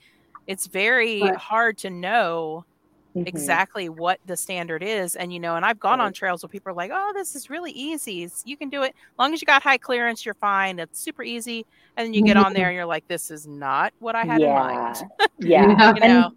it's 0.47 0.67
very 0.67 1.21
right. 1.21 1.35
hard 1.35 1.77
to 1.79 1.89
know 1.89 2.65
mm-hmm. 3.15 3.27
exactly 3.27 3.89
what 3.89 4.19
the 4.25 4.35
standard 4.35 4.83
is. 4.83 5.15
And 5.15 5.31
you 5.31 5.39
know, 5.39 5.55
and 5.55 5.65
I've 5.65 5.79
gone 5.79 5.99
right. 5.99 6.05
on 6.05 6.13
trails 6.13 6.43
where 6.43 6.49
people 6.49 6.71
are 6.71 6.75
like, 6.75 6.91
"Oh, 6.93 7.11
this 7.13 7.35
is 7.35 7.49
really 7.49 7.71
easy. 7.71 8.29
you 8.45 8.57
can 8.57 8.69
do 8.69 8.83
it. 8.83 8.89
As 8.89 9.19
long 9.19 9.33
as 9.33 9.41
you 9.41 9.45
got 9.45 9.63
high 9.63 9.77
clearance, 9.77 10.25
you're 10.25 10.35
fine. 10.35 10.79
It's 10.79 10.99
super 10.99 11.23
easy." 11.23 11.65
And 11.97 12.07
then 12.07 12.13
you 12.13 12.23
get 12.23 12.37
on 12.37 12.53
there 12.53 12.67
and 12.69 12.75
you're 12.75 12.85
like, 12.85 13.07
"This 13.07 13.31
is 13.31 13.47
not 13.47 13.93
what 13.99 14.15
I 14.15 14.23
had 14.23 14.41
yeah. 14.41 14.47
in 14.47 14.75
mind." 14.75 15.03
yeah, 15.39 15.61
you 15.69 15.77
know. 15.77 15.93
And- 16.01 16.35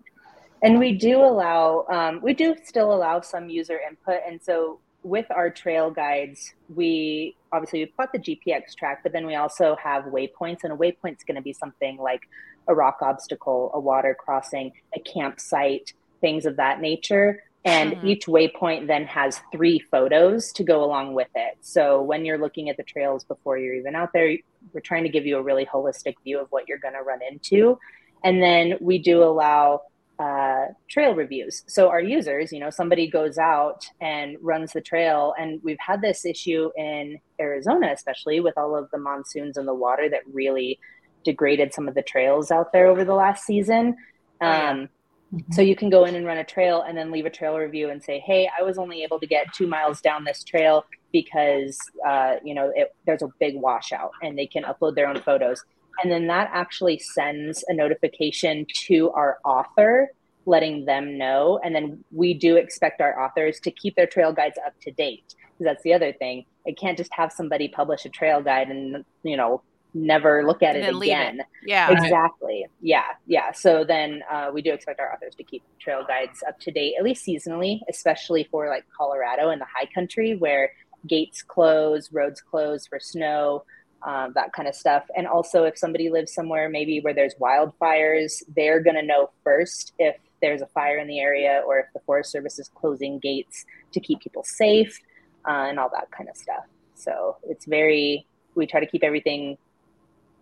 and 0.65 0.79
we 0.79 0.93
do 0.93 1.21
allow 1.21 1.85
um, 1.91 2.21
we 2.23 2.35
do 2.35 2.57
still 2.65 2.93
allow 2.93 3.21
some 3.21 3.49
user 3.49 3.79
input 3.87 4.21
and 4.27 4.43
so 4.43 4.81
with 5.05 5.27
our 5.31 5.51
trail 5.51 5.91
guides 5.91 6.55
we 6.75 7.37
obviously 7.53 7.81
we 7.81 7.87
plot 7.87 8.11
the 8.13 8.19
gpx 8.19 8.75
track 8.75 9.03
but 9.03 9.13
then 9.13 9.27
we 9.27 9.35
also 9.35 9.77
have 9.77 10.05
waypoints 10.05 10.65
and 10.65 10.73
a 10.73 10.77
waypoint's 10.77 11.23
going 11.23 11.37
to 11.37 11.43
be 11.43 11.53
something 11.53 11.99
like 11.99 12.23
a 12.69 12.75
rock 12.75 12.99
obstacle 13.03 13.71
a 13.75 13.79
water 13.79 14.17
crossing 14.19 14.73
a 14.97 15.01
campsite 15.01 15.93
things 16.25 16.47
of 16.47 16.57
that 16.57 16.81
nature 16.81 17.43
and 17.67 17.93
mm-hmm. 17.93 18.07
each 18.07 18.27
waypoint 18.27 18.87
then 18.87 19.05
has 19.05 19.41
three 19.53 19.79
photos 19.91 20.53
to 20.53 20.65
go 20.65 20.83
along 20.83 21.13
with 21.13 21.29
it 21.35 21.57
so 21.61 22.01
when 22.03 22.25
you're 22.25 22.39
looking 22.39 22.71
at 22.71 22.77
the 22.77 22.83
trails 22.83 23.25
before 23.25 23.59
you're 23.59 23.75
even 23.75 23.95
out 23.95 24.11
there 24.15 24.37
we're 24.73 24.81
trying 24.81 25.05
to 25.05 25.11
give 25.11 25.27
you 25.27 25.37
a 25.37 25.43
really 25.43 25.67
holistic 25.67 26.15
view 26.25 26.41
of 26.41 26.47
what 26.51 26.65
you're 26.69 26.79
going 26.79 26.95
to 26.95 27.03
run 27.03 27.21
into 27.31 27.79
and 28.25 28.43
then 28.43 28.75
we 28.81 28.99
do 28.99 29.23
allow 29.23 29.83
uh, 30.19 30.67
trail 30.89 31.15
reviews. 31.15 31.65
So 31.67 31.89
our 31.89 32.01
users, 32.01 32.53
you 32.53 32.61
know, 32.61 32.71
somebody 32.71 33.11
goes 33.11 33.37
out 33.39 33.85
and 34.01 34.37
runs 34.41 34.73
the 34.73 34.81
trail, 34.81 35.35
and 35.39 35.61
we've 35.63 35.79
had 35.81 36.01
this 36.01 36.25
issue 36.25 36.71
in 36.77 37.19
Arizona, 37.41 37.91
especially 37.93 38.41
with 38.41 38.57
all 38.57 38.77
of 38.77 38.89
the 38.93 38.99
monsoons 38.99 39.57
and 39.57 39.67
the 39.67 39.75
water 39.75 40.09
that 40.09 40.21
really 40.33 40.79
degraded 41.25 41.75
some 41.75 41.89
of 41.89 41.95
the 41.95 42.03
trails 42.03 42.51
out 42.51 42.73
there 42.73 42.87
over 42.87 43.05
the 43.05 43.15
last 43.15 43.45
season. 43.45 43.97
Oh, 44.41 44.47
um, 44.47 44.89
mm-hmm. 45.35 45.53
So 45.53 45.63
you 45.63 45.77
can 45.77 45.91
go 45.91 46.05
in 46.05 46.15
and 46.15 46.27
run 46.27 46.39
a 46.39 46.45
trail 46.45 46.83
and 46.83 46.97
then 46.97 47.11
leave 47.11 47.27
a 47.27 47.31
trail 47.31 47.57
review 47.57 47.91
and 47.91 48.03
say, 48.03 48.21
"Hey, 48.21 48.49
I 48.59 48.63
was 48.63 48.79
only 48.79 49.03
able 49.03 49.21
to 49.21 49.27
get 49.27 49.53
two 49.55 49.67
miles 49.67 50.01
down 50.01 50.25
this 50.25 50.43
trail 50.45 50.85
because 51.13 51.79
uh, 52.07 52.37
you 52.45 52.55
know 52.55 52.73
it, 52.75 52.95
there's 53.07 53.23
a 53.23 53.29
big 53.39 53.57
washout," 53.57 54.11
and 54.23 54.39
they 54.39 54.47
can 54.47 54.65
upload 54.65 54.95
their 54.95 55.09
own 55.09 55.21
photos. 55.21 55.63
And 56.03 56.11
then 56.11 56.27
that 56.27 56.51
actually 56.53 56.99
sends 56.99 57.65
a 57.69 57.75
notification 57.75 58.67
to 58.87 59.11
our 59.11 59.39
author 59.45 60.11
letting 60.47 60.85
them 60.85 61.17
know. 61.17 61.61
And 61.63 61.75
then 61.75 62.05
we 62.11 62.35
do 62.35 62.57
expect 62.57 63.01
our 63.01 63.23
authors 63.23 63.61
to 63.61 63.71
keep 63.71 63.97
their 63.97 64.07
trail 64.07 64.33
guides 64.33 64.59
up 64.65 64.75
to 64.83 64.91
date. 64.91 65.35
Because 65.37 65.73
that's 65.73 65.83
the 65.83 65.95
other 65.95 66.13
thing. 66.13 66.45
It 66.65 66.79
can't 66.79 66.99
just 66.99 67.13
have 67.15 67.33
somebody 67.33 67.69
publish 67.69 68.05
a 68.05 68.09
trail 68.09 68.43
guide 68.43 68.69
and 68.69 69.05
you 69.23 69.37
know 69.37 69.63
never 69.95 70.45
look 70.45 70.63
at 70.63 70.75
and 70.75 70.85
it 70.85 70.97
again 70.97 71.41
it. 71.41 71.47
yeah 71.65 71.91
exactly 71.91 72.67
yeah 72.81 73.05
yeah 73.27 73.53
so 73.53 73.85
then 73.85 74.23
uh, 74.31 74.51
we 74.53 74.61
do 74.61 74.73
expect 74.73 74.99
our 74.99 75.13
authors 75.13 75.35
to 75.35 75.45
keep 75.45 75.63
trail 75.79 76.05
guides 76.07 76.43
up 76.49 76.59
to 76.59 76.71
date 76.73 76.95
at 76.99 77.05
least 77.05 77.25
seasonally 77.25 77.81
especially 77.89 78.45
for 78.51 78.69
like 78.69 78.85
colorado 78.97 79.51
and 79.51 79.61
the 79.61 79.67
high 79.73 79.87
country 79.95 80.35
where 80.35 80.73
gates 81.07 81.43
close 81.43 82.13
roads 82.13 82.41
close 82.41 82.87
for 82.87 82.99
snow 82.99 83.63
um, 84.05 84.33
that 84.35 84.53
kind 84.53 84.69
of 84.69 84.75
stuff. 84.75 85.05
And 85.17 85.27
also, 85.27 85.65
if 85.65 85.79
somebody 85.79 86.11
lives 86.11 86.33
somewhere 86.33 86.69
maybe 86.69 87.01
where 87.01 87.15
there's 87.15 87.35
wildfires, 87.37 88.43
they're 88.55 88.81
going 88.81 88.97
to 88.97 89.03
know 89.03 89.31
first 89.43 89.95
if 89.99 90.17
there's 90.43 90.61
a 90.61 90.67
fire 90.67 90.99
in 90.99 91.09
the 91.09 91.21
area 91.21 91.63
or 91.67 91.79
if 91.79 91.87
the 91.95 92.01
Forest 92.01 92.31
Service 92.31 92.59
is 92.59 92.69
closing 92.75 93.19
gates 93.19 93.65
to 93.93 94.01
keep 94.01 94.21
people 94.21 94.45
safe 94.45 95.01
uh, 95.49 95.67
and 95.69 95.79
all 95.79 95.89
that 95.89 96.11
kind 96.11 96.29
of 96.29 96.37
stuff. 96.37 96.65
So 96.95 97.39
it's 97.45 97.65
very, 97.65 98.27
we 98.55 98.67
try 98.67 98.81
to 98.81 98.87
keep 98.87 99.03
everything 99.03 99.57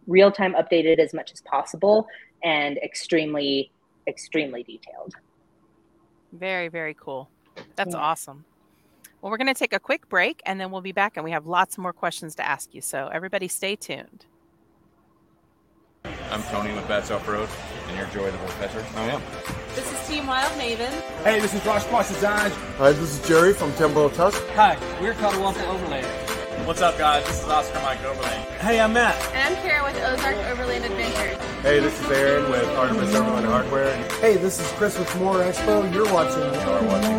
real 0.07 0.31
time 0.31 0.55
updated 0.55 0.99
as 0.99 1.13
much 1.15 1.33
as 1.33 1.41
possible 1.43 2.07
and 2.43 2.79
extremely, 2.79 3.71
extremely 4.07 4.63
detailed. 4.63 5.15
Very, 6.33 6.69
very 6.69 6.95
cool. 6.95 7.29
That's 7.77 7.95
yeah. 7.95 8.01
awesome. 8.01 8.45
Well, 9.21 9.31
we're 9.31 9.39
going 9.39 9.47
to 9.47 9.55
take 9.55 9.73
a 9.73 9.81
quick 9.81 10.09
break 10.09 10.41
and 10.45 10.61
then 10.61 10.71
we'll 10.71 10.81
be 10.81 10.93
back 10.93 11.17
and 11.17 11.25
we 11.25 11.31
have 11.31 11.47
lots 11.47 11.79
more 11.79 11.93
questions 11.93 12.35
to 12.37 12.47
ask 12.47 12.75
you. 12.75 12.81
So, 12.81 13.09
everybody 13.13 13.49
stay 13.49 13.77
tuned. 13.77 14.27
I'm 16.33 16.43
Tony 16.45 16.73
with 16.75 16.89
Bats 16.89 17.11
Off 17.11 17.29
Road, 17.29 17.49
and 17.89 17.97
you're 17.97 18.07
Joy 18.07 18.31
the 18.31 18.39
Woodpecker. 18.39 18.85
I 18.97 19.03
am. 19.11 19.23
This 19.75 19.93
is 19.93 20.09
Team 20.09 20.27
Wild 20.27 20.51
Maven. 20.55 20.91
Hey, 21.23 21.39
this 21.41 21.55
is 21.55 21.63
Josh 21.63 21.85
Squash 21.85 22.09
Design. 22.09 22.51
Hi, 22.79 22.93
this 22.93 23.21
is 23.21 23.29
Jerry 23.29 23.53
from 23.53 23.73
Timber 23.75 24.09
Tusk. 24.09 24.43
Hi, 24.55 24.79
we're 25.01 25.15
Cotahualpa 25.15 25.69
Overland. 25.69 26.22
What's 26.65 26.81
up, 26.81 26.97
guys? 26.97 27.27
This 27.27 27.43
is 27.43 27.49
Oscar 27.49 27.81
Mike 27.83 28.03
Overland. 28.05 28.45
Hey, 28.61 28.79
I'm 28.81 28.93
Matt. 28.93 29.17
And 29.35 29.55
I'm 29.55 29.63
Kara 29.63 29.83
with 29.83 29.97
Ozark 29.97 30.37
Overland 30.47 30.85
Adventures. 30.85 31.37
Hey, 31.61 31.81
this 31.81 32.01
is 32.01 32.11
Aaron 32.11 32.51
with 32.51 32.65
Artemis 32.79 33.13
Overland 33.15 33.47
Hardware. 33.47 33.97
Hey, 34.21 34.37
this 34.37 34.61
is 34.61 34.71
Chris 34.73 34.97
with 34.97 35.15
More 35.19 35.39
Expo. 35.39 35.93
You're 35.93 36.11
watching. 36.13 36.41
You're 36.41 36.85
watching. 36.87 37.13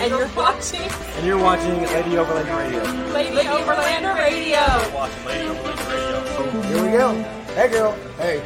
And 0.00 0.10
you're 0.10 0.28
watching 0.36 0.80
And 0.80 1.26
you're 1.26 1.42
watching 1.42 1.82
Lady 1.82 2.16
Overland 2.16 2.48
Radio. 2.48 2.82
Lady, 3.12 3.34
Lady 3.34 3.48
Overlander 3.48 4.14
Radio. 4.14 4.60
You're 4.60 4.94
watching 4.94 5.24
Lady 5.26 5.48
Overland 5.48 5.80
Radio. 5.88 6.62
Here 6.62 6.82
we 6.82 6.90
go. 6.92 7.12
Hey, 7.54 7.68
girl. 7.70 7.92
Hey. 8.18 8.40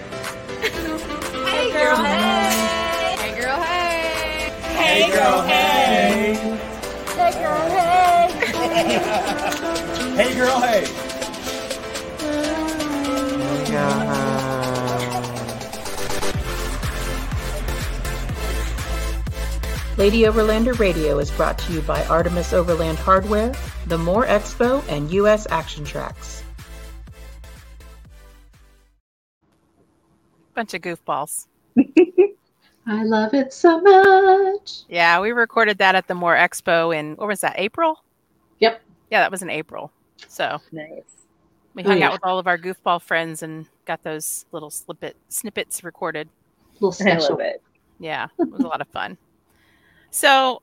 Hey, 1.48 1.72
girl, 1.72 1.96
hey. 1.96 3.16
Hey, 3.18 3.40
girl, 3.40 3.62
hey. 3.62 4.50
Hey, 4.74 5.00
girl, 5.00 5.02
hey. 5.02 5.04
Hey, 5.04 5.12
girl, 5.12 5.42
hey. 5.42 6.34
Hey, 7.14 7.42
girl, 7.42 7.68
hey. 7.68 7.87
Lady 19.98 20.22
Overlander 20.22 20.78
Radio 20.78 21.18
is 21.18 21.28
brought 21.32 21.58
to 21.58 21.72
you 21.72 21.80
by 21.80 22.04
Artemis 22.06 22.52
Overland 22.52 22.98
Hardware, 22.98 23.52
the 23.88 23.98
More 23.98 24.24
Expo, 24.26 24.80
and 24.88 25.10
U.S. 25.10 25.48
Action 25.50 25.84
Tracks. 25.84 26.44
Bunch 30.54 30.74
of 30.74 30.82
goofballs. 30.82 31.48
I 32.86 33.02
love 33.02 33.34
it 33.34 33.52
so 33.52 33.80
much. 33.80 34.84
Yeah, 34.88 35.20
we 35.20 35.32
recorded 35.32 35.78
that 35.78 35.96
at 35.96 36.06
the 36.06 36.14
More 36.14 36.36
Expo 36.36 36.96
in, 36.96 37.16
what 37.16 37.26
was 37.26 37.40
that, 37.40 37.56
April? 37.58 37.98
Yep. 39.10 39.18
Yeah, 39.18 39.20
that 39.20 39.30
was 39.30 39.42
in 39.42 39.50
April. 39.50 39.90
So 40.26 40.58
Nice. 40.72 41.02
we 41.74 41.82
hung 41.82 41.98
yeah. 41.98 42.06
out 42.06 42.12
with 42.12 42.24
all 42.24 42.38
of 42.38 42.46
our 42.46 42.58
goofball 42.58 43.00
friends 43.00 43.42
and 43.42 43.66
got 43.86 44.02
those 44.02 44.44
little 44.52 44.70
snippet, 44.70 45.16
snippets 45.28 45.82
recorded. 45.84 46.28
little 46.80 46.88
I 47.06 47.18
special. 47.18 47.38
it. 47.40 47.62
Yeah, 48.00 48.28
it 48.38 48.50
was 48.50 48.60
a 48.60 48.66
lot 48.66 48.80
of 48.80 48.88
fun. 48.88 49.16
So, 50.10 50.62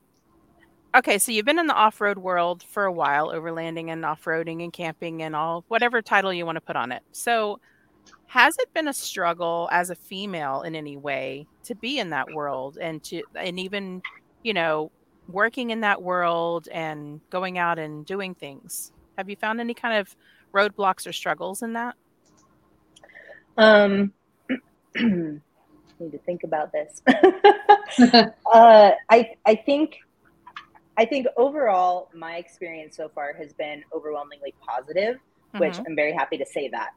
okay, 0.95 1.17
so 1.17 1.31
you've 1.31 1.45
been 1.45 1.59
in 1.59 1.67
the 1.67 1.73
off 1.73 1.99
road 2.01 2.17
world 2.17 2.63
for 2.63 2.85
a 2.85 2.91
while, 2.91 3.29
overlanding 3.29 3.89
and 3.89 4.05
off 4.05 4.23
roading 4.25 4.63
and 4.63 4.71
camping 4.71 5.21
and 5.23 5.35
all, 5.35 5.63
whatever 5.67 6.01
title 6.01 6.33
you 6.33 6.45
want 6.45 6.55
to 6.55 6.61
put 6.61 6.75
on 6.75 6.91
it. 6.91 7.03
So, 7.11 7.59
has 8.27 8.57
it 8.57 8.73
been 8.73 8.87
a 8.87 8.93
struggle 8.93 9.69
as 9.71 9.89
a 9.89 9.95
female 9.95 10.61
in 10.63 10.75
any 10.75 10.97
way 10.97 11.47
to 11.63 11.75
be 11.75 11.99
in 11.99 12.09
that 12.09 12.31
world 12.33 12.77
and 12.81 13.03
to, 13.03 13.21
and 13.35 13.59
even, 13.59 14.01
you 14.43 14.53
know, 14.53 14.91
working 15.27 15.69
in 15.71 15.81
that 15.81 16.01
world 16.01 16.67
and 16.71 17.21
going 17.31 17.57
out 17.57 17.79
and 17.79 18.05
doing 18.05 18.35
things? 18.35 18.91
Have 19.17 19.29
you 19.29 19.35
found 19.35 19.59
any 19.59 19.73
kind 19.73 19.97
of 19.99 20.15
roadblocks 20.55 21.07
or 21.07 21.13
struggles 21.13 21.61
in 21.61 21.73
that? 21.73 21.95
Um, 23.57 24.13
need 24.95 26.11
to 26.11 26.19
think 26.25 26.43
about 26.43 26.71
this. 26.71 27.01
uh, 28.53 28.91
I 29.09 29.29
I 29.45 29.55
think 29.55 29.95
I 30.97 31.05
think 31.05 31.27
overall 31.37 32.09
my 32.13 32.35
experience 32.37 32.95
so 32.97 33.09
far 33.13 33.33
has 33.33 33.53
been 33.53 33.83
overwhelmingly 33.93 34.53
positive, 34.67 35.17
which 35.57 35.73
Mhm. 35.75 35.85
I'm 35.87 35.95
very 35.95 36.13
happy 36.13 36.37
to 36.37 36.45
say 36.45 36.69
that. 36.69 36.89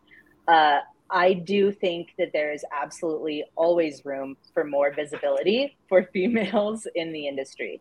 Uh, 0.46 0.80
I 1.10 1.32
do 1.32 1.72
think 1.72 2.08
that 2.18 2.30
there 2.32 2.52
is 2.52 2.64
absolutely 2.72 3.44
always 3.56 4.04
room 4.04 4.36
for 4.52 4.64
more 4.64 4.92
visibility 4.92 5.76
for 5.88 6.04
females 6.12 6.86
in 6.94 7.12
the 7.12 7.26
industry. 7.26 7.80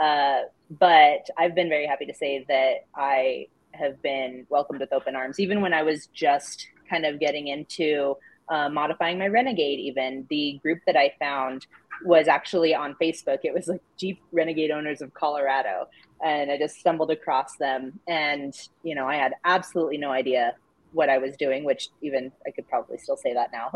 Uh, 0.00 0.42
but 0.70 1.28
I've 1.38 1.54
been 1.54 1.68
very 1.68 1.86
happy 1.86 2.06
to 2.06 2.14
say 2.14 2.44
that 2.48 2.86
I 2.94 3.48
have 3.72 4.00
been 4.02 4.46
welcomed 4.48 4.80
with 4.80 4.92
open 4.92 5.16
arms, 5.16 5.40
even 5.40 5.60
when 5.60 5.72
I 5.72 5.82
was 5.82 6.08
just 6.14 6.68
kind 6.88 7.04
of 7.04 7.20
getting 7.20 7.48
into 7.48 8.16
uh, 8.48 8.68
modifying 8.68 9.18
my 9.18 9.26
Renegade. 9.28 9.80
Even 9.80 10.26
the 10.30 10.58
group 10.62 10.80
that 10.86 10.96
I 10.96 11.12
found 11.18 11.66
was 12.04 12.28
actually 12.28 12.74
on 12.74 12.96
Facebook. 13.00 13.38
It 13.42 13.54
was 13.54 13.68
like 13.68 13.80
Jeep 13.96 14.20
Renegade 14.32 14.70
owners 14.70 15.00
of 15.00 15.14
Colorado, 15.14 15.88
and 16.24 16.50
I 16.50 16.58
just 16.58 16.76
stumbled 16.76 17.10
across 17.10 17.56
them. 17.56 17.98
And 18.06 18.54
you 18.82 18.94
know, 18.94 19.06
I 19.06 19.16
had 19.16 19.34
absolutely 19.44 19.98
no 19.98 20.10
idea 20.10 20.54
what 20.94 21.10
I 21.10 21.18
was 21.18 21.36
doing, 21.36 21.64
which 21.64 21.88
even 22.00 22.32
I 22.46 22.50
could 22.50 22.68
probably 22.68 22.98
still 22.98 23.16
say 23.16 23.34
that 23.34 23.50
now. 23.52 23.70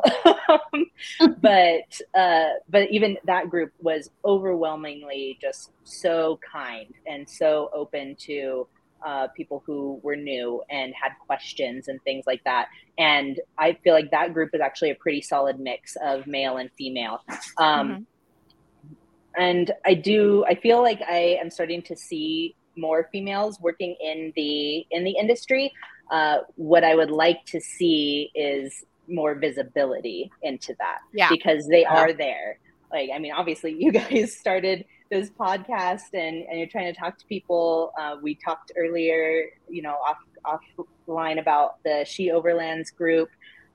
but 1.41 2.19
uh, 2.19 2.49
but 2.69 2.91
even 2.91 3.19
that 3.27 3.51
group 3.51 3.73
was 3.81 4.11
overwhelmingly 4.25 5.39
just 5.41 5.71
so 5.85 6.39
kind 6.51 6.93
and 7.07 7.29
so 7.29 7.71
open 7.75 8.16
to 8.21 8.66
uh, 9.07 9.29
people 9.29 9.62
who 9.66 10.01
were 10.03 10.16
new 10.16 10.62
and 10.71 10.93
had 11.01 11.12
questions 11.27 11.89
and 11.89 12.03
things 12.03 12.25
like 12.27 12.43
that. 12.45 12.69
And 12.99 13.39
I 13.59 13.75
feel 13.85 13.95
like 13.95 14.11
that 14.11 14.35
group 14.35 14.51
is 14.55 14.61
actually 14.61 14.91
a 14.91 14.97
pretty 14.97 15.21
solid 15.23 15.61
mix 15.61 15.97
of 16.03 16.27
male 16.27 16.57
and 16.57 16.71
female. 16.77 17.23
Um, 17.59 17.89
Mhm. 17.91 18.07
And 19.37 19.71
I 19.85 19.95
do, 19.95 20.45
I 20.47 20.57
feel 20.57 20.83
like 20.83 21.01
I 21.03 21.39
am 21.41 21.51
starting 21.51 21.83
to 21.83 21.97
see 21.97 22.57
more 22.77 23.09
females 23.12 23.61
working 23.61 23.97
in 24.01 24.33
the 24.37 24.87
in 24.91 25.05
the 25.05 25.12
industry. 25.12 25.73
Uh, 26.11 26.39
what 26.57 26.85
I 26.85 26.95
would 26.95 27.11
like 27.11 27.45
to 27.47 27.61
see 27.61 28.31
is 28.35 28.85
more 29.09 29.35
visibility 29.35 30.31
into 30.43 30.75
that 30.79 30.99
Yeah. 31.13 31.29
because 31.31 31.67
they 31.67 31.85
are 31.85 32.13
there. 32.13 32.59
Like, 32.91 33.11
I 33.15 33.19
mean, 33.19 33.33
obviously, 33.33 33.73
you 33.79 33.93
guys 33.93 34.37
started 34.37 34.85
this 35.11 35.31
podcast 35.31 36.13
and, 36.13 36.45
and 36.49 36.59
you're 36.59 36.69
trying 36.69 36.93
to 36.93 36.99
talk 36.99 37.19
to 37.19 37.27
people. 37.27 37.93
Uh, 37.99 38.17
we 38.23 38.35
talked 38.35 38.73
earlier, 38.77 39.47
you 39.69 39.83
know, 39.83 39.97
off 40.07 40.19
offline 41.07 41.39
about 41.41 41.83
the 41.83 42.05
She 42.07 42.31
Overlands 42.31 42.95
group, 42.95 43.29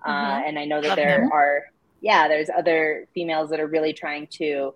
uh, 0.06 0.10
Mhm. 0.40 0.48
and 0.50 0.60
I 0.60 0.66
know 0.66 0.82
that 0.82 0.90
Love 0.90 0.96
there 0.98 1.20
them. 1.22 1.32
are, 1.32 1.66
yeah, 2.02 2.28
there's 2.28 2.50
other 2.50 3.08
females 3.14 3.50
that 3.50 3.60
are 3.60 3.68
really 3.68 3.94
trying 3.94 4.28
to 4.40 4.74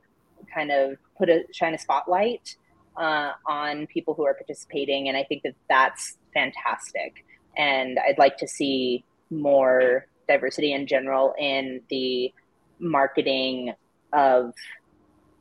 kind 0.53 0.71
of 0.71 0.97
put 1.17 1.29
a 1.29 1.45
shine 1.53 1.73
a 1.73 1.77
spotlight 1.77 2.55
uh, 2.97 3.31
on 3.45 3.87
people 3.87 4.13
who 4.15 4.25
are 4.25 4.33
participating, 4.33 5.07
and 5.07 5.15
I 5.17 5.23
think 5.23 5.43
that 5.43 5.53
that's 5.69 6.17
fantastic. 6.33 7.23
And 7.57 7.99
I'd 7.99 8.17
like 8.17 8.37
to 8.37 8.47
see 8.47 9.03
more 9.29 10.05
diversity 10.27 10.73
in 10.73 10.87
general 10.87 11.33
in 11.37 11.81
the 11.89 12.33
marketing 12.79 13.73
of 14.13 14.53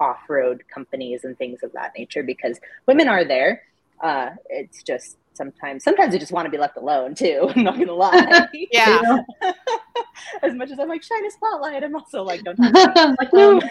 off-road 0.01 0.63
companies 0.73 1.25
and 1.25 1.37
things 1.39 1.63
of 1.63 1.73
that 1.73 1.93
nature 1.97 2.23
because 2.23 2.61
women 2.87 3.09
are 3.09 3.25
there 3.25 3.63
uh 4.03 4.29
it's 4.51 4.83
just 4.83 5.17
sometimes 5.33 5.83
sometimes 5.83 6.15
i 6.15 6.19
just 6.19 6.33
want 6.33 6.45
to 6.45 6.51
be 6.51 6.59
left 6.59 6.77
alone 6.77 7.15
too 7.15 7.51
i'm 7.57 7.65
not 7.65 7.79
gonna 7.79 7.93
lie 7.93 8.47
Yeah. 8.71 9.19
as 10.43 10.55
much 10.55 10.71
as 10.71 10.79
i'm 10.79 10.89
like 10.89 11.03
shine 11.03 11.25
a 11.25 11.31
spotlight 11.31 11.83
i'm 11.83 11.95
also 11.97 12.23
like 12.23 12.43
don't 12.45 12.59
like, 12.59 13.33
no. 13.33 13.59
me. 13.59 13.71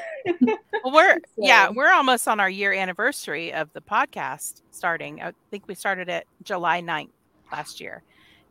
Well, 0.83 0.93
we're 0.93 1.17
yeah, 1.37 1.69
we're 1.69 1.91
almost 1.91 2.27
on 2.27 2.39
our 2.39 2.49
year 2.49 2.71
anniversary 2.71 3.51
of 3.53 3.73
the 3.73 3.81
podcast 3.81 4.61
starting. 4.71 5.21
I 5.21 5.33
think 5.49 5.67
we 5.67 5.73
started 5.73 6.09
it 6.09 6.27
July 6.43 6.81
9th 6.81 7.09
last 7.51 7.79
year. 7.79 8.03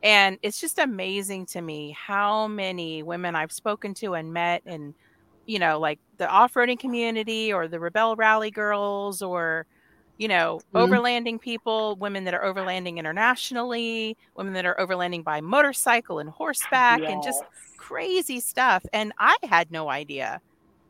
And 0.05 0.39
it's 0.43 0.61
just 0.61 0.79
amazing 0.79 1.47
to 1.49 1.63
me 1.63 1.97
how 1.99 2.49
many 2.49 3.03
women 3.05 3.37
I've 3.37 3.53
spoken 3.53 3.95
to 3.97 4.15
and 4.15 4.33
met 4.35 4.63
and 4.67 4.95
you 5.47 5.59
know, 5.61 5.81
like 5.81 6.01
the 6.19 6.29
off-roading 6.29 6.79
community 6.81 7.53
or 7.53 7.69
the 7.69 7.79
Rebelle 7.79 8.17
Rally 8.19 8.51
girls 8.53 9.23
or 9.23 9.67
you 10.19 10.29
know, 10.29 10.63
Mhm. 10.73 10.77
overlanding 10.77 11.41
people, 11.41 11.97
women 12.01 12.25
that 12.25 12.35
are 12.35 12.43
overlanding 12.45 12.99
internationally, 12.99 14.17
women 14.37 14.55
that 14.55 14.67
are 14.67 14.77
overlanding 14.81 15.25
by 15.25 15.41
motorcycle 15.41 16.21
and 16.21 16.31
horseback 16.31 17.05
and 17.09 17.23
just 17.23 17.45
crazy 17.79 18.41
stuff. 18.41 18.85
And 18.93 19.13
i 19.19 19.37
had 19.45 19.71
no 19.73 19.91
idea 19.91 20.41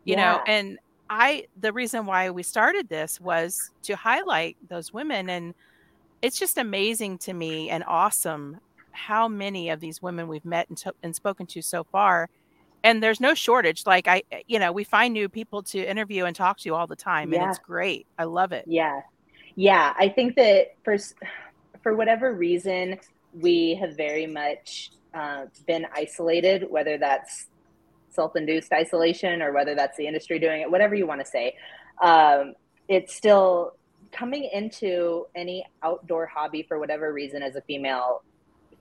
you 0.04 0.16
know 0.16 0.40
and 0.46 0.78
i 1.10 1.44
the 1.56 1.72
reason 1.72 2.06
why 2.06 2.30
we 2.30 2.42
started 2.42 2.88
this 2.88 3.20
was 3.20 3.70
to 3.84 3.96
highlight 3.96 4.56
those 4.68 4.92
women. 4.92 5.28
And 5.30 5.54
it's 6.22 6.38
just 6.38 6.58
amazing 6.58 7.18
to 7.20 7.34
me 7.34 7.70
and 7.70 7.84
awesome 7.86 8.58
how 8.94 9.28
many 9.28 9.70
of 9.70 9.80
these 9.80 10.00
women 10.00 10.28
we've 10.28 10.44
met 10.44 10.68
and, 10.68 10.78
to- 10.78 10.94
and 11.02 11.14
spoken 11.14 11.46
to 11.46 11.60
so 11.60 11.84
far 11.84 12.28
and 12.82 13.02
there's 13.02 13.20
no 13.20 13.34
shortage 13.34 13.84
like 13.86 14.06
i 14.08 14.22
you 14.46 14.58
know 14.58 14.70
we 14.72 14.84
find 14.84 15.12
new 15.12 15.28
people 15.28 15.62
to 15.62 15.78
interview 15.78 16.24
and 16.24 16.36
talk 16.36 16.56
to 16.58 16.74
all 16.74 16.86
the 16.86 16.96
time 16.96 17.32
and 17.32 17.42
it's 17.50 17.58
great 17.58 18.06
i 18.18 18.24
love 18.24 18.52
it 18.52 18.64
Yeah. 18.66 19.00
Yeah. 19.56 19.94
I 19.98 20.08
think 20.08 20.34
that 20.36 20.74
for, 20.84 20.96
for 21.82 21.94
whatever 21.94 22.32
reason, 22.34 22.98
we 23.40 23.76
have 23.80 23.96
very 23.96 24.26
much 24.26 24.90
uh, 25.12 25.46
been 25.66 25.86
isolated, 25.94 26.68
whether 26.68 26.98
that's 26.98 27.46
self 28.10 28.34
induced 28.36 28.72
isolation 28.72 29.42
or 29.42 29.52
whether 29.52 29.74
that's 29.76 29.96
the 29.96 30.06
industry 30.06 30.38
doing 30.40 30.62
it, 30.62 30.70
whatever 30.70 30.94
you 30.96 31.06
want 31.06 31.20
to 31.20 31.26
say. 31.26 31.54
Um, 32.02 32.54
it's 32.88 33.14
still 33.14 33.76
coming 34.10 34.48
into 34.52 35.26
any 35.36 35.64
outdoor 35.84 36.26
hobby 36.26 36.64
for 36.66 36.78
whatever 36.80 37.12
reason 37.12 37.42
as 37.42 37.54
a 37.54 37.60
female 37.62 38.22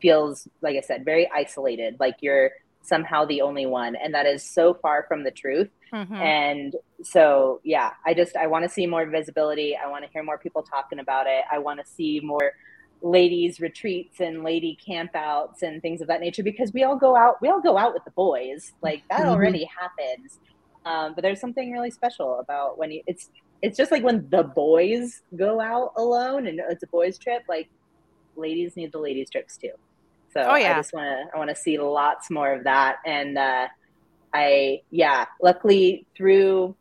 feels 0.03 0.47
like 0.61 0.75
i 0.75 0.81
said 0.89 1.03
very 1.05 1.25
isolated 1.43 1.95
like 2.05 2.15
you're 2.25 2.51
somehow 2.93 3.23
the 3.25 3.41
only 3.41 3.65
one 3.65 3.95
and 3.95 4.13
that 4.13 4.25
is 4.33 4.41
so 4.57 4.65
far 4.83 5.05
from 5.07 5.23
the 5.23 5.31
truth. 5.43 5.69
Mhm. 5.93 6.19
and 6.35 6.71
so 7.03 7.23
yeah 7.63 7.91
i 8.05 8.11
just 8.21 8.35
i 8.35 8.45
want 8.53 8.63
to 8.67 8.69
see 8.77 8.85
more 8.95 9.05
visibility. 9.19 9.69
I 9.83 9.87
want 9.93 10.03
to 10.05 10.09
hear 10.13 10.23
more 10.23 10.39
people 10.45 10.63
talking 10.75 10.99
about 11.05 11.25
it. 11.35 11.43
I 11.55 11.57
want 11.67 11.79
to 11.79 11.85
see 11.97 12.13
more 12.33 12.47
ladies 13.17 13.59
retreats 13.67 14.19
and 14.25 14.43
lady 14.51 14.73
campouts 14.87 15.61
and 15.61 15.81
things 15.81 15.99
of 16.01 16.07
that 16.07 16.21
nature 16.27 16.43
because 16.51 16.71
we 16.73 16.83
all 16.83 16.97
go 16.97 17.11
out 17.23 17.35
we 17.43 17.47
all 17.51 17.61
go 17.61 17.75
out 17.83 17.93
with 17.95 18.03
the 18.09 18.15
boys. 18.25 18.61
Like 18.87 19.01
that 19.11 19.23
Mhm. 19.25 19.31
already 19.33 19.65
happens. 19.79 20.39
Um, 20.91 21.07
but 21.15 21.21
there's 21.21 21.39
something 21.45 21.67
really 21.71 21.91
special 21.91 22.29
about 22.45 22.69
when 22.79 22.89
you 22.91 23.01
it's 23.11 23.25
it's 23.65 23.77
just 23.81 23.91
like 23.93 24.03
when 24.03 24.19
the 24.35 24.43
boys 24.43 25.21
go 25.37 25.51
out 25.61 25.89
alone 26.03 26.47
and 26.47 26.59
it's 26.73 26.83
a 26.83 26.87
boys 26.97 27.15
trip 27.23 27.43
like 27.55 27.67
ladies 28.35 28.71
need 28.75 28.91
the 28.91 28.99
ladies 29.07 29.29
trips 29.29 29.57
too 29.63 29.75
so 30.33 30.41
Oh, 30.41 30.55
yeah. 30.55 30.73
i 30.73 30.75
just 30.75 30.93
want 30.93 31.05
to 31.05 31.35
i 31.35 31.37
want 31.37 31.49
to 31.49 31.55
see 31.55 31.77
lots 31.77 32.29
more 32.29 32.51
of 32.53 32.63
that 32.63 32.97
and 33.05 33.37
uh 33.37 33.67
i 34.33 34.81
yeah 34.91 35.25
luckily 35.41 36.05
through 36.15 36.75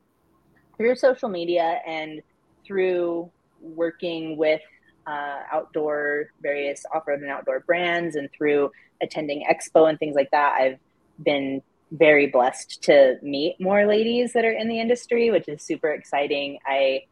through 0.77 0.97
social 0.97 1.29
media 1.29 1.81
and 1.87 2.23
through 2.67 3.31
working 3.61 4.37
with 4.37 4.61
uh, 5.07 5.41
outdoor 5.53 6.27
various 6.41 6.85
off-road 6.95 7.21
and 7.21 7.31
outdoor 7.31 7.61
brands 7.61 8.15
and 8.17 8.29
through 8.37 8.71
attending 9.03 9.45
expo 9.51 9.89
and 9.89 9.99
things 9.99 10.15
like 10.15 10.31
that 10.31 10.53
i've 10.61 10.79
been 11.23 11.61
very 11.91 12.27
blessed 12.27 12.83
to 12.83 13.17
meet 13.23 13.61
more 13.61 13.85
ladies 13.87 14.33
that 14.33 14.45
are 14.45 14.53
in 14.53 14.69
the 14.69 14.81
industry 14.81 15.31
which 15.31 15.49
is 15.49 15.61
super 15.63 15.91
exciting 15.91 16.59
i 16.67 17.03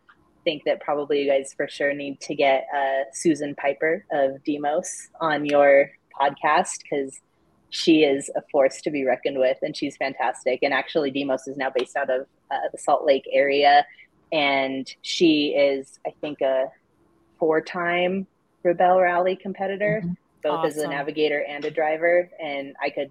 think 0.45 0.63
that 0.65 0.81
probably 0.81 1.21
you 1.23 1.29
guys 1.31 1.53
for 1.55 1.69
sure 1.69 1.93
need 1.93 2.19
to 2.21 2.35
get 2.35 2.67
uh, 2.75 3.03
susan 3.13 3.55
piper 3.57 4.05
of 4.11 4.31
DMOS 4.49 5.09
on 5.21 5.45
your 5.45 5.91
podcast 6.21 6.83
because 6.83 7.21
she 7.71 8.03
is 8.03 8.31
a 8.37 8.43
force 8.51 8.81
to 8.83 8.91
be 8.91 9.05
reckoned 9.05 9.39
with 9.39 9.57
and 9.63 9.77
she's 9.77 9.97
fantastic. 9.97 10.61
And 10.63 10.75
actually 10.75 11.13
DMOS 11.13 11.49
is 11.49 11.57
now 11.57 11.71
based 11.75 11.97
out 11.97 12.11
of 12.11 12.27
uh, 12.51 12.57
the 12.73 12.79
salt 12.79 13.07
lake 13.07 13.25
area. 13.33 13.87
And 14.33 14.93
she 15.03 15.49
is 15.49 15.99
i 16.07 16.11
think 16.21 16.41
a 16.41 16.67
four-time 17.39 18.27
rebelle 18.65 19.01
rally 19.03 19.35
competitor 19.35 20.05
both 20.43 20.65
as 20.65 20.77
a 20.79 20.89
navigator 20.89 21.45
and 21.49 21.65
a 21.65 21.71
driver. 21.71 22.29
And 22.43 22.75
i 22.83 22.91
could 22.91 23.11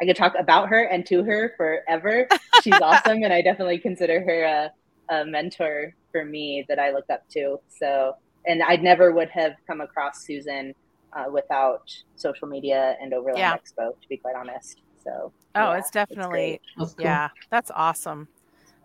i 0.00 0.06
could 0.06 0.16
talk 0.16 0.34
about 0.38 0.68
her 0.68 0.84
and 0.84 1.06
to 1.06 1.22
her 1.22 1.54
forever. 1.56 2.26
She's 2.62 2.80
awesome 2.80 3.22
and 3.22 3.32
i 3.32 3.42
definitely 3.42 3.78
consider 3.78 4.20
her 4.20 4.42
a, 4.42 5.14
a 5.14 5.24
mentor 5.26 5.94
for 6.10 6.24
me 6.24 6.64
that 6.68 6.78
i 6.78 6.92
look 6.92 7.08
up 7.10 7.28
to. 7.30 7.60
So 7.68 8.16
and 8.46 8.62
i 8.62 8.76
never 8.76 9.12
would 9.12 9.30
have 9.30 9.54
come 9.66 9.80
across 9.80 10.24
susan 10.24 10.74
uh, 11.14 11.30
without 11.30 11.82
social 12.16 12.48
media 12.48 12.96
and 13.00 13.12
overland 13.12 13.38
Yeah. 13.38 13.56
expo 13.56 13.90
to 14.00 14.08
be 14.08 14.16
quite 14.16 14.34
honest 14.36 14.80
so 15.02 15.32
Oh, 15.54 15.72
yeah, 15.72 15.78
it's 15.78 15.90
definitely 15.90 16.30
great. 16.30 16.60
That's 16.78 16.94
cool. 16.94 17.04
yeah, 17.04 17.28
that's 17.50 17.70
awesome. 17.74 18.28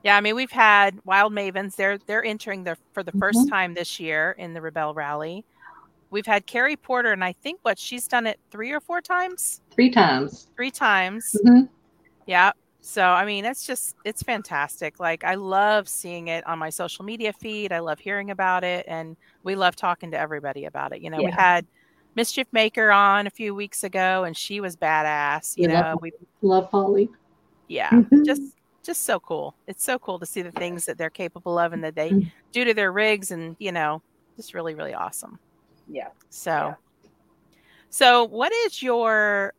Yeah, 0.04 0.18
I 0.18 0.22
mean 0.22 0.36
we've 0.36 0.52
had 0.52 1.00
Wild 1.06 1.32
Mavens. 1.34 1.76
They're 1.78 1.98
they're 1.98 2.26
entering 2.26 2.64
their 2.66 2.78
for 2.94 3.04
the 3.04 3.14
1st 3.14 3.46
Mhm. 3.46 3.50
time 3.50 3.74
this 3.74 4.00
year 4.02 4.36
in 4.38 4.54
the 4.54 4.60
Rebelle 4.60 4.94
Rally. 4.94 5.46
We've 6.10 6.26
had 6.26 6.46
Carrie 6.46 6.76
Porter, 6.76 7.12
and 7.14 7.24
I 7.24 7.34
think 7.34 7.60
what 7.64 7.80
she's 7.80 8.08
done 8.08 8.28
it 8.28 8.40
three 8.52 8.72
or 8.72 8.80
four 8.82 9.00
times. 9.02 9.62
Three 9.72 9.90
times. 9.90 10.48
Three 10.58 10.72
times. 10.72 11.36
Mhm. 11.46 11.70
Yeah. 12.26 12.52
So 12.82 13.04
I 13.04 13.24
mean, 13.26 13.46
it's 13.46 13.66
just 13.66 13.96
it's 14.04 14.24
fantastic. 14.24 15.00
Like 15.00 15.24
I 15.24 15.36
love 15.36 15.88
seeing 15.88 16.28
it 16.28 16.46
on 16.48 16.60
my 16.60 16.70
social 16.70 17.06
media 17.06 17.32
feed. 17.32 17.72
I 17.72 17.80
love 17.80 18.00
hearing 18.00 18.32
about 18.32 18.64
it, 18.66 18.86
and 18.90 19.16
we 19.44 19.56
love 19.56 19.76
talking 19.78 20.12
to 20.12 20.20
everybody 20.20 20.66
about 20.66 20.92
it. 20.94 21.02
You 21.02 21.10
know, 21.10 21.22
we 21.24 21.32
had 21.32 21.66
Mischief 22.18 22.48
Maker 22.52 22.92
on 22.92 23.28
a 23.28 23.30
few 23.30 23.54
weeks 23.54 23.84
ago, 23.84 24.24
and 24.24 24.36
she 24.36 24.60
was 24.60 24.76
badass. 24.76 25.56
You 25.56 25.68
We 25.68 25.74
love 25.76 25.86
know, 25.86 26.00
we 26.02 26.12
Love 26.42 26.66
Holly. 26.72 27.10
yeah, 27.68 27.92
Mhm. 27.92 28.26
just 28.26 28.42
just 28.84 29.04
so 29.04 29.20
cool. 29.20 29.56
It's 29.68 29.84
so 29.84 30.00
cool 30.00 30.18
to 30.18 30.26
see 30.26 30.42
the 30.42 30.52
things 30.52 30.86
that 30.86 30.98
they're 30.98 31.12
capable 31.12 31.60
of 31.60 31.74
and 31.74 31.84
that 31.84 31.94
they 31.96 32.12
Mhm. 32.14 32.32
do 32.52 32.66
to 32.66 32.74
their 32.74 32.92
rigs, 32.92 33.30
and 33.30 33.56
you 33.60 33.72
know, 33.72 34.02
just 34.36 34.56
really 34.56 34.74
really 34.74 34.96
awesome. 34.96 35.40
yeah 35.86 36.10
So, 36.30 36.52
Yeah. 36.52 36.74
so 37.92 38.24
what 38.26 38.52
is 38.52 38.82
your 38.82 39.54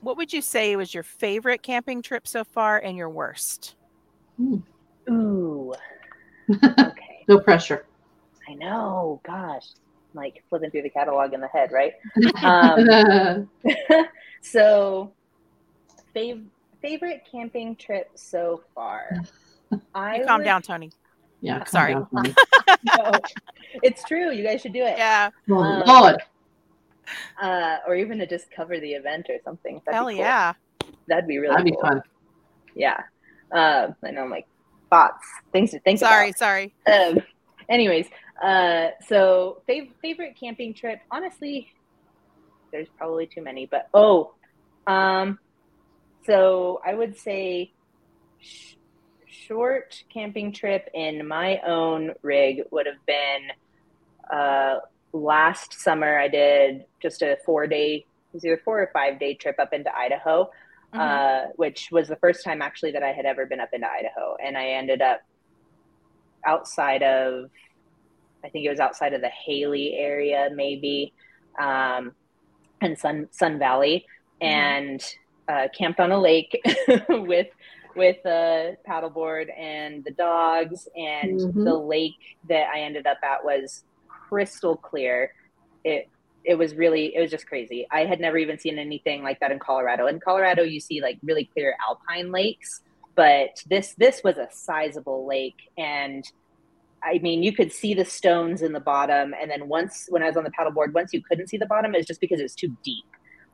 what 0.00 0.16
would 0.16 0.32
you 0.32 0.40
say 0.40 0.76
was 0.76 0.94
your 0.94 1.02
favorite 1.02 1.62
camping 1.62 2.00
trip 2.00 2.28
so 2.28 2.44
far 2.44 2.78
and 2.78 2.96
your 2.96 3.10
worst? 3.10 3.74
ooh 5.10 5.74
okay 6.52 7.24
no 7.26 7.40
pressure. 7.40 7.86
i 8.48 8.54
know 8.54 9.20
gosh 9.26 9.66
like 10.14 10.42
flipping 10.48 10.70
through 10.70 10.82
the 10.82 10.90
catalog 10.90 11.32
in 11.34 11.40
the 11.40 11.48
head 11.48 11.70
right 11.72 11.92
um, 12.42 13.48
so 14.40 15.12
fav- 16.14 16.44
favorite 16.82 17.22
camping 17.30 17.76
trip 17.76 18.10
so 18.14 18.62
far 18.74 19.10
i 19.94 20.16
You 20.18 20.26
calm 20.26 20.38
would- 20.38 20.44
down, 20.44 20.62
Tony. 20.62 20.90
yeah. 21.40 21.58
calm 21.58 21.66
sorry. 21.66 21.92
down, 21.94 22.08
Tony. 22.14 22.34
no, 22.96 23.12
it's 23.82 24.02
true 24.04 24.30
you 24.32 24.42
guys 24.44 24.60
should 24.60 24.72
do 24.72 24.82
it 24.84 24.96
Yeah, 24.98 25.30
Oh, 25.50 25.56
Um, 25.58 25.82
Lord. 25.86 26.16
uh, 27.42 27.76
or 27.86 27.94
even 27.96 28.18
to 28.18 28.26
just 28.26 28.50
cover 28.50 28.78
the 28.80 28.92
event 28.92 29.26
or 29.28 29.36
something 29.44 29.80
That'd 29.84 29.94
hell 29.94 30.04
cool. 30.08 30.16
yeah. 30.16 30.52
that'd 31.06 31.26
be 31.26 31.38
really 31.38 31.52
That'd 31.52 31.64
be 31.66 31.72
cool. 31.72 31.82
fun. 31.82 32.02
yeah 32.74 33.02
uh, 33.52 33.88
i 34.04 34.10
know 34.10 34.26
like 34.26 34.46
thoughts 34.90 35.26
things 35.52 35.70
to 35.72 35.80
think 35.80 35.98
Sorry, 35.98 36.28
about 36.30 36.38
sorry. 36.38 36.74
um, 36.90 37.18
anyways, 37.68 38.06
uh, 38.42 38.88
so 39.06 39.62
fav- 39.68 39.92
favorite 40.02 40.36
camping 40.38 40.74
trip. 40.74 41.00
Honestly, 41.10 41.68
there's 42.72 42.88
probably 42.96 43.26
too 43.26 43.42
many, 43.42 43.66
but 43.66 43.88
oh, 43.94 44.34
um, 44.86 45.38
so 46.26 46.80
I 46.84 46.94
would 46.94 47.18
say 47.18 47.72
sh- 48.38 48.74
short 49.26 49.94
camping 50.12 50.52
trip 50.52 50.88
in 50.94 51.26
my 51.26 51.60
own 51.66 52.12
rig 52.22 52.62
would 52.70 52.86
have 52.86 53.04
been 53.06 53.50
uh, 54.32 54.80
last 55.12 55.80
summer. 55.80 56.18
I 56.18 56.28
did 56.28 56.84
just 57.00 57.22
a 57.22 57.38
four 57.44 57.66
day, 57.66 57.96
it 57.96 58.34
was 58.34 58.44
either 58.44 58.60
four 58.64 58.80
or 58.80 58.90
five 58.92 59.18
day 59.18 59.34
trip 59.34 59.56
up 59.58 59.72
into 59.72 59.94
Idaho. 59.96 60.50
Mhm. 60.94 61.00
Uh, 61.00 61.48
which 61.56 61.90
was 61.92 62.08
the 62.08 62.16
first 62.16 62.42
time 62.42 62.62
actually 62.62 62.92
that 62.92 63.02
I 63.02 63.12
had 63.12 63.26
ever 63.26 63.44
been 63.44 63.60
up 63.60 63.68
into 63.74 63.86
Idaho, 63.86 64.36
and 64.42 64.56
I 64.56 64.68
ended 64.68 65.02
up 65.02 65.20
outside 66.46 67.02
of 67.02 67.50
I 68.44 68.48
think 68.48 68.64
it 68.64 68.70
was 68.70 68.80
outside 68.80 69.14
of 69.14 69.20
the 69.20 69.30
Hailey 69.46 69.94
area, 69.94 70.48
maybe, 70.54 71.12
um, 71.60 72.12
and 72.80 72.96
Sun 72.98 73.28
Sun 73.32 73.58
Valley, 73.58 74.06
and 74.40 75.04
uh, 75.48 75.68
camped 75.76 75.98
on 76.00 76.12
a 76.12 76.20
lake 76.20 76.60
with 77.08 77.48
with 77.96 78.24
a 78.26 78.76
paddleboard 78.88 79.46
and 79.58 80.04
the 80.04 80.12
dogs, 80.12 80.88
and 80.96 81.40
Mhm. 81.40 81.64
the 81.64 81.74
lake 81.74 82.12
that 82.48 82.68
I 82.72 82.80
ended 82.80 83.06
up 83.06 83.18
at 83.24 83.44
was 83.44 83.82
crystal 84.28 84.76
clear. 84.76 85.32
It 85.84 86.08
it 86.44 86.54
was 86.54 86.74
really 86.76 87.14
it 87.16 87.20
was 87.20 87.30
just 87.30 87.46
crazy. 87.46 87.86
I 87.90 88.04
had 88.04 88.20
never 88.20 88.38
even 88.38 88.58
seen 88.58 88.78
anything 88.78 89.22
like 89.24 89.40
that 89.40 89.50
in 89.50 89.58
Colorado. 89.58 90.06
In 90.06 90.20
Colorado, 90.20 90.62
you 90.62 90.78
see 90.80 91.00
like 91.02 91.18
really 91.22 91.46
clear 91.52 91.74
alpine 91.86 92.30
lakes, 92.30 92.80
but 93.16 93.60
this 93.68 93.94
this 93.94 94.22
was 94.22 94.38
a 94.38 94.48
sizable 94.52 95.26
lake 95.26 95.56
and 95.76 96.24
I 97.02 97.18
mean, 97.18 97.42
you 97.42 97.52
could 97.52 97.72
see 97.72 97.94
the 97.94 98.04
stones 98.04 98.62
in 98.62 98.72
the 98.72 98.80
bottom, 98.80 99.34
and 99.40 99.50
then 99.50 99.68
once 99.68 100.06
when 100.08 100.22
I 100.22 100.26
was 100.26 100.36
on 100.36 100.44
the 100.44 100.50
paddleboard, 100.50 100.92
once 100.92 101.12
you 101.12 101.22
couldn't 101.22 101.48
see 101.48 101.56
the 101.56 101.66
bottom, 101.66 101.94
it 101.94 101.98
was 101.98 102.06
just 102.06 102.20
because 102.20 102.40
it 102.40 102.44
was 102.44 102.54
too 102.54 102.76
deep. 102.82 103.04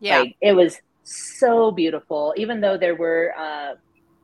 Yeah. 0.01 0.21
Like, 0.21 0.37
it 0.41 0.55
was 0.55 0.79
so 1.03 1.71
beautiful, 1.71 2.35
even 2.37 2.61
though 2.61 2.77
there 2.77 2.95
were 2.95 3.35
uh, 3.39 3.75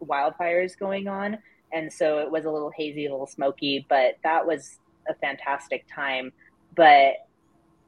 wildfires 0.04 0.78
going 0.78 1.08
on, 1.08 1.38
and 1.72 1.92
so 1.92 2.18
it 2.18 2.30
was 2.30 2.44
a 2.44 2.50
little 2.50 2.72
hazy, 2.76 3.06
a 3.06 3.10
little 3.10 3.26
smoky. 3.26 3.86
But 3.88 4.16
that 4.24 4.46
was 4.46 4.78
a 5.08 5.14
fantastic 5.14 5.84
time. 5.92 6.32
But 6.74 7.14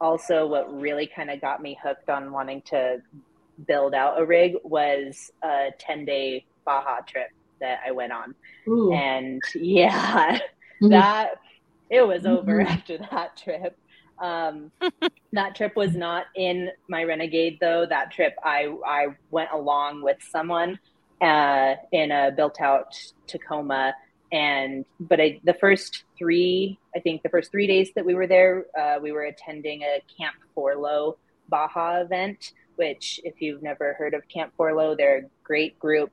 also, 0.01 0.47
what 0.47 0.73
really 0.73 1.07
kind 1.07 1.31
of 1.31 1.41
got 1.41 1.63
me 1.63 1.79
hooked 1.83 2.11
on 2.11 2.33
wanting 2.33 2.63
to 2.63 3.01
build 3.67 3.95
out 3.95 4.21
a 4.21 4.25
rig 4.25 4.55
was 4.65 5.31
a 5.43 5.71
ten 5.79 6.05
day 6.05 6.45
Baja 6.65 7.01
trip 7.07 7.29
that 7.61 7.81
I 7.87 7.93
went 7.93 8.13
on, 8.13 8.35
Ooh. 8.69 8.93
and 8.93 9.41
yeah. 9.55 10.39
That 10.91 11.31
it 11.91 12.07
was 12.07 12.27
over 12.27 12.59
Mhm. 12.63 12.67
after 12.67 12.99
that 12.99 13.37
trip. 13.37 13.77
Um 14.21 14.71
that 15.33 15.55
trip 15.57 15.75
was 15.77 15.95
not 15.95 16.27
in 16.37 16.71
my 16.89 17.05
renegade 17.05 17.59
though. 17.61 17.87
That 17.87 18.11
trip 18.13 18.35
i 18.45 18.73
i 18.87 19.09
went 19.31 19.51
along 19.53 20.03
with 20.03 20.19
someone 20.31 20.79
uh 21.21 21.75
in 21.93 22.11
a 22.11 22.31
built 22.33 22.61
out 22.61 22.95
tacoma. 23.27 23.95
And 24.33 24.85
but 24.99 25.21
I, 25.21 25.41
the 25.45 25.55
first 25.55 26.05
three 26.19 26.79
i 26.97 27.01
think 27.01 27.23
the 27.23 27.29
first 27.29 27.51
three 27.51 27.67
days 27.67 27.91
that 27.97 28.05
we 28.07 28.15
were 28.15 28.27
there 28.27 28.65
uh, 28.79 28.97
we 29.03 29.13
were 29.13 29.25
attending 29.25 29.83
a 29.83 30.01
camp 30.19 30.37
forlow 30.55 31.19
baja 31.49 32.01
event 32.01 32.53
which 32.77 33.21
if 33.25 33.43
you've 33.43 33.63
never 33.63 33.93
heard 33.95 34.15
of 34.15 34.27
camp 34.29 34.53
forlow 34.57 34.97
they're 34.97 35.19
a 35.19 35.29
great 35.45 35.79
group 35.79 36.11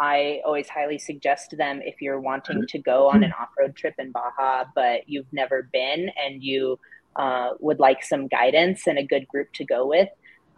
I 0.00 0.40
always 0.46 0.68
highly 0.68 0.98
suggest 0.98 1.54
them 1.58 1.82
if 1.84 2.00
you're 2.00 2.20
wanting 2.20 2.66
to 2.66 2.78
go 2.78 3.08
on 3.10 3.22
an 3.22 3.32
off 3.38 3.50
road 3.58 3.76
trip 3.76 3.94
in 3.98 4.12
Baja, 4.12 4.64
but 4.74 5.02
you've 5.06 5.30
never 5.30 5.68
been 5.72 6.10
and 6.22 6.42
you 6.42 6.78
uh, 7.16 7.50
would 7.60 7.78
like 7.78 8.02
some 8.02 8.26
guidance 8.26 8.86
and 8.86 8.98
a 8.98 9.04
good 9.04 9.28
group 9.28 9.52
to 9.54 9.64
go 9.64 9.86
with. 9.86 10.08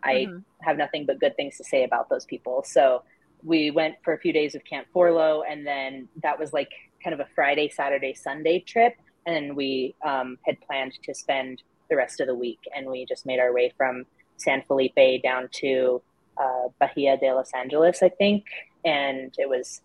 I 0.04 0.26
Mm-hmm. 0.28 0.38
have 0.62 0.76
nothing 0.76 1.06
but 1.06 1.18
good 1.20 1.34
things 1.36 1.56
to 1.56 1.64
say 1.64 1.84
about 1.84 2.08
those 2.08 2.24
people. 2.24 2.64
So 2.66 3.02
we 3.42 3.70
went 3.72 3.96
for 4.04 4.12
a 4.14 4.18
few 4.18 4.32
days 4.32 4.54
of 4.54 4.62
Camp 4.64 4.86
Forlo, 4.94 5.42
and 5.48 5.66
then 5.66 6.08
that 6.22 6.38
was 6.38 6.52
like 6.52 6.70
kind 7.02 7.14
of 7.14 7.20
a 7.20 7.28
Friday, 7.34 7.68
Saturday, 7.68 8.14
Sunday 8.14 8.60
trip. 8.60 8.94
And 9.26 9.56
we 9.56 9.94
um, 10.04 10.38
had 10.46 10.60
planned 10.60 10.92
to 11.02 11.14
spend 11.14 11.62
the 11.90 11.96
rest 11.96 12.20
of 12.20 12.26
the 12.28 12.34
week, 12.34 12.60
and 12.76 12.86
we 12.86 13.06
just 13.06 13.26
made 13.26 13.40
our 13.40 13.52
way 13.52 13.72
from 13.76 14.04
San 14.36 14.62
Felipe 14.66 15.22
down 15.22 15.48
to 15.52 16.00
uh, 16.40 16.68
Bahia 16.80 17.16
de 17.16 17.32
Los 17.32 17.50
Angeles, 17.54 18.02
I 18.02 18.08
think, 18.08 18.44
and 18.84 19.34
it 19.38 19.48
was 19.48 19.80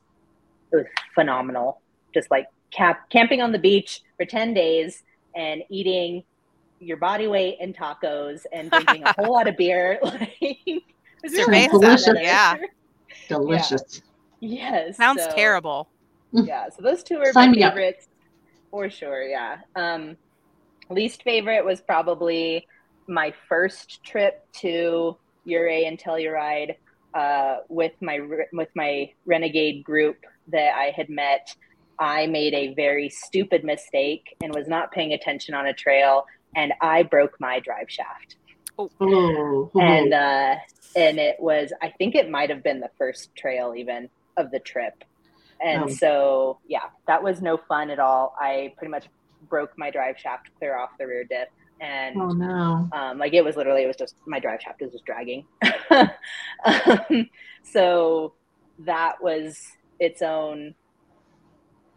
it 0.71 0.77
was 0.77 0.85
phenomenal. 1.15 1.81
Just 2.13 2.29
like 2.31 2.47
cap- 2.71 3.09
camping 3.09 3.41
on 3.41 3.51
the 3.51 3.59
beach 3.59 4.01
for 4.17 4.25
ten 4.25 4.53
days 4.53 5.03
and 5.35 5.61
eating 5.69 6.23
your 6.79 6.97
body 6.97 7.27
weight 7.27 7.57
in 7.59 7.73
tacos 7.73 8.41
and 8.51 8.69
drinking 8.71 9.03
a 9.03 9.13
whole 9.13 9.33
lot 9.33 9.47
of 9.47 9.55
beer. 9.57 9.99
Like, 10.03 10.35
it 10.41 10.83
was 11.23 11.33
really 11.33 11.67
Cerveza, 11.67 11.71
delicious. 11.71 12.17
yeah. 12.21 12.55
Delicious. 13.27 14.01
Yes. 14.39 14.97
Sounds 14.97 15.23
so- 15.23 15.31
terrible. 15.35 15.89
Yeah. 16.31 16.69
So 16.69 16.83
those 16.83 17.01
two 17.03 17.17
are 17.17 17.31
Sign 17.33 17.49
my 17.51 17.55
me 17.57 17.63
up. 17.63 17.73
favorites 17.73 18.07
for 18.69 18.89
sure. 18.89 19.23
Yeah. 19.27 19.57
Um, 19.75 20.15
least 20.89 21.23
favorite 21.23 21.65
was 21.65 21.81
probably 21.81 22.67
my 23.07 23.33
first 23.49 24.03
trip 24.03 24.45
to 24.59 25.17
Ouray 25.47 25.85
and 25.85 25.97
Telluride 25.97 26.75
uh, 27.17 27.57
with 27.67 27.93
my 28.01 28.19
with 28.53 28.69
my 28.75 29.11
renegade 29.25 29.83
group 29.83 30.17
that 30.49 30.71
I 30.75 30.93
had 30.95 31.09
met. 31.09 31.55
I 31.99 32.27
made 32.27 32.53
a 32.53 32.75
very 32.75 33.09
stupid 33.09 33.63
mistake 33.63 34.35
and 34.43 34.53
was 34.53 34.67
not 34.67 34.91
paying 34.91 35.13
attention 35.13 35.55
on 35.55 35.65
a 35.65 35.73
trail, 35.73 36.25
and 36.55 36.71
I 36.79 37.01
broke 37.01 37.35
my 37.39 37.59
drive 37.59 37.89
shaft 37.89 38.35
Oh, 38.77 38.91
oh. 39.01 39.71
and 39.79 40.13
uh, 40.13 40.55
and 40.95 41.17
it 41.17 41.37
was 41.39 41.73
I 41.81 41.89
think 41.97 42.13
it 42.13 42.29
might 42.29 42.51
have 42.51 42.61
been 42.63 42.79
the 42.81 42.91
first 42.99 43.35
trail 43.35 43.73
even 43.75 44.09
of 44.37 44.51
the 44.51 44.59
trip, 44.59 45.03
and 45.59 45.85
Oh. 45.85 45.87
so 45.87 46.59
yeah, 46.67 46.89
that 47.07 47.23
was 47.23 47.41
no 47.41 47.57
fun 47.57 47.89
at 47.89 47.97
all. 47.99 48.35
I 48.39 48.73
pretty 48.77 48.91
much 48.91 49.07
broke 49.49 49.71
my 49.75 49.89
drive 49.89 50.19
shaft 50.19 50.49
clear 50.59 50.77
off 50.77 50.91
the 50.99 51.07
rear 51.07 51.23
diff, 51.23 51.47
and 51.79 52.19
oh 52.19 52.29
no. 52.29 52.89
um, 52.91 53.17
like 53.17 53.33
it 53.33 53.43
was 53.43 53.55
literally 53.55 53.83
it 53.83 53.87
was 53.87 53.95
just 53.95 54.15
my 54.25 54.39
drive 54.39 54.61
shaft 54.61 54.81
was 54.81 54.91
just 54.91 55.05
dragging. 55.05 55.45
um, 56.65 57.29
so 57.63 58.33
that 58.79 59.21
was 59.21 59.59
its 59.99 60.21
own 60.21 60.73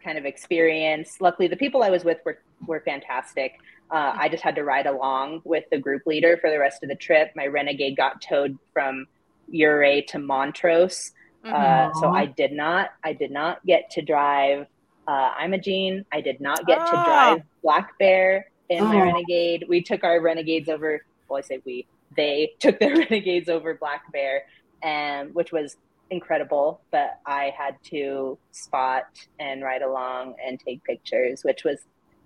kind 0.03 0.17
of 0.17 0.25
experience. 0.25 1.17
Luckily, 1.19 1.47
the 1.47 1.55
people 1.55 1.83
I 1.83 1.89
was 1.89 2.03
with 2.03 2.17
were 2.25 2.39
were 2.67 2.81
fantastic. 2.81 3.53
Uh, 3.89 4.13
I 4.15 4.29
just 4.29 4.43
had 4.43 4.55
to 4.55 4.63
ride 4.63 4.85
along 4.87 5.41
with 5.43 5.65
the 5.69 5.77
group 5.77 6.03
leader 6.05 6.37
for 6.39 6.49
the 6.49 6.59
rest 6.59 6.81
of 6.83 6.89
the 6.89 6.95
trip. 6.95 7.31
My 7.35 7.47
Renegade 7.47 7.97
got 7.97 8.21
towed 8.21 8.57
from 8.73 9.05
Ouray 9.53 10.01
to 10.09 10.19
Montrose, 10.19 11.11
uh, 11.43 11.91
so 11.99 12.07
I 12.09 12.25
did 12.25 12.51
not. 12.53 12.91
I 13.03 13.13
did 13.13 13.31
not 13.31 13.65
get 13.65 13.89
to 13.91 14.01
drive 14.01 14.67
uh, 15.07 15.31
Imogene. 15.43 16.05
I 16.11 16.21
did 16.21 16.39
not 16.39 16.65
get 16.67 16.77
to 16.77 16.91
Ah. 16.95 17.05
drive 17.05 17.43
Black 17.63 17.97
Bear 17.99 18.45
in 18.71 18.83
my 18.85 18.95
Oh. 19.01 19.03
Renegade. 19.05 19.65
We 19.67 19.81
took 19.83 20.03
our 20.03 20.19
Renegades 20.21 20.69
over. 20.69 21.03
Well, 21.27 21.37
I 21.37 21.41
say 21.41 21.61
we. 21.65 21.85
They 22.17 22.53
took 22.59 22.79
their 22.79 22.95
Renegades 22.95 23.49
over 23.49 23.75
Black 23.75 24.11
Bear, 24.11 24.43
and 24.81 25.33
which 25.35 25.51
was 25.51 25.77
incredible. 26.09 26.81
But 26.91 27.19
I 27.25 27.53
had 27.57 27.75
to 27.91 28.37
spot 28.51 29.03
and 29.39 29.61
ride 29.63 29.81
along 29.81 30.35
and 30.45 30.59
take 30.59 30.83
pictures, 30.83 31.43
which 31.43 31.63
was 31.63 31.79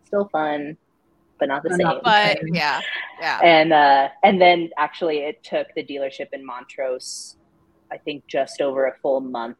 still 0.06 0.28
fun, 0.30 0.78
but 1.39 1.48
not 1.50 1.64
the 1.64 1.72
same. 1.72 1.80
not 1.88 2.04
But 2.04 2.39
yeah, 2.54 2.80
yeah. 3.20 3.39
and 3.43 3.74
uh, 3.74 4.10
and 4.24 4.39
then 4.39 4.70
actually, 4.78 5.20
it 5.20 5.43
took 5.43 5.68
the 5.76 5.84
dealership 5.84 6.28
in 6.32 6.46
Montrose, 6.46 7.38
I 7.91 7.98
think, 7.98 8.26
just 8.28 8.62
over 8.62 8.86
a 8.88 8.96
full 9.02 9.20
month 9.22 9.58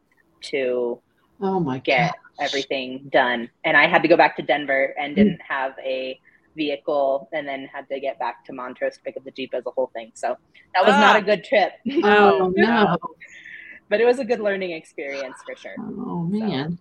to 0.52 1.00
Oh 1.40 1.60
my 1.60 1.78
get 1.80 2.12
god. 2.38 2.44
everything 2.46 3.08
done. 3.12 3.50
And 3.64 3.76
I 3.76 3.86
had 3.88 4.02
to 4.02 4.08
go 4.08 4.16
back 4.16 4.36
to 4.36 4.42
Denver 4.42 4.94
and 4.98 5.12
Mm. 5.12 5.16
didn't 5.16 5.40
have 5.46 5.72
a 5.84 6.18
vehicle 6.56 7.28
and 7.32 7.46
then 7.46 7.68
had 7.72 7.88
to 7.88 8.00
get 8.00 8.18
back 8.18 8.44
to 8.46 8.52
Montrose 8.52 8.94
to 8.96 9.00
pick 9.02 9.16
up 9.16 9.24
the 9.24 9.30
Jeep 9.30 9.52
as 9.54 9.64
a 9.66 9.70
whole 9.70 9.90
thing. 9.94 10.10
So 10.14 10.36
that 10.74 10.84
was 10.84 10.94
not 10.94 11.16
Ah. 11.16 11.18
a 11.18 11.22
good 11.22 11.44
trip, 11.44 11.72
Oh 12.02 12.52
no. 12.56 12.96
but 13.88 14.00
it 14.00 14.04
was 14.04 14.18
a 14.18 14.24
good 14.24 14.40
learning 14.40 14.72
experience 14.72 15.36
for 15.46 15.54
sure. 15.56 15.74
Oh 15.78 16.22
man. 16.24 16.78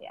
Yeah. 0.00 0.10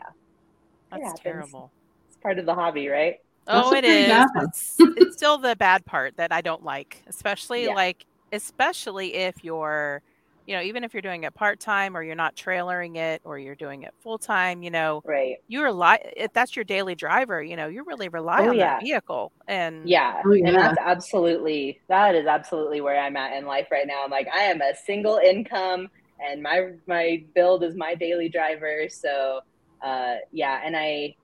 That's 0.92 1.04
happens. 1.04 1.20
terrible. 1.22 1.72
It's 2.08 2.18
part 2.18 2.38
of 2.40 2.46
the 2.46 2.54
hobby, 2.54 2.88
right? 2.90 3.16
Oh, 3.48 3.72
That's 3.72 3.86
it 3.86 3.86
okay, 3.90 4.02
is. 4.04 4.08
yeah. 4.10 4.26
It's, 4.42 4.76
it's 4.80 5.16
still 5.18 5.38
the 5.38 5.56
bad 5.56 5.86
part 5.86 6.18
that 6.18 6.32
I 6.32 6.42
don't 6.42 6.64
like, 6.64 7.02
especially 7.08 7.64
Yeah. 7.68 7.74
like, 7.74 8.06
especially 8.34 9.14
if 9.16 9.44
you're, 9.44 10.02
you 10.48 10.56
know, 10.56 10.64
even 10.64 10.84
if 10.86 10.94
you're 10.94 11.04
doing 11.04 11.26
it 11.26 11.36
part 11.36 11.60
time 11.62 11.98
or 11.98 12.04
you're 12.04 12.16
not 12.16 12.36
trailering 12.38 12.98
it 12.98 13.22
or 13.26 13.40
you're 13.40 13.56
doing 13.56 13.84
it 13.84 13.94
full 14.02 14.20
time, 14.20 14.64
you 14.64 14.72
know, 14.72 15.04
Right. 15.04 15.38
you 15.48 15.64
rely 15.64 16.00
if 16.18 16.34
that's 16.34 16.56
your 16.58 16.66
daily 16.66 16.96
driver, 16.96 17.44
you 17.44 17.58
know, 17.58 17.68
you 17.70 17.86
really 17.86 18.10
rely 18.10 18.46
Oh, 18.46 18.50
on 18.50 18.58
yeah. 18.58 18.60
that 18.60 18.78
vehicle. 18.80 19.34
And 19.48 19.98
Yeah. 20.02 20.24
Oh, 20.26 20.34
yeah. 20.34 20.50
And 20.50 20.56
that's 20.56 20.78
absolutely 20.80 21.82
that 21.90 22.16
is 22.16 22.28
absolutely 22.28 22.82
where 22.82 23.00
I'm 23.00 23.18
at 23.18 23.38
in 23.38 23.46
life 23.46 23.68
right 23.72 23.88
now. 23.88 24.04
I'm 24.04 24.12
like, 24.12 24.28
I 24.34 24.44
am 24.46 24.62
a 24.62 24.76
single 24.86 25.18
income 25.18 25.90
and 26.20 26.42
my 26.44 26.72
my 26.88 27.26
build 27.36 27.64
is 27.64 27.76
my 27.76 27.96
daily 27.96 28.30
driver. 28.30 28.88
So 28.90 29.42
uh 29.86 30.16
yeah, 30.32 30.60
and 30.64 30.76
I 30.78 31.16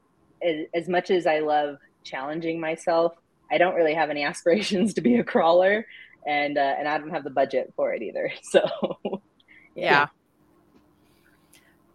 as, 0.44 0.66
as 0.76 0.90
much 0.90 1.12
as 1.12 1.28
I 1.28 1.40
love 1.40 1.78
challenging 2.06 2.60
myself, 2.62 3.14
I 3.52 3.58
don't 3.58 3.76
really 3.76 3.96
have 3.96 4.10
any 4.10 4.24
aspirations 4.26 4.96
to 4.96 5.02
be 5.02 5.18
a 5.18 5.24
crawler 5.24 5.86
and 6.28 6.58
uh, 6.58 6.76
and 6.78 6.88
I 6.88 6.98
don't 6.98 7.10
have 7.10 7.24
the 7.24 7.30
budget 7.30 7.74
for 7.76 7.94
it 7.94 8.02
either. 8.02 8.32
So 8.44 8.62
yeah. 9.76 10.08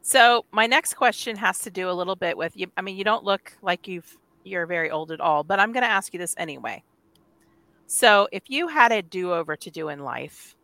So 0.02 0.44
my 0.52 0.66
next 0.66 0.94
question 0.94 1.36
has 1.36 1.58
to 1.60 1.70
do 1.70 1.90
a 1.90 1.92
little 1.92 2.16
bit 2.16 2.36
with 2.36 2.56
you. 2.56 2.68
I 2.76 2.82
mean, 2.82 2.96
you 2.96 3.04
don't 3.04 3.24
look 3.24 3.52
like 3.62 3.86
you've 3.86 4.16
you're 4.44 4.66
very 4.66 4.90
old 4.90 5.12
at 5.12 5.20
all, 5.20 5.44
but 5.44 5.60
I'm 5.60 5.72
going 5.72 5.82
to 5.82 5.90
ask 5.90 6.12
you 6.12 6.18
this 6.18 6.34
anyway. 6.38 6.82
So, 7.86 8.28
if 8.32 8.44
you 8.48 8.68
had 8.68 8.92
a 8.92 9.02
do-over 9.02 9.56
to 9.56 9.70
do 9.70 9.88
in 9.88 10.00
life, 10.00 10.54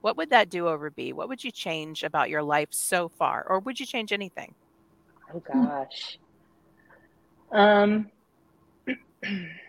what 0.00 0.16
would 0.16 0.30
that 0.30 0.48
do-over 0.48 0.90
be? 0.90 1.12
What 1.12 1.28
would 1.28 1.42
you 1.42 1.50
change 1.50 2.02
about 2.02 2.30
your 2.30 2.42
life 2.42 2.68
so 2.70 3.08
far, 3.08 3.44
or 3.48 3.60
would 3.60 3.80
you 3.80 3.86
change 3.86 4.12
anything? 4.12 4.54
Oh 5.34 5.40
gosh. 5.40 6.18
Um 7.52 8.10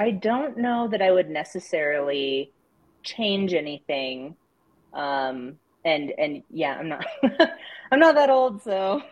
I 0.00 0.12
don't 0.12 0.56
know 0.58 0.88
that 0.88 1.02
I 1.02 1.12
would 1.12 1.28
necessarily 1.28 2.54
change 3.04 3.52
anything. 3.54 4.36
Um 4.94 5.58
and 5.84 6.12
and 6.18 6.42
yeah, 6.50 6.74
I'm 6.78 6.88
not 6.88 7.06
I'm 7.92 8.00
not 8.00 8.16
that 8.16 8.30
old, 8.30 8.62
so 8.62 9.02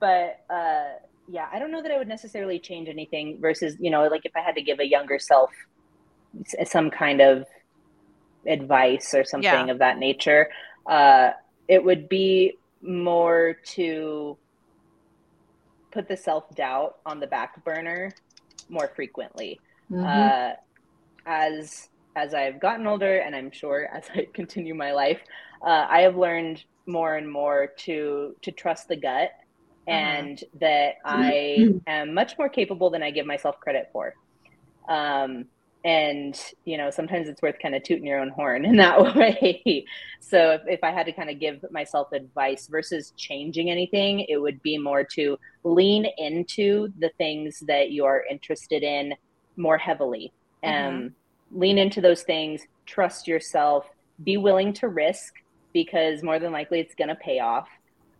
but 0.00 0.36
uh 0.50 0.90
yeah, 1.28 1.48
I 1.52 1.58
don't 1.60 1.72
know 1.72 1.82
that 1.82 1.92
I 1.92 1.98
would 1.98 2.08
necessarily 2.08 2.60
change 2.60 2.88
anything 2.90 3.38
versus, 3.40 3.76
you 3.80 3.90
know, 3.90 4.08
like 4.08 4.22
if 4.26 4.32
I 4.36 4.42
had 4.42 4.56
to 4.56 4.62
give 4.62 4.80
a 4.80 4.86
younger 4.88 5.18
self 5.18 5.50
some 6.66 6.90
kind 6.90 7.20
of 7.20 7.46
advice 8.46 9.14
or 9.14 9.24
something 9.24 9.68
Yeah. 9.68 9.72
of 9.72 9.78
that 9.80 9.98
nature, 9.98 10.48
uh 10.90 11.30
it 11.68 11.84
would 11.84 12.08
be 12.08 12.58
more 12.82 13.56
to 13.76 14.38
put 15.92 16.08
the 16.08 16.16
self 16.16 16.44
doubt 16.56 16.94
on 17.06 17.20
the 17.20 17.26
back 17.26 17.64
burner 17.64 18.12
more 18.68 18.90
frequently. 18.96 19.58
Mhm. 19.92 20.06
Uh, 20.06 20.54
as 21.26 21.88
as 22.14 22.34
I've 22.34 22.60
gotten 22.60 22.86
older, 22.86 23.18
and 23.18 23.34
I'm 23.34 23.50
sure 23.50 23.88
as 23.94 24.04
I 24.14 24.26
continue 24.34 24.74
my 24.74 24.92
life, 24.92 25.20
uh, 25.66 25.86
I 25.88 26.00
have 26.02 26.16
learned 26.16 26.64
more 26.86 27.16
and 27.16 27.30
more 27.30 27.70
to 27.80 28.34
to 28.42 28.52
trust 28.52 28.88
the 28.88 28.96
gut, 28.96 29.30
and 29.86 30.42
that 30.60 30.94
I 31.04 31.68
am 31.86 32.14
much 32.14 32.38
more 32.38 32.48
capable 32.48 32.90
than 32.90 33.02
I 33.02 33.10
give 33.10 33.26
myself 33.26 33.56
credit 33.60 33.86
for. 33.92 34.14
Um, 34.88 35.46
and 35.84 36.38
you 36.64 36.78
know, 36.78 36.90
sometimes 36.90 37.28
it's 37.28 37.42
worth 37.42 37.56
kind 37.60 37.74
of 37.74 37.82
tooting 37.82 38.06
your 38.06 38.20
own 38.20 38.30
horn 38.30 38.64
in 38.70 38.76
that 38.76 39.00
way. 39.16 39.84
so 40.20 40.52
if, 40.52 40.62
if 40.66 40.80
I 40.84 40.90
had 40.92 41.06
to 41.06 41.12
kind 41.12 41.30
of 41.30 41.40
give 41.40 41.64
myself 41.70 42.08
advice 42.12 42.68
versus 42.70 43.12
changing 43.16 43.70
anything, 43.70 44.24
it 44.28 44.38
would 44.38 44.62
be 44.62 44.78
more 44.78 45.04
to 45.14 45.36
lean 45.64 46.06
into 46.18 46.88
the 46.98 47.10
things 47.18 47.62
that 47.66 47.90
you 47.90 48.04
are 48.04 48.24
interested 48.30 48.82
in 48.82 49.14
more 49.56 49.78
heavily. 49.78 50.32
Um, 50.64 50.72
Mhm. 50.72 51.14
lean 51.50 51.78
into 51.78 52.00
those 52.00 52.22
things, 52.22 52.62
trust 52.86 53.26
yourself, 53.26 53.86
be 54.22 54.36
willing 54.36 54.72
to 54.74 54.88
risk 54.88 55.32
because 55.72 56.22
more 56.22 56.38
than 56.38 56.52
likely 56.52 56.80
it's 56.80 56.94
going 56.94 57.08
to 57.08 57.14
pay 57.16 57.40
off. 57.40 57.68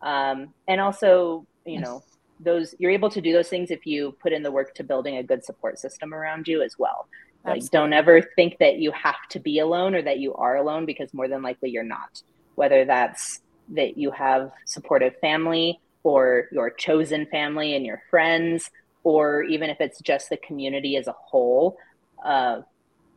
Um, 0.01 0.53
and 0.67 0.81
also, 0.81 1.45
you 1.65 1.79
Yes. 1.79 1.81
know, 1.81 2.01
those 2.39 2.75
you're 2.79 2.91
able 2.91 3.09
to 3.11 3.21
do 3.21 3.31
those 3.31 3.47
things 3.47 3.71
if 3.71 3.85
you 3.85 4.17
put 4.21 4.33
in 4.33 4.43
the 4.43 4.51
work 4.51 4.73
to 4.75 4.83
building 4.83 5.17
a 5.17 5.23
good 5.23 5.45
support 5.45 5.79
system 5.79 6.13
around 6.13 6.47
you 6.47 6.61
as 6.61 6.75
well. 6.77 7.07
Like, 7.45 7.63
don't 7.71 7.93
ever 7.93 8.21
think 8.35 8.57
that 8.59 8.77
you 8.79 8.91
have 8.91 9.19
to 9.31 9.39
be 9.39 9.59
alone 9.59 9.95
or 9.95 10.01
that 10.01 10.19
you 10.19 10.33
are 10.35 10.55
alone 10.55 10.85
because 10.85 11.13
more 11.13 11.27
than 11.27 11.41
likely 11.41 11.69
you're 11.71 11.83
not. 11.83 12.09
Whether 12.55 12.85
that's 12.85 13.39
that 13.69 13.97
you 13.97 14.11
have 14.11 14.51
supportive 14.65 15.13
family 15.21 15.79
or 16.03 16.47
your 16.51 16.69
chosen 16.69 17.25
family 17.27 17.75
and 17.75 17.85
your 17.85 18.01
friends, 18.09 18.69
or 19.03 19.43
even 19.43 19.69
if 19.69 19.79
it's 19.79 19.99
just 20.01 20.29
the 20.29 20.37
community 20.37 20.97
as 20.97 21.07
a 21.07 21.13
whole. 21.13 21.77
Uh, 22.23 22.61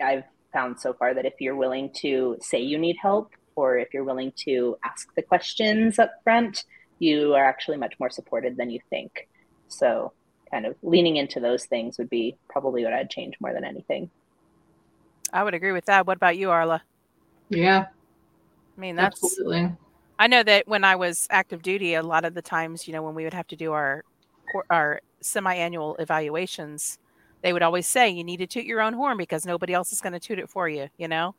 I've 0.02 0.24
found 0.52 0.80
so 0.80 0.92
far 0.92 1.14
that 1.14 1.24
if 1.24 1.34
you're 1.40 1.56
willing 1.56 1.90
to 1.96 2.36
say 2.40 2.60
you 2.60 2.78
need 2.78 2.96
help, 3.00 3.30
or 3.54 3.78
if 3.78 3.94
you're 3.94 4.04
willing 4.04 4.32
to 4.44 4.76
ask 4.84 5.14
the 5.14 5.22
questions 5.22 5.98
up 5.98 6.10
front, 6.22 6.64
you 6.98 7.34
are 7.34 7.44
actually 7.44 7.76
much 7.76 7.94
more 7.98 8.10
supported 8.10 8.56
than 8.56 8.70
you 8.70 8.80
think. 8.90 9.28
So, 9.68 10.12
kind 10.50 10.66
of 10.66 10.76
leaning 10.82 11.16
into 11.16 11.40
those 11.40 11.64
things 11.66 11.98
would 11.98 12.10
be 12.10 12.36
probably 12.48 12.84
what 12.84 12.92
I'd 12.92 13.10
change 13.10 13.34
more 13.40 13.52
than 13.52 13.64
anything. 13.64 14.10
I 15.32 15.42
would 15.42 15.54
agree 15.54 15.72
with 15.72 15.86
that. 15.86 16.06
What 16.06 16.16
about 16.16 16.36
you, 16.36 16.50
Arla? 16.50 16.82
Yeah. 17.48 17.86
I 18.76 18.80
mean, 18.80 18.96
that's 18.96 19.22
absolutely. 19.22 19.72
I 20.18 20.26
know 20.28 20.42
that 20.42 20.68
when 20.68 20.84
I 20.84 20.96
was 20.96 21.26
active 21.30 21.62
duty, 21.62 21.94
a 21.94 22.02
lot 22.02 22.24
of 22.24 22.34
the 22.34 22.42
times, 22.42 22.86
you 22.86 22.92
know, 22.92 23.02
when 23.02 23.14
we 23.14 23.24
would 23.24 23.34
have 23.34 23.46
to 23.48 23.56
do 23.56 23.72
our 23.72 24.04
our 24.70 25.00
semi-annual 25.26 25.96
evaluations, 25.96 26.98
they 27.42 27.52
would 27.52 27.62
always 27.62 27.86
say 27.86 28.08
you 28.08 28.24
need 28.24 28.38
to 28.38 28.46
toot 28.46 28.64
your 28.64 28.80
own 28.80 28.92
horn 28.92 29.16
because 29.16 29.46
nobody 29.46 29.72
else 29.72 29.92
is 29.92 30.00
going 30.00 30.12
to 30.12 30.20
toot 30.20 30.38
it 30.38 30.48
for 30.48 30.68
you, 30.68 30.88
you 30.96 31.08
know? 31.08 31.34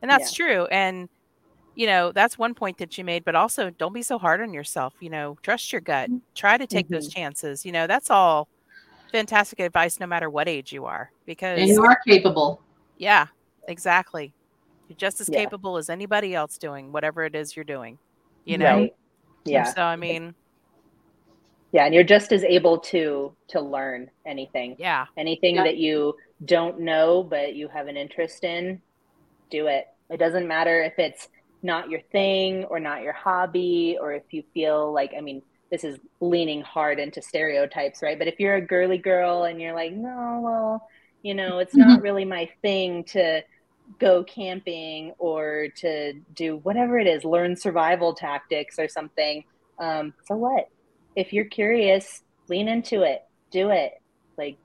And 0.00 0.10
that's 0.10 0.36
yeah. 0.38 0.46
true. 0.46 0.66
And 0.66 1.08
you 1.74 1.86
know, 1.86 2.12
that's 2.12 2.38
one 2.38 2.54
point 2.54 2.78
that 2.78 2.98
you 2.98 3.04
made, 3.04 3.24
but 3.24 3.34
also 3.34 3.70
don't 3.70 3.92
be 3.92 4.02
so 4.02 4.18
hard 4.18 4.40
on 4.40 4.52
yourself, 4.52 4.94
you 5.00 5.10
know, 5.10 5.38
trust 5.42 5.72
your 5.72 5.80
gut. 5.80 6.10
Mm-hmm. 6.10 6.18
Try 6.34 6.58
to 6.58 6.66
take 6.66 6.86
mm-hmm. 6.86 6.94
those 6.94 7.08
chances. 7.08 7.64
You 7.64 7.72
know, 7.72 7.86
that's 7.86 8.10
all 8.10 8.48
fantastic 9.10 9.60
advice 9.60 10.00
no 10.00 10.06
matter 10.06 10.30
what 10.30 10.48
age 10.48 10.72
you 10.72 10.84
are 10.84 11.10
because 11.26 11.58
and 11.58 11.68
you 11.68 11.82
are 11.84 11.98
capable. 12.06 12.60
Yeah, 12.98 13.26
exactly. 13.68 14.32
You're 14.88 14.96
just 14.96 15.20
as 15.20 15.28
yeah. 15.28 15.44
capable 15.44 15.76
as 15.76 15.88
anybody 15.88 16.34
else 16.34 16.58
doing 16.58 16.92
whatever 16.92 17.24
it 17.24 17.34
is 17.34 17.56
you're 17.56 17.64
doing. 17.64 17.98
You 18.44 18.58
know? 18.58 18.76
Right. 18.76 18.94
Yeah. 19.44 19.66
And 19.66 19.74
so 19.74 19.82
I 19.82 19.96
mean 19.96 20.34
yeah, 21.72 21.86
and 21.86 21.94
you're 21.94 22.04
just 22.04 22.32
as 22.32 22.44
able 22.44 22.78
to 22.78 23.34
to 23.48 23.60
learn 23.60 24.10
anything. 24.26 24.76
Yeah. 24.78 25.06
Anything 25.16 25.56
yeah. 25.56 25.64
that 25.64 25.78
you 25.78 26.16
don't 26.44 26.80
know 26.80 27.22
but 27.22 27.54
you 27.54 27.68
have 27.68 27.86
an 27.86 27.96
interest 27.96 28.44
in, 28.44 28.80
do 29.50 29.66
it. 29.66 29.86
It 30.10 30.18
doesn't 30.18 30.46
matter 30.46 30.82
if 30.82 30.98
it's 30.98 31.28
not 31.62 31.88
your 31.88 32.00
thing 32.12 32.64
or 32.64 32.80
not 32.80 33.02
your 33.02 33.12
hobby 33.12 33.96
or 34.00 34.12
if 34.12 34.24
you 34.30 34.42
feel 34.52 34.92
like 34.92 35.12
I 35.16 35.20
mean 35.20 35.42
this 35.70 35.84
is 35.84 35.98
leaning 36.20 36.60
hard 36.60 36.98
into 36.98 37.22
stereotypes, 37.22 38.02
right? 38.02 38.18
But 38.18 38.28
if 38.28 38.38
you're 38.38 38.56
a 38.56 38.60
girly 38.60 38.98
girl 38.98 39.44
and 39.44 39.58
you're 39.58 39.74
like, 39.74 39.92
no, 39.92 40.40
well, 40.44 40.88
you 41.22 41.32
know, 41.32 41.60
it's 41.60 41.74
not 41.74 41.88
mm-hmm. 41.88 42.02
really 42.02 42.24
my 42.26 42.50
thing 42.60 43.04
to 43.04 43.42
go 43.98 44.22
camping 44.22 45.14
or 45.18 45.68
to 45.76 46.12
do 46.34 46.58
whatever 46.58 46.98
it 46.98 47.06
is, 47.06 47.24
learn 47.24 47.56
survival 47.56 48.12
tactics 48.12 48.78
or 48.78 48.86
something. 48.86 49.44
Um, 49.78 50.12
so 50.26 50.36
what? 50.36 50.68
If 51.16 51.32
you're 51.32 51.44
curious, 51.44 52.22
lean 52.48 52.68
into 52.68 53.02
it, 53.02 53.24
do 53.50 53.70
it. 53.70 54.00
Like 54.36 54.56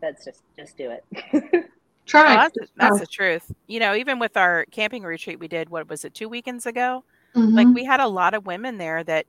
that's 0.00 0.24
just 0.24 0.42
just 0.56 0.76
do 0.76 0.90
it. 0.90 1.70
Try. 2.06 2.32
Oh, 2.32 2.36
that's, 2.36 2.70
that's 2.76 3.00
the 3.00 3.06
truth. 3.06 3.52
You 3.66 3.80
know, 3.80 3.94
even 3.94 4.18
with 4.18 4.36
our 4.36 4.64
camping 4.70 5.02
retreat 5.02 5.38
we 5.38 5.48
did, 5.48 5.68
what 5.68 5.88
was 5.88 6.06
it, 6.06 6.14
two 6.14 6.28
weekends 6.28 6.64
ago? 6.64 7.04
Mm-hmm. 7.34 7.54
Like 7.54 7.68
we 7.68 7.84
had 7.84 8.00
a 8.00 8.08
lot 8.08 8.32
of 8.32 8.46
women 8.46 8.78
there 8.78 9.04
that 9.04 9.26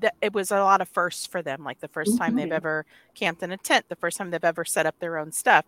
that 0.00 0.14
it 0.20 0.32
was 0.32 0.50
a 0.50 0.60
lot 0.60 0.80
of 0.80 0.88
firsts 0.88 1.26
for 1.26 1.42
them 1.42 1.64
like 1.64 1.80
the 1.80 1.88
1st 1.88 2.04
mm-hmm. 2.04 2.16
time 2.16 2.36
they've 2.36 2.44
mm-hmm. 2.46 2.52
ever 2.52 2.86
camped 3.14 3.42
in 3.42 3.52
a 3.52 3.56
tent 3.56 3.86
the 3.88 3.96
first 3.96 4.18
time 4.18 4.30
they've 4.30 4.44
ever 4.44 4.64
set 4.64 4.86
up 4.86 4.98
their 4.98 5.18
own 5.18 5.32
stuff 5.32 5.64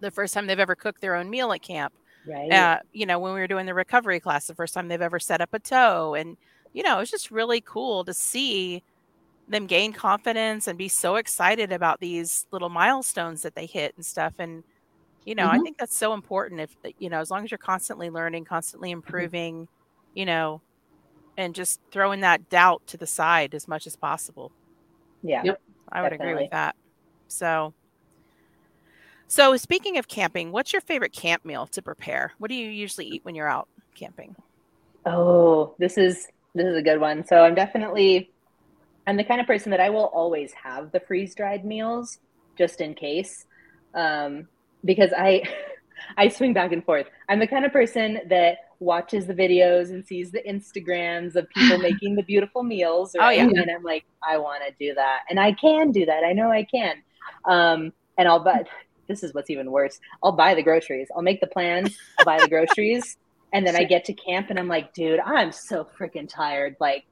the 0.00 0.10
first 0.10 0.34
time 0.34 0.46
they've 0.46 0.58
ever 0.58 0.74
cooked 0.74 1.00
their 1.00 1.14
own 1.14 1.30
meal 1.30 1.52
at 1.52 1.62
camp 1.62 1.92
right 2.26 2.52
uh, 2.52 2.78
you 2.92 3.06
know 3.06 3.18
when 3.18 3.32
we 3.32 3.40
were 3.40 3.46
doing 3.46 3.66
the 3.66 3.74
recovery 3.74 4.20
class 4.20 4.46
the 4.46 4.54
first 4.54 4.74
time 4.74 4.88
they've 4.88 5.00
ever 5.00 5.18
set 5.18 5.40
up 5.40 5.52
a 5.54 5.58
tow 5.58 6.14
and 6.14 6.36
you 6.72 6.82
know 6.82 6.96
it 6.96 7.00
was 7.00 7.10
just 7.10 7.30
really 7.30 7.60
cool 7.60 8.04
to 8.04 8.12
see 8.12 8.82
them 9.48 9.66
gain 9.66 9.92
confidence 9.92 10.66
and 10.66 10.78
be 10.78 10.88
so 10.88 11.16
excited 11.16 11.72
about 11.72 12.00
these 12.00 12.46
little 12.52 12.68
milestones 12.68 13.42
that 13.42 13.54
they 13.54 13.66
hit 13.66 13.94
and 13.96 14.06
stuff 14.06 14.32
and 14.38 14.62
you 15.24 15.34
know 15.34 15.46
mm-hmm. 15.46 15.60
i 15.60 15.62
think 15.62 15.76
that's 15.76 15.96
so 15.96 16.14
important 16.14 16.60
if 16.60 16.76
you 16.98 17.10
know 17.10 17.20
as 17.20 17.30
long 17.30 17.44
as 17.44 17.50
you're 17.50 17.58
constantly 17.58 18.08
learning 18.08 18.44
constantly 18.44 18.90
mm-hmm. 18.90 18.98
improving 18.98 19.54
mm-hmm. 19.62 20.18
you 20.18 20.24
know 20.24 20.60
and 21.36 21.54
just 21.54 21.80
throwing 21.90 22.20
that 22.20 22.48
doubt 22.48 22.86
to 22.88 22.96
the 22.96 23.06
side 23.06 23.54
as 23.54 23.66
much 23.66 23.86
as 23.86 23.96
possible. 23.96 24.52
Yeah. 25.22 25.42
Yep. 25.44 25.60
I 25.90 26.02
would 26.02 26.10
definitely. 26.10 26.32
agree 26.32 26.42
with 26.44 26.50
that. 26.52 26.76
So 27.28 27.74
so 29.28 29.56
speaking 29.56 29.96
of 29.96 30.08
camping, 30.08 30.52
what's 30.52 30.72
your 30.72 30.82
favorite 30.82 31.12
camp 31.12 31.44
meal 31.44 31.66
to 31.68 31.80
prepare? 31.80 32.32
What 32.38 32.48
do 32.48 32.54
you 32.54 32.68
usually 32.68 33.06
eat 33.06 33.24
when 33.24 33.34
you're 33.34 33.48
out 33.48 33.68
camping? 33.94 34.36
Oh, 35.06 35.74
this 35.78 35.96
is 35.96 36.28
this 36.54 36.66
is 36.66 36.76
a 36.76 36.82
good 36.82 37.00
one. 37.00 37.24
So 37.24 37.42
I'm 37.42 37.54
definitely 37.54 38.30
I'm 39.06 39.16
the 39.16 39.24
kind 39.24 39.40
of 39.40 39.46
person 39.46 39.70
that 39.70 39.80
I 39.80 39.90
will 39.90 40.10
always 40.14 40.52
have 40.52 40.92
the 40.92 41.00
freeze 41.00 41.34
dried 41.34 41.64
meals 41.64 42.18
just 42.56 42.80
in 42.80 42.94
case. 42.94 43.46
Um, 43.94 44.48
because 44.84 45.12
I 45.16 45.42
I 46.16 46.28
swing 46.28 46.52
back 46.52 46.72
and 46.72 46.84
forth. 46.84 47.06
I'm 47.28 47.38
the 47.38 47.46
kind 47.46 47.64
of 47.64 47.72
person 47.72 48.20
that 48.28 48.58
watches 48.80 49.26
the 49.26 49.34
videos 49.34 49.90
and 49.90 50.04
sees 50.04 50.30
the 50.32 50.42
Instagrams 50.42 51.36
of 51.36 51.48
people 51.50 51.78
making 51.90 52.16
the 52.16 52.22
beautiful 52.22 52.62
meals. 52.62 53.14
Right? 53.16 53.26
Oh, 53.26 53.30
yeah. 53.30 53.60
And 53.60 53.70
I'm 53.70 53.82
like, 53.82 54.04
I 54.22 54.38
want 54.38 54.62
to 54.66 54.74
do 54.78 54.94
that. 54.94 55.20
And 55.30 55.38
I 55.38 55.52
can 55.52 55.92
do 55.92 56.04
that. 56.06 56.24
I 56.24 56.32
know 56.32 56.50
I 56.50 56.64
can. 56.64 56.96
Um, 57.44 57.92
and 58.18 58.28
I'll 58.28 58.42
buy, 58.42 58.64
this 59.08 59.22
is 59.22 59.32
what's 59.32 59.50
even 59.50 59.70
worse. 59.70 60.00
I'll 60.22 60.32
buy 60.32 60.54
the 60.54 60.62
groceries. 60.62 61.08
I'll 61.14 61.22
make 61.22 61.40
the 61.40 61.46
plans. 61.46 61.96
I'll 62.18 62.24
buy 62.24 62.40
the 62.40 62.48
groceries. 62.48 63.16
And 63.52 63.66
then 63.66 63.76
I 63.76 63.84
get 63.84 64.06
to 64.06 64.14
camp 64.14 64.48
and 64.48 64.58
I'm 64.58 64.68
like, 64.68 64.94
dude, 64.94 65.20
I'm 65.20 65.52
so 65.52 65.86
freaking 65.98 66.26
tired. 66.26 66.74
Like, 66.80 67.04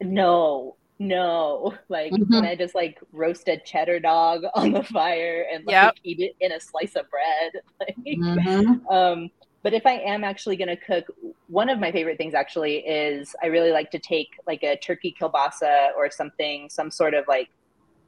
no, 0.00 0.76
no. 0.98 1.74
Like, 1.88 2.12
mm-hmm. 2.12 2.32
and 2.32 2.46
I 2.46 2.56
just 2.56 2.74
like 2.74 2.98
roast 3.12 3.46
a 3.48 3.58
cheddar 3.58 4.00
dog 4.00 4.42
on 4.54 4.72
the 4.72 4.82
fire 4.82 5.46
and 5.52 5.64
like 5.66 5.74
yep. 5.74 5.94
eat 6.02 6.20
it 6.20 6.34
in 6.40 6.52
a 6.52 6.60
slice 6.60 6.96
of 6.96 7.06
bread. 7.10 7.62
Like, 7.80 7.96
mm-hmm. 8.04 8.86
um, 8.88 9.30
but 9.62 9.74
if 9.74 9.86
I 9.86 9.92
am 9.92 10.24
actually 10.24 10.56
going 10.56 10.68
to 10.68 10.76
cook, 10.76 11.06
one 11.48 11.68
of 11.68 11.78
my 11.78 11.90
favorite 11.92 12.18
things 12.18 12.34
actually 12.34 12.78
is 12.78 13.34
I 13.42 13.46
really 13.46 13.70
like 13.70 13.90
to 13.92 13.98
take 13.98 14.28
like 14.46 14.62
a 14.62 14.76
turkey 14.76 15.14
kielbasa 15.18 15.88
or 15.96 16.10
something, 16.10 16.68
some 16.70 16.90
sort 16.90 17.14
of 17.14 17.24
like 17.28 17.48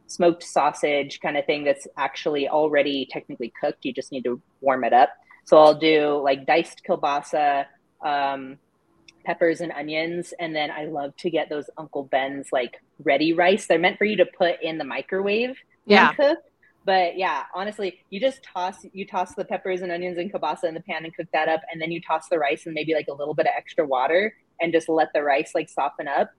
smoked 0.07 0.43
sausage 0.43 1.21
kind 1.21 1.37
of 1.37 1.45
thing 1.47 1.65
that's 1.65 1.87
actually 1.97 2.49
already 2.49 3.09
technically 3.11 3.53
cooked. 3.61 3.85
You 3.85 3.93
just 3.93 4.13
need 4.13 4.25
to 4.25 4.41
warm 4.61 4.85
it 4.85 4.93
up. 4.93 5.11
So 5.45 5.59
I'll 5.59 5.79
do 5.79 6.21
like 6.23 6.47
diced 6.47 6.83
kielbasa, 6.87 7.67
um, 8.05 8.59
peppers 9.27 9.61
and 9.61 9.73
onions, 9.73 10.33
and 10.39 10.55
then 10.55 10.71
I 10.71 10.85
love 10.85 11.15
to 11.19 11.31
get 11.31 11.49
those 11.49 11.69
Uncle 11.77 12.05
Ben's 12.05 12.49
like 12.53 12.81
ready 13.03 13.33
rice. 13.33 13.67
They're 13.67 13.79
meant 13.79 13.99
for 13.99 14.05
you 14.05 14.17
to 14.17 14.27
put 14.27 14.63
in 14.63 14.79
the 14.79 14.85
microwave 14.85 15.57
yeah. 15.85 16.09
and 16.09 16.17
cook. 16.17 16.39
But 16.85 17.19
yeah, 17.19 17.43
honestly, 17.53 17.99
you 18.11 18.21
just 18.21 18.45
toss 18.45 18.87
you 18.93 19.05
toss 19.05 19.35
the 19.35 19.45
peppers 19.45 19.83
and 19.83 19.91
onions 19.91 20.17
and 20.19 20.33
kielbasa 20.33 20.65
in 20.65 20.75
the 20.75 20.81
pan 20.81 21.05
and 21.05 21.15
cook 21.15 21.27
that 21.33 21.49
up, 21.49 21.61
and 21.71 21.83
then 21.83 21.91
you 21.91 22.01
toss 22.01 22.29
the 22.29 22.39
rice 22.39 22.67
and 22.67 22.75
maybe 22.75 22.95
like 22.95 23.09
a 23.09 23.15
little 23.15 23.35
bit 23.35 23.47
of 23.47 23.53
extra 23.57 23.85
water 23.85 24.35
and 24.61 24.73
just 24.73 24.89
let 24.89 25.13
the 25.13 25.23
rice 25.23 25.51
like 25.55 25.69
soften 25.69 26.09
up. 26.09 26.31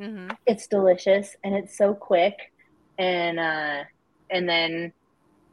Mm-hmm. 0.00 0.32
It's 0.46 0.66
delicious 0.66 1.36
and 1.44 1.54
it's 1.54 1.78
so 1.78 1.94
quick. 1.94 2.52
And 2.98 3.38
uh, 3.38 3.84
and 4.30 4.48
then 4.48 4.92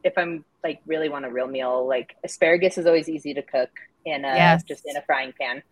if 0.02 0.16
I'm 0.18 0.44
like 0.64 0.80
really 0.86 1.08
want 1.08 1.24
a 1.24 1.30
real 1.30 1.46
meal, 1.46 1.86
like 1.86 2.16
asparagus 2.24 2.76
is 2.78 2.86
always 2.86 3.08
easy 3.08 3.32
to 3.34 3.42
cook 3.42 3.70
in 4.04 4.24
a 4.24 4.34
yes. 4.34 4.62
just 4.64 4.82
in 4.86 4.96
a 4.96 5.02
frying 5.02 5.32
pan. 5.40 5.62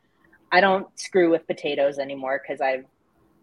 I 0.51 0.61
don't 0.61 0.87
screw 0.99 1.31
with 1.31 1.47
potatoes 1.47 1.99
anymore 1.99 2.43
because 2.43 2.61
I've 2.61 2.85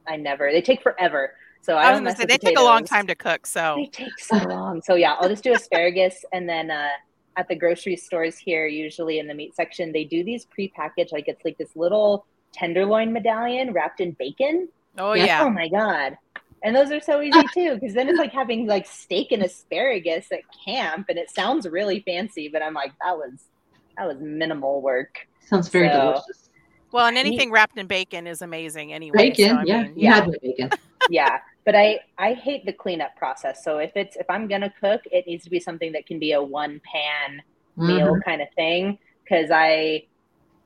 I 0.07 0.17
never 0.17 0.51
they 0.51 0.61
take 0.61 0.81
forever. 0.81 1.33
So 1.61 1.75
I, 1.75 1.85
I 1.85 1.91
was 1.91 1.99
gonna 1.99 2.11
say 2.11 2.25
they 2.25 2.37
potatoes. 2.37 2.49
take 2.49 2.59
a 2.59 2.63
long 2.63 2.83
time 2.83 3.07
to 3.07 3.15
cook. 3.15 3.47
So 3.47 3.75
they 3.77 3.87
take 3.87 4.19
so 4.19 4.37
long. 4.37 4.81
So 4.81 4.95
yeah, 4.95 5.13
I'll 5.19 5.29
just 5.29 5.43
do 5.43 5.53
asparagus 5.53 6.23
and 6.33 6.47
then 6.47 6.71
uh, 6.71 6.89
at 7.37 7.47
the 7.47 7.55
grocery 7.55 7.95
stores 7.95 8.37
here, 8.37 8.65
usually 8.67 9.19
in 9.19 9.27
the 9.27 9.33
meat 9.33 9.55
section, 9.55 9.91
they 9.91 10.03
do 10.03 10.23
these 10.23 10.45
pre-packaged 10.45 11.11
like 11.11 11.27
it's 11.27 11.43
like 11.43 11.57
this 11.57 11.75
little 11.75 12.25
tenderloin 12.53 13.11
medallion 13.11 13.73
wrapped 13.73 13.99
in 13.99 14.11
bacon. 14.11 14.69
Oh 14.97 15.13
yeah. 15.13 15.43
Oh 15.43 15.49
my 15.49 15.67
god. 15.67 16.17
And 16.63 16.75
those 16.75 16.91
are 16.91 17.01
so 17.01 17.21
easy 17.21 17.43
too, 17.53 17.75
because 17.75 17.93
then 17.93 18.09
it's 18.09 18.17
like 18.17 18.31
having 18.31 18.65
like 18.65 18.87
steak 18.87 19.31
and 19.31 19.43
asparagus 19.43 20.31
at 20.31 20.41
camp, 20.65 21.07
and 21.09 21.19
it 21.19 21.29
sounds 21.29 21.67
really 21.67 21.99
fancy, 21.99 22.47
but 22.47 22.63
I'm 22.63 22.73
like, 22.73 22.93
that 23.03 23.17
was 23.17 23.33
that 23.97 24.07
was 24.07 24.17
minimal 24.19 24.81
work. 24.81 25.27
Sounds 25.47 25.69
very 25.69 25.89
so, 25.89 25.99
delicious. 25.99 26.44
Well, 26.95 27.07
and 27.07 27.17
anything 27.17 27.51
wrapped 27.51 27.77
in 27.77 27.87
bacon 27.87 28.25
is 28.25 28.41
amazing 28.41 28.93
anyway. 28.93 29.29
Bacon, 29.29 29.57
so, 29.57 29.63
yeah, 29.65 29.83
mean, 29.83 29.93
yeah, 29.97 30.27
bacon. 30.41 30.69
yeah, 31.09 31.39
but 31.65 31.75
I 31.75 31.99
I 32.17 32.31
hate 32.31 32.65
the 32.65 32.71
cleanup 32.71 33.17
process. 33.17 33.65
So 33.65 33.79
if 33.79 33.91
it's 33.95 34.15
if 34.15 34.25
I'm 34.29 34.47
gonna 34.47 34.73
cook, 34.79 35.01
it 35.11 35.27
needs 35.27 35.43
to 35.43 35.49
be 35.49 35.59
something 35.59 35.91
that 35.91 36.05
can 36.05 36.19
be 36.19 36.31
a 36.31 36.41
one 36.41 36.79
pan 36.89 37.41
mm-hmm. 37.77 37.87
meal 37.87 38.17
kind 38.23 38.41
of 38.41 38.47
thing. 38.55 38.97
Because 39.25 39.51
I 39.51 40.05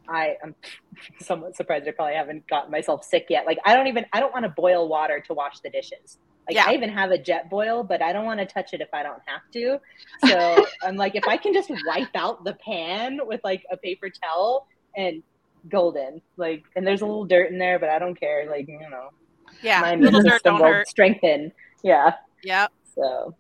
I 0.07 0.35
am 0.43 0.53
somewhat 1.19 1.55
surprised 1.55 1.87
I 1.87 1.91
probably 1.93 2.13
haven't 2.13 2.47
gotten 2.47 2.69
myself 2.69 3.03
sick 3.03 3.25
yet. 3.31 3.47
Like 3.47 3.57
I 3.65 3.73
don't 3.73 3.87
even 3.87 4.05
I 4.13 4.19
don't 4.19 4.31
want 4.31 4.43
to 4.43 4.49
boil 4.49 4.87
water 4.87 5.19
to 5.21 5.33
wash 5.33 5.61
the 5.61 5.71
dishes. 5.71 6.19
Like 6.47 6.57
yeah. 6.57 6.65
I 6.67 6.75
even 6.75 6.89
have 6.89 7.09
a 7.09 7.17
Jetboil, 7.17 7.87
but 7.87 8.03
I 8.03 8.13
don't 8.13 8.25
want 8.25 8.39
to 8.39 8.45
touch 8.45 8.75
it 8.75 8.81
if 8.81 8.89
I 8.93 9.01
don't 9.01 9.21
have 9.25 9.41
to. 9.53 9.79
So 10.29 10.63
I'm 10.83 10.95
like, 10.95 11.15
if 11.15 11.27
I 11.27 11.37
can 11.37 11.55
just 11.55 11.71
wipe 11.87 12.13
out 12.13 12.43
the 12.43 12.53
pan 12.53 13.19
with 13.25 13.41
like 13.43 13.63
a 13.71 13.77
paper 13.77 14.11
towel 14.11 14.67
and 14.95 15.23
golden. 15.67 16.21
Like, 16.37 16.63
and 16.75 16.85
there's 16.85 17.01
a 17.01 17.05
little 17.05 17.25
dirt 17.25 17.51
in 17.51 17.57
there, 17.57 17.79
but 17.79 17.89
I 17.89 17.99
don't 17.99 18.19
care. 18.19 18.49
Like, 18.49 18.67
you 18.67 18.79
know, 18.79 19.09
Yeah, 19.61 19.81
my 19.81 19.95
little 19.95 20.19
immune 20.19 20.31
dirt 20.31 20.43
don't 20.43 20.61
hurt. 20.61 20.87
strengthen. 20.87 21.51
Yeah. 21.83 22.13
Yep. 22.43 22.71
So 22.95 23.35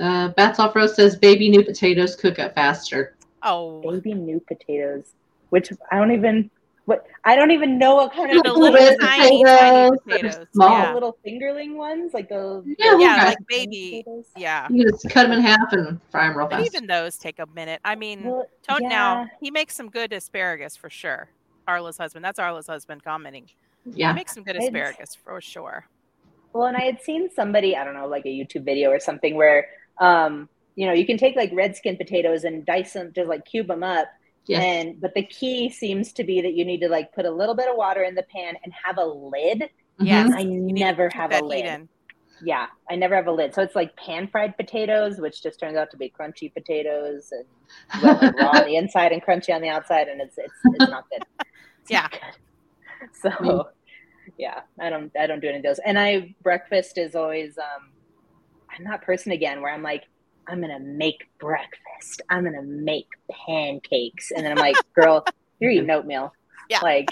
Uh, 0.00 0.28
Bats 0.28 0.58
Off 0.58 0.76
Road 0.76 0.88
says 0.90 1.16
baby 1.16 1.48
new 1.48 1.64
potatoes 1.64 2.14
cook 2.14 2.38
up 2.38 2.54
faster. 2.54 3.16
Oh, 3.42 3.80
baby 3.80 4.14
new 4.14 4.40
potatoes, 4.40 5.14
which 5.50 5.70
I 5.90 5.96
don't 5.98 6.12
even 6.12 6.50
what 6.84 7.06
I 7.24 7.36
don't 7.36 7.50
even 7.50 7.78
know 7.78 7.96
what 7.96 8.12
kind 8.14 8.30
of 8.30 8.36
Little 8.38 8.58
little 8.60 8.78
tiny, 8.96 8.96
tiny 8.98 9.44
potatoes, 9.44 9.98
they're 10.06 10.18
potatoes. 10.20 10.46
small. 10.54 10.70
Yeah, 10.78 10.94
little 10.94 11.18
fingerling 11.26 11.74
ones, 11.74 12.14
like 12.14 12.28
those. 12.30 12.64
Yeah, 12.78 12.96
yeah, 12.98 13.24
like 13.26 13.38
baby. 13.46 14.02
potatoes. 14.04 14.26
Yeah, 14.36 14.66
You 14.70 14.90
just 14.90 15.08
cut 15.10 15.24
them 15.24 15.32
in 15.32 15.40
half 15.40 15.70
and 15.72 16.00
fry 16.10 16.26
them 16.28 16.36
real 16.38 16.48
but 16.48 16.56
fast. 16.60 16.66
even 16.74 16.86
those 16.86 17.16
take 17.18 17.38
a 17.38 17.46
minute. 17.54 17.80
I 17.84 17.94
mean, 17.94 18.24
Well, 18.24 18.46
Toad 18.66 18.80
yeah. 18.82 18.88
now 18.88 19.26
he 19.40 19.50
makes 19.50 19.74
some 19.74 19.90
good 19.90 20.12
asparagus 20.14 20.76
for 20.76 20.88
sure. 20.90 21.28
Arla's 21.68 21.98
husband. 21.98 22.24
That's 22.24 22.38
Arla's 22.38 22.66
husband 22.66 23.04
commenting. 23.04 23.46
Yeah. 23.84 24.12
makes 24.12 24.34
some 24.34 24.42
good 24.42 24.56
It's- 24.56 24.68
asparagus 24.68 25.14
for 25.14 25.40
sure. 25.40 25.86
Well, 26.52 26.66
and 26.66 26.76
I 26.76 26.80
had 26.82 27.00
seen 27.02 27.30
somebody, 27.30 27.76
I 27.76 27.84
don't 27.84 27.94
know, 27.94 28.06
like 28.08 28.24
a 28.24 28.28
YouTube 28.30 28.64
video 28.64 28.90
or 28.90 28.98
something 28.98 29.36
where, 29.36 29.68
um, 30.00 30.48
you 30.76 30.86
know, 30.86 30.92
you 30.94 31.06
can 31.06 31.18
take 31.18 31.36
like 31.36 31.50
red 31.52 31.76
skin 31.76 31.96
potatoes 31.96 32.44
and 32.44 32.64
dice 32.64 32.94
them, 32.94 33.12
just 33.14 33.28
like 33.28 33.44
cube 33.44 33.66
them 33.68 33.82
up. 33.82 34.08
Yes. 34.46 34.62
And, 34.62 35.00
but 35.00 35.12
the 35.14 35.24
key 35.24 35.68
seems 35.68 36.12
to 36.14 36.24
be 36.24 36.40
that 36.40 36.54
you 36.54 36.64
need 36.64 36.80
to 36.80 36.88
like 36.88 37.12
put 37.12 37.26
a 37.26 37.30
little 37.30 37.54
bit 37.54 37.68
of 37.68 37.76
water 37.76 38.02
in 38.02 38.14
the 38.14 38.22
pan 38.34 38.54
and 38.64 38.72
have 38.82 38.96
a 38.96 39.04
lid. 39.04 39.64
Yes, 40.00 40.32
I 40.34 40.40
you 40.40 40.48
never 40.72 41.10
have 41.10 41.32
a 41.32 41.44
lid. 41.44 41.66
in. 41.66 41.88
Yeah, 42.42 42.66
I 42.88 42.94
never 42.96 43.14
have 43.16 43.26
a 43.26 43.32
lid. 43.32 43.52
So 43.54 43.62
it's 43.62 43.74
like 43.74 43.94
pan 43.96 44.28
fried 44.28 44.56
potatoes, 44.56 45.18
which 45.20 45.42
just 45.42 45.60
turns 45.60 45.76
out 45.76 45.90
to 45.90 45.96
be 45.96 46.10
crunchy 46.18 46.52
potatoes 46.52 47.32
and 47.32 47.44
well, 48.02 48.18
like 48.22 48.34
raw 48.40 48.60
on 48.60 48.64
the 48.64 48.76
inside 48.76 49.12
and 49.12 49.22
crunchy 49.22 49.52
on 49.54 49.60
the 49.60 49.68
outside, 49.68 50.08
and 50.08 50.20
it's 50.20 50.38
it's, 50.38 50.52
it's 50.64 50.88
not 50.90 51.04
good. 51.10 51.22
Yeah. 51.88 52.08
So 53.22 53.68
yeah, 54.36 54.60
I 54.80 54.90
don't 54.90 55.12
I 55.16 55.26
don't 55.28 55.40
do 55.40 55.48
any 55.48 55.58
of 55.58 55.62
those. 55.62 55.78
And 55.78 55.96
I 55.98 56.34
breakfast 56.42 56.98
is 56.98 57.14
always 57.14 57.56
um 57.56 57.90
I'm 58.76 58.84
that 58.84 59.02
person 59.02 59.30
again 59.32 59.62
where 59.62 59.72
I'm 59.72 59.82
like, 59.84 60.02
I'm 60.48 60.60
gonna 60.60 60.80
make 60.80 61.24
breakfast. 61.38 62.22
I'm 62.28 62.42
gonna 62.44 62.62
make 62.62 63.06
pancakes. 63.46 64.32
And 64.32 64.44
then 64.44 64.50
I'm 64.52 64.58
like, 64.58 64.76
girl, 64.94 65.24
you're 65.60 65.70
eating 65.70 65.88
oatmeal. 65.90 66.32
Yeah. 66.68 66.80
Like 66.82 67.10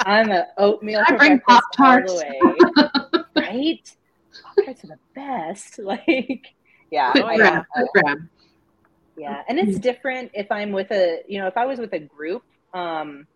I'm 0.00 0.30
a 0.30 0.46
oatmeal 0.58 1.02
I 1.06 1.16
bring 1.16 1.40
Pop-Tarts. 1.40 2.12
the 2.12 3.24
right? 3.36 3.96
Pop-Tarts 4.44 4.84
are 4.84 4.88
the 4.88 4.98
best. 5.14 5.78
Like 5.82 6.54
yeah, 6.90 7.12
Quick 7.12 7.24
I- 7.24 7.36
grab, 7.36 7.64
grab. 7.94 8.18
yeah, 9.16 9.42
and 9.48 9.58
it's 9.58 9.78
different 9.78 10.30
if 10.34 10.52
I'm 10.52 10.72
with 10.72 10.90
a, 10.90 11.22
you 11.26 11.38
know, 11.40 11.46
if 11.46 11.56
I 11.56 11.64
was 11.66 11.78
with 11.78 11.92
a 11.94 11.98
group, 11.98 12.42
um, 12.74 13.26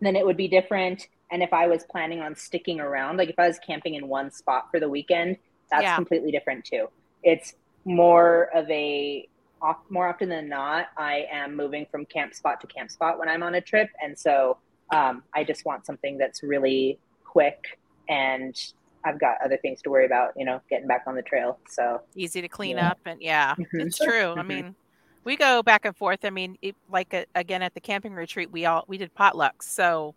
then 0.00 0.16
it 0.16 0.24
would 0.26 0.36
be 0.36 0.48
different. 0.48 1.06
And 1.30 1.42
if 1.42 1.52
I 1.52 1.66
was 1.66 1.84
planning 1.90 2.20
on 2.20 2.34
sticking 2.36 2.80
around, 2.80 3.16
like 3.16 3.28
if 3.30 3.38
I 3.38 3.48
was 3.48 3.58
camping 3.66 3.94
in 3.94 4.08
one 4.08 4.30
spot 4.30 4.64
for 4.70 4.78
the 4.80 4.88
weekend, 4.88 5.36
that's 5.70 5.82
Yeah. 5.82 5.96
completely 5.96 6.30
different 6.30 6.64
too. 6.64 6.86
It's 7.22 7.54
more 7.84 8.48
of 8.54 8.68
a, 8.70 9.26
off, 9.62 9.78
more 9.90 10.08
often 10.08 10.28
than 10.28 10.48
not, 10.48 10.86
I 10.98 11.26
am 11.32 11.56
moving 11.56 11.86
from 11.90 12.04
camp 12.06 12.34
spot 12.34 12.60
to 12.60 12.66
camp 12.66 12.90
spot 12.90 13.18
when 13.18 13.28
I'm 13.28 13.42
on 13.42 13.54
a 13.54 13.60
trip, 13.60 13.88
and 14.02 14.16
so 14.18 14.58
um, 14.94 15.22
I 15.34 15.44
just 15.44 15.64
want 15.64 15.86
something 15.86 16.18
that's 16.18 16.42
really 16.42 17.00
quick, 17.24 17.56
and 18.08 18.54
I've 19.04 19.18
got 19.18 19.36
other 19.44 19.56
things 19.56 19.80
to 19.82 19.90
worry 19.90 20.04
about, 20.04 20.32
you 20.36 20.44
know, 20.44 20.60
getting 20.68 20.86
back 20.86 21.04
on 21.06 21.14
the 21.16 21.22
trail. 21.22 21.58
So 21.70 22.00
Easy 22.14 22.42
to 22.42 22.48
clean 22.48 22.76
Yeah. 22.76 22.90
up, 22.90 22.98
and 23.06 23.20
yeah, 23.20 23.54
Mhm. 23.58 23.66
it's 23.86 23.98
true. 23.98 24.32
I 24.32 24.42
Mhm. 24.42 24.46
mean, 24.46 24.76
we 25.26 25.36
go 25.36 25.62
back 25.62 25.84
and 25.84 25.94
forth. 25.94 26.24
I 26.24 26.30
mean, 26.30 26.56
it, 26.62 26.74
like 26.88 27.12
uh, 27.12 27.24
again 27.34 27.60
at 27.60 27.74
the 27.74 27.80
camping 27.80 28.14
retreat, 28.14 28.50
we 28.50 28.64
all 28.64 28.84
we 28.88 28.96
did 28.96 29.14
potlucks, 29.14 29.64
so 29.64 30.14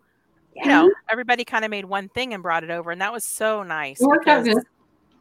you 0.54 0.66
know 0.66 0.90
everybody 1.10 1.44
kind 1.44 1.64
of 1.66 1.70
made 1.70 1.84
one 1.84 2.08
thing 2.08 2.32
and 2.32 2.42
brought 2.42 2.64
it 2.64 2.70
over, 2.70 2.90
and 2.90 3.00
that 3.02 3.12
was 3.12 3.24
so 3.24 3.62
nice. 3.62 4.00
It 4.00 4.06
worked 4.06 4.26
out 4.26 4.44
because-. 4.44 4.64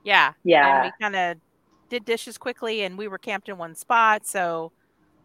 Yeah, 0.06 0.32
yeah, 0.46 0.84
and 0.84 0.86
we 0.86 1.04
kind 1.04 1.16
of 1.16 1.42
did 1.90 2.06
dishes 2.06 2.38
quickly 2.38 2.84
and 2.84 2.98
we 3.00 3.08
were 3.08 3.18
camped 3.18 3.50
in 3.50 3.58
one 3.58 3.74
spot 3.74 4.22
so 4.24 4.72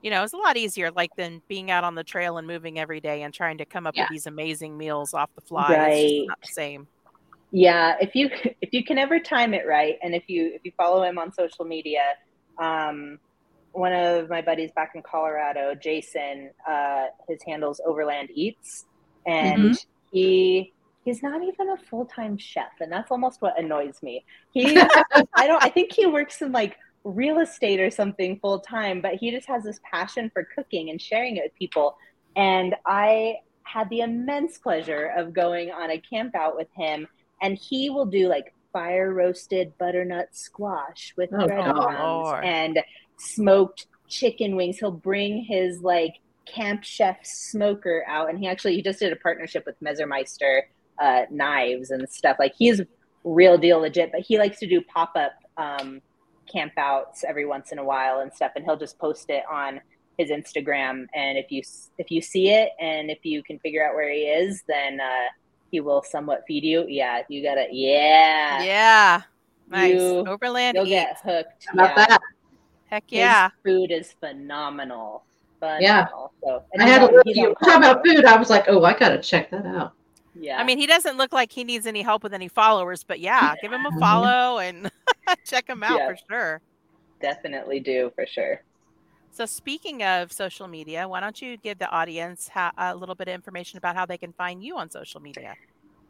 you 0.01 0.09
know 0.09 0.21
it 0.21 0.23
was 0.23 0.33
a 0.33 0.37
lot 0.39 0.57
easier 0.57 0.91
like 0.93 1.11
than 1.15 1.43
being 1.47 1.71
out 1.71 1.85
on 1.85 1.95
the 1.95 2.03
trail 2.03 2.39
and 2.39 2.47
moving 2.47 2.79
every 2.79 3.01
day 3.01 3.21
and 3.21 3.35
trying 3.35 3.59
to 3.59 3.67
come 3.67 3.87
up 3.87 3.95
Yeah. 3.95 4.05
with 4.05 4.09
these 4.13 4.27
amazing 4.27 4.79
meals 4.79 5.13
off 5.13 5.29
the 5.35 5.43
fly 5.43 5.75
it's 5.75 6.15
just 6.15 6.29
not 6.29 6.41
the 6.41 6.49
same 6.49 6.89
Yeah, 7.53 7.97
if 8.01 8.15
you 8.15 8.31
if 8.63 8.71
you 8.73 8.83
can 8.83 8.97
ever 8.97 9.21
time 9.21 9.53
it 9.53 9.67
right, 9.67 9.97
and 10.03 10.15
if 10.15 10.25
you 10.27 10.53
if 10.55 10.63
you 10.65 10.73
follow 10.77 11.03
him 11.03 11.19
on 11.19 11.31
social 11.33 11.67
media, 11.67 12.01
um, 12.59 13.19
one 13.75 13.93
of 13.93 14.31
my 14.31 14.41
buddies 14.41 14.71
back 14.73 14.93
in 14.95 15.03
Colorado, 15.03 15.75
Jason, 15.75 16.51
uh, 16.69 17.07
his 17.29 17.43
handles 17.43 17.81
Overland 17.85 18.31
Eats, 18.33 18.87
and 19.27 19.77
he 20.13 20.73
he's 21.05 21.23
not 21.23 21.43
even 21.43 21.71
a 21.71 21.77
full 21.77 22.07
time 22.07 22.39
chef, 22.39 22.81
and 22.81 22.91
that's 22.91 23.11
almost 23.11 23.43
what 23.43 23.59
annoys 23.59 24.03
me. 24.03 24.25
He 24.53 24.79
I 25.35 25.47
don't 25.47 25.63
I 25.63 25.69
think 25.69 25.93
he 25.93 26.07
works 26.07 26.41
in 26.41 26.53
like 26.53 26.77
real 27.03 27.41
estate 27.41 27.81
or 27.81 27.91
something 27.91 28.39
full 28.39 28.61
time, 28.61 29.01
but 29.01 29.15
he 29.15 29.31
just 29.31 29.49
has 29.49 29.65
this 29.65 29.81
passion 29.91 30.31
for 30.33 30.47
cooking 30.55 30.91
and 30.91 31.01
sharing 31.03 31.37
it 31.37 31.43
with 31.45 31.55
people. 31.59 31.97
And 32.37 32.75
I 32.87 33.37
had 33.65 33.91
the 33.91 34.01
immense 34.01 34.59
pleasure 34.59 35.13
of 35.17 35.33
going 35.35 35.71
on 35.71 35.91
a 35.91 35.99
camp 35.99 36.35
out 36.37 36.57
with 36.57 36.69
him, 36.77 37.09
and 37.43 37.59
he 37.59 37.91
will 37.91 38.07
do 38.07 38.29
like 38.29 38.55
fire 38.73 39.15
roasted 39.15 39.77
butternut 39.79 40.35
squash 40.35 41.15
with 41.17 41.31
Oh, 41.33 41.47
breadcrumbs 41.47 42.41
and 42.45 42.81
smoked 43.19 43.87
chicken 44.09 44.57
wings. 44.57 44.79
He'll 44.79 44.91
bring 44.91 45.45
his 45.45 45.81
like 45.81 46.21
camp 46.47 46.85
chef 46.85 47.19
smoker 47.25 48.05
out, 48.07 48.31
and 48.31 48.39
he 48.39 48.47
actually 48.47 48.77
he 48.77 48.83
just 48.83 49.01
did 49.01 49.13
a 49.13 49.17
partnership 49.17 49.65
with 49.67 49.77
Messermeister 49.81 50.63
uh, 51.01 51.23
knives 51.31 51.91
and 51.91 52.09
stuff. 52.09 52.37
Like 52.39 52.55
he's 52.57 52.81
real 53.25 53.59
deal 53.59 53.81
legit, 53.81 54.13
but 54.13 54.21
he 54.21 54.39
likes 54.39 54.59
to 54.61 54.67
do 54.67 54.81
pop 54.83 55.13
up 55.17 55.33
um, 55.57 56.01
camp 56.51 56.73
outs 56.77 57.25
every 57.27 57.47
once 57.47 57.73
in 57.73 57.79
a 57.79 57.85
while 57.85 58.21
and 58.21 58.33
stuff, 58.33 58.53
and 58.57 58.65
he'll 58.65 58.77
just 58.77 58.99
post 58.99 59.31
it 59.31 59.45
on 59.51 59.81
his 60.19 60.31
Instagram. 60.31 61.07
And 61.15 61.39
if 61.39 61.51
you 61.51 61.63
if 61.99 62.11
you 62.11 62.21
see 62.21 62.51
it 62.51 62.71
and 62.81 63.11
if 63.11 63.25
you 63.25 63.43
can 63.43 63.59
figure 63.61 63.87
out 63.87 63.95
where 63.95 64.11
he 64.11 64.23
is, 64.23 64.63
then 64.69 65.01
uh, 65.01 65.29
he 65.71 65.81
will 65.81 66.03
somewhat 66.03 66.45
feed 66.47 66.65
you. 66.65 66.85
Yeah, 66.89 67.23
you 67.29 67.43
gotta. 67.43 67.67
Yeah, 67.71 68.63
yeah 68.63 69.23
nice 69.69 69.95
You- 69.95 70.27
overland 70.27 70.77
you'll 70.77 70.87
eats. 70.87 70.91
get 70.91 71.21
hooked. 71.25 71.67
How 71.67 71.73
about 71.73 71.97
yeah. 71.97 72.07
that? 72.07 72.21
Heck 72.95 73.05
His 73.11 73.19
yeah 73.19 73.51
food 73.65 73.91
is 73.91 74.13
phenomenal. 74.21 75.25
But 75.61 75.81
yeah. 75.81 76.07
Phenomenal. 76.07 76.33
So, 76.43 76.63
and 76.73 76.83
I 76.83 76.87
had 76.89 77.03
a 77.03 77.07
on- 77.09 77.15
look. 77.15 77.23
he's 77.27 77.37
You 77.37 77.45
on 77.45 77.49
were 77.51 77.55
talking 77.57 77.77
about 77.91 78.05
food. 78.07 78.25
I 78.25 78.37
was 78.37 78.51
like, 78.51 78.65
oh, 78.69 78.85
I 78.85 78.93
gotta 78.99 79.19
check 79.19 79.51
that 79.51 79.67
out. 79.67 79.93
Yeah. 80.37 80.59
i 80.59 80.65
mean 80.65 80.79
he 80.79 80.87
doesn't 80.89 81.17
look 81.17 81.33
like 81.33 81.53
he 81.53 81.63
needs 81.63 81.87
any 81.87 82.03
help 82.03 82.25
with 82.25 82.35
any 82.35 82.49
followers 82.49 83.05
but 83.05 83.21
yeah 83.21 83.55
give 83.63 83.73
him 83.73 83.87
a 83.87 83.91
Mhm. 83.93 84.01
follow 84.01 84.59
and 84.59 84.91
check 85.47 85.69
him 85.69 85.85
out 85.85 85.97
Yeah. 85.97 86.09
for 86.09 86.17
sure 86.29 86.61
definitely 87.23 87.79
do 87.79 88.11
for 88.17 88.27
sure. 88.27 88.61
so 89.31 89.47
speaking 89.47 90.03
of 90.03 90.33
social 90.33 90.67
media 90.67 91.07
why 91.07 91.21
don't 91.21 91.41
you 91.41 91.57
give 91.57 91.79
the 91.79 91.89
audience 91.89 92.49
ha- 92.49 92.73
a 92.77 92.97
little 92.97 93.15
bit 93.15 93.29
of 93.29 93.35
information 93.35 93.79
about 93.79 93.95
how 93.95 94.07
they 94.07 94.19
can 94.19 94.33
find 94.33 94.61
you 94.65 94.77
on 94.77 94.91
social 94.91 95.21
media 95.21 95.55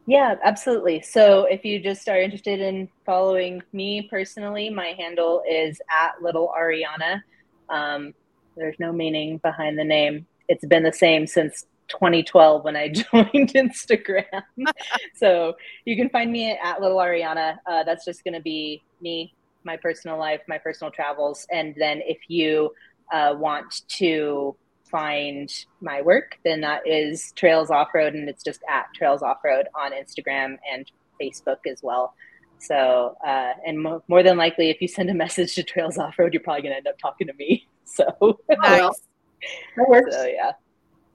Yeah, 0.07 0.35
absolutely. 0.45 1.01
So 1.01 1.45
if 1.45 1.65
you 1.65 1.81
just 1.81 2.09
are 2.09 2.21
interested 2.21 2.61
in 2.61 2.89
following 3.07 3.63
me 3.73 4.03
personally, 4.11 4.69
my 4.69 4.89
handle 4.99 5.43
is 5.49 5.81
at 5.91 6.23
little 6.23 6.53
Ariana. 6.57 7.23
Um, 7.71 8.13
there's 8.57 8.77
no 8.79 8.93
meaning 8.93 9.39
behind 9.39 9.79
the 9.79 9.85
name. 9.85 10.27
It's 10.49 10.65
been 10.67 10.83
the 10.83 10.93
same 10.93 11.27
since 11.27 11.65
2012 11.89 12.65
when 12.65 12.77
I 12.77 12.89
joined 13.13 13.55
Instagram. 13.55 14.43
so 15.15 15.55
you 15.87 15.97
can 15.97 16.11
find 16.11 16.31
me 16.31 16.53
at 16.63 16.83
little 16.83 16.99
Ariana. 16.99 17.57
Uh, 17.67 17.83
that's 17.85 18.05
just 18.05 18.25
going 18.25 18.35
to 18.35 18.43
be 18.43 18.83
me, 19.01 19.35
my 19.65 19.79
personal 19.79 20.19
life, 20.19 20.41
my 20.49 20.59
personal 20.59 20.91
travels. 20.91 21.47
And 21.51 21.75
then 21.79 22.03
if 22.05 22.19
you 22.29 22.73
uh, 23.11 23.35
want 23.39 23.83
to 23.89 24.55
find 24.95 25.51
my 25.81 26.01
work, 26.03 26.39
then 26.45 26.61
that 26.61 26.87
is 26.87 27.33
Trails 27.35 27.69
Off 27.69 27.89
Road, 27.93 28.15
and 28.15 28.29
it's 28.29 28.45
just 28.45 28.61
at 28.71 28.87
Trails 28.95 29.23
Off 29.23 29.39
Road 29.45 29.67
on 29.75 29.91
Instagram 29.91 30.57
and 30.73 30.89
Facebook 31.21 31.57
as 31.69 31.81
well. 31.83 32.15
So, 32.61 33.17
uh, 33.27 33.55
and 33.67 33.81
mo- 33.81 34.05
more 34.07 34.23
than 34.23 34.37
likely, 34.37 34.71
if 34.71 34.81
you 34.81 34.87
send 34.87 35.11
a 35.11 35.15
message 35.15 35.57
to 35.57 35.65
Trails 35.65 35.99
Off 35.99 36.17
Road, 36.17 36.33
you're 36.33 36.43
probably 36.45 36.63
going 36.63 36.75
to 36.75 36.77
end 36.77 36.87
up 36.87 36.97
talking 36.99 37.27
to 37.27 37.35
me. 37.35 37.67
So, 37.87 38.41
nice 38.49 39.03
That 39.77 39.89
works. 39.89 40.17
so 40.17 40.25
yeah. 40.25 40.53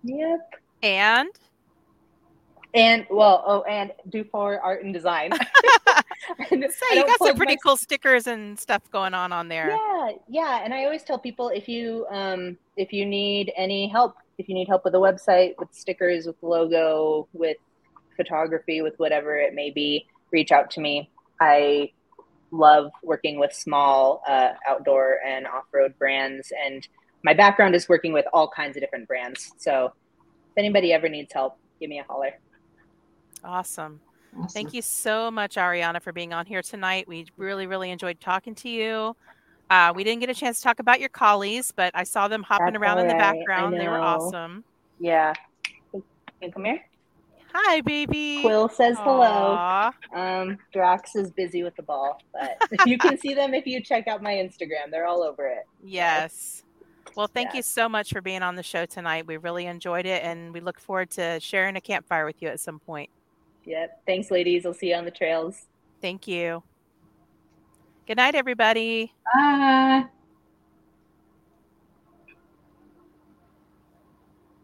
Yep. 0.03 0.53
and 0.83 1.29
And 2.75 3.07
well, 3.09 3.43
oh, 3.45 3.61
and 3.63 3.91
do 4.07 4.23
for 4.23 4.59
art 4.61 4.83
and 4.83 4.93
design. 4.93 5.31
And 6.51 6.63
say 6.63 6.85
you 6.95 7.05
got 7.05 7.19
some 7.19 7.35
pretty 7.35 7.53
my- 7.53 7.59
cool 7.63 7.77
stickers 7.77 8.27
and 8.27 8.59
stuff 8.59 8.89
going 8.91 9.13
on 9.13 9.31
on 9.31 9.47
there 9.47 9.69
Yeah, 9.69 10.11
yeah, 10.27 10.61
and 10.63 10.73
I 10.73 10.83
always 10.85 11.03
tell 11.03 11.19
people 11.19 11.49
if 11.49 11.67
you 11.67 12.05
um, 12.11 12.57
if 12.77 12.91
you 12.93 13.05
need 13.05 13.51
any 13.55 13.87
help, 13.87 14.15
if 14.37 14.49
you 14.49 14.55
need 14.55 14.67
help 14.67 14.83
with 14.85 14.95
a 14.95 14.97
website, 14.97 15.53
with 15.57 15.69
stickers, 15.71 16.25
with 16.27 16.35
logo, 16.41 17.27
with 17.33 17.57
photography, 18.15 18.81
with 18.81 18.95
whatever 18.97 19.37
it 19.37 19.53
may 19.53 19.69
be, 19.69 20.05
reach 20.31 20.51
out 20.51 20.69
to 20.71 20.81
me. 20.81 21.09
I 21.39 21.91
love 22.51 22.91
working 23.03 23.39
with 23.39 23.53
small 23.53 24.21
uh, 24.27 24.49
outdoor 24.67 25.17
and 25.25 25.47
off-road 25.47 25.93
brands, 25.97 26.51
and 26.65 26.87
my 27.23 27.33
background 27.33 27.75
is 27.75 27.87
working 27.87 28.13
with 28.13 28.25
all 28.33 28.49
kinds 28.49 28.75
of 28.75 28.81
different 28.81 29.07
brands. 29.07 29.51
So 29.57 29.85
if 29.85 30.57
anybody 30.57 30.91
ever 30.93 31.07
needs 31.09 31.31
help, 31.31 31.57
give 31.79 31.89
me 31.89 31.99
a 31.99 32.03
holler. 32.03 32.31
Awesome. 33.43 34.01
Awesome. 34.37 34.47
Thank 34.49 34.73
you 34.73 34.81
so 34.81 35.31
much, 35.31 35.55
Ariana, 35.55 36.01
for 36.01 36.13
being 36.13 36.33
on 36.33 36.45
here 36.45 36.61
tonight. 36.61 37.07
We 37.07 37.25
really, 37.37 37.67
really 37.67 37.91
enjoyed 37.91 38.19
talking 38.19 38.55
to 38.55 38.69
you. 38.69 39.15
Uh, 39.69 39.93
we 39.95 40.03
didn't 40.03 40.19
get 40.19 40.29
a 40.29 40.33
chance 40.33 40.57
to 40.57 40.63
talk 40.63 40.79
about 40.79 40.99
your 40.99 41.09
collies, 41.09 41.71
but 41.75 41.91
I 41.93 42.03
saw 42.03 42.27
them 42.27 42.43
hopping 42.43 42.73
That's 42.73 42.77
around 42.77 42.99
in 42.99 43.07
the 43.07 43.13
right. 43.13 43.35
Background. 43.35 43.75
They 43.75 43.87
were 43.87 43.99
awesome. 43.99 44.63
Yeah. 44.99 45.33
Hey, 46.41 46.51
come 46.51 46.65
here. 46.65 46.81
Hi, 47.53 47.81
baby. 47.81 48.41
Quill 48.41 48.69
says 48.69 48.97
hello. 48.99 49.91
Um, 50.13 50.57
Drax 50.71 51.15
is 51.15 51.31
busy 51.31 51.63
with 51.63 51.75
the 51.75 51.83
ball, 51.83 52.21
but 52.31 52.57
you 52.85 52.97
can 52.97 53.17
see 53.17 53.33
them 53.33 53.53
if 53.53 53.65
you 53.65 53.81
check 53.81 54.07
out 54.07 54.21
my 54.21 54.33
Instagram. 54.33 54.91
They're 54.91 55.07
all 55.07 55.23
over 55.23 55.47
it. 55.47 55.65
Yes. 55.83 56.63
Well, 57.15 57.27
thank 57.27 57.53
you 57.53 57.63
so 57.63 57.89
much 57.89 58.11
for 58.11 58.21
being 58.21 58.43
on 58.43 58.55
the 58.55 58.63
show 58.63 58.85
tonight. 58.85 59.25
We 59.25 59.37
really 59.37 59.65
enjoyed 59.65 60.05
it, 60.05 60.23
and 60.23 60.53
we 60.53 60.59
look 60.59 60.79
forward 60.79 61.09
to 61.11 61.39
sharing 61.39 61.75
a 61.75 61.81
campfire 61.81 62.25
with 62.25 62.41
you 62.41 62.49
at 62.49 62.59
some 62.59 62.79
point. 62.79 63.09
Yep. 63.69 64.01
Thanks, 64.07 64.31
ladies. 64.31 64.65
I'll 64.65 64.73
see 64.73 64.89
you 64.89 64.95
on 64.95 65.05
the 65.05 65.11
trails. 65.11 65.67
Thank 66.01 66.27
you. 66.27 66.63
Good 68.07 68.17
night, 68.17 68.33
everybody. 68.33 69.13
Bye. 69.31 70.05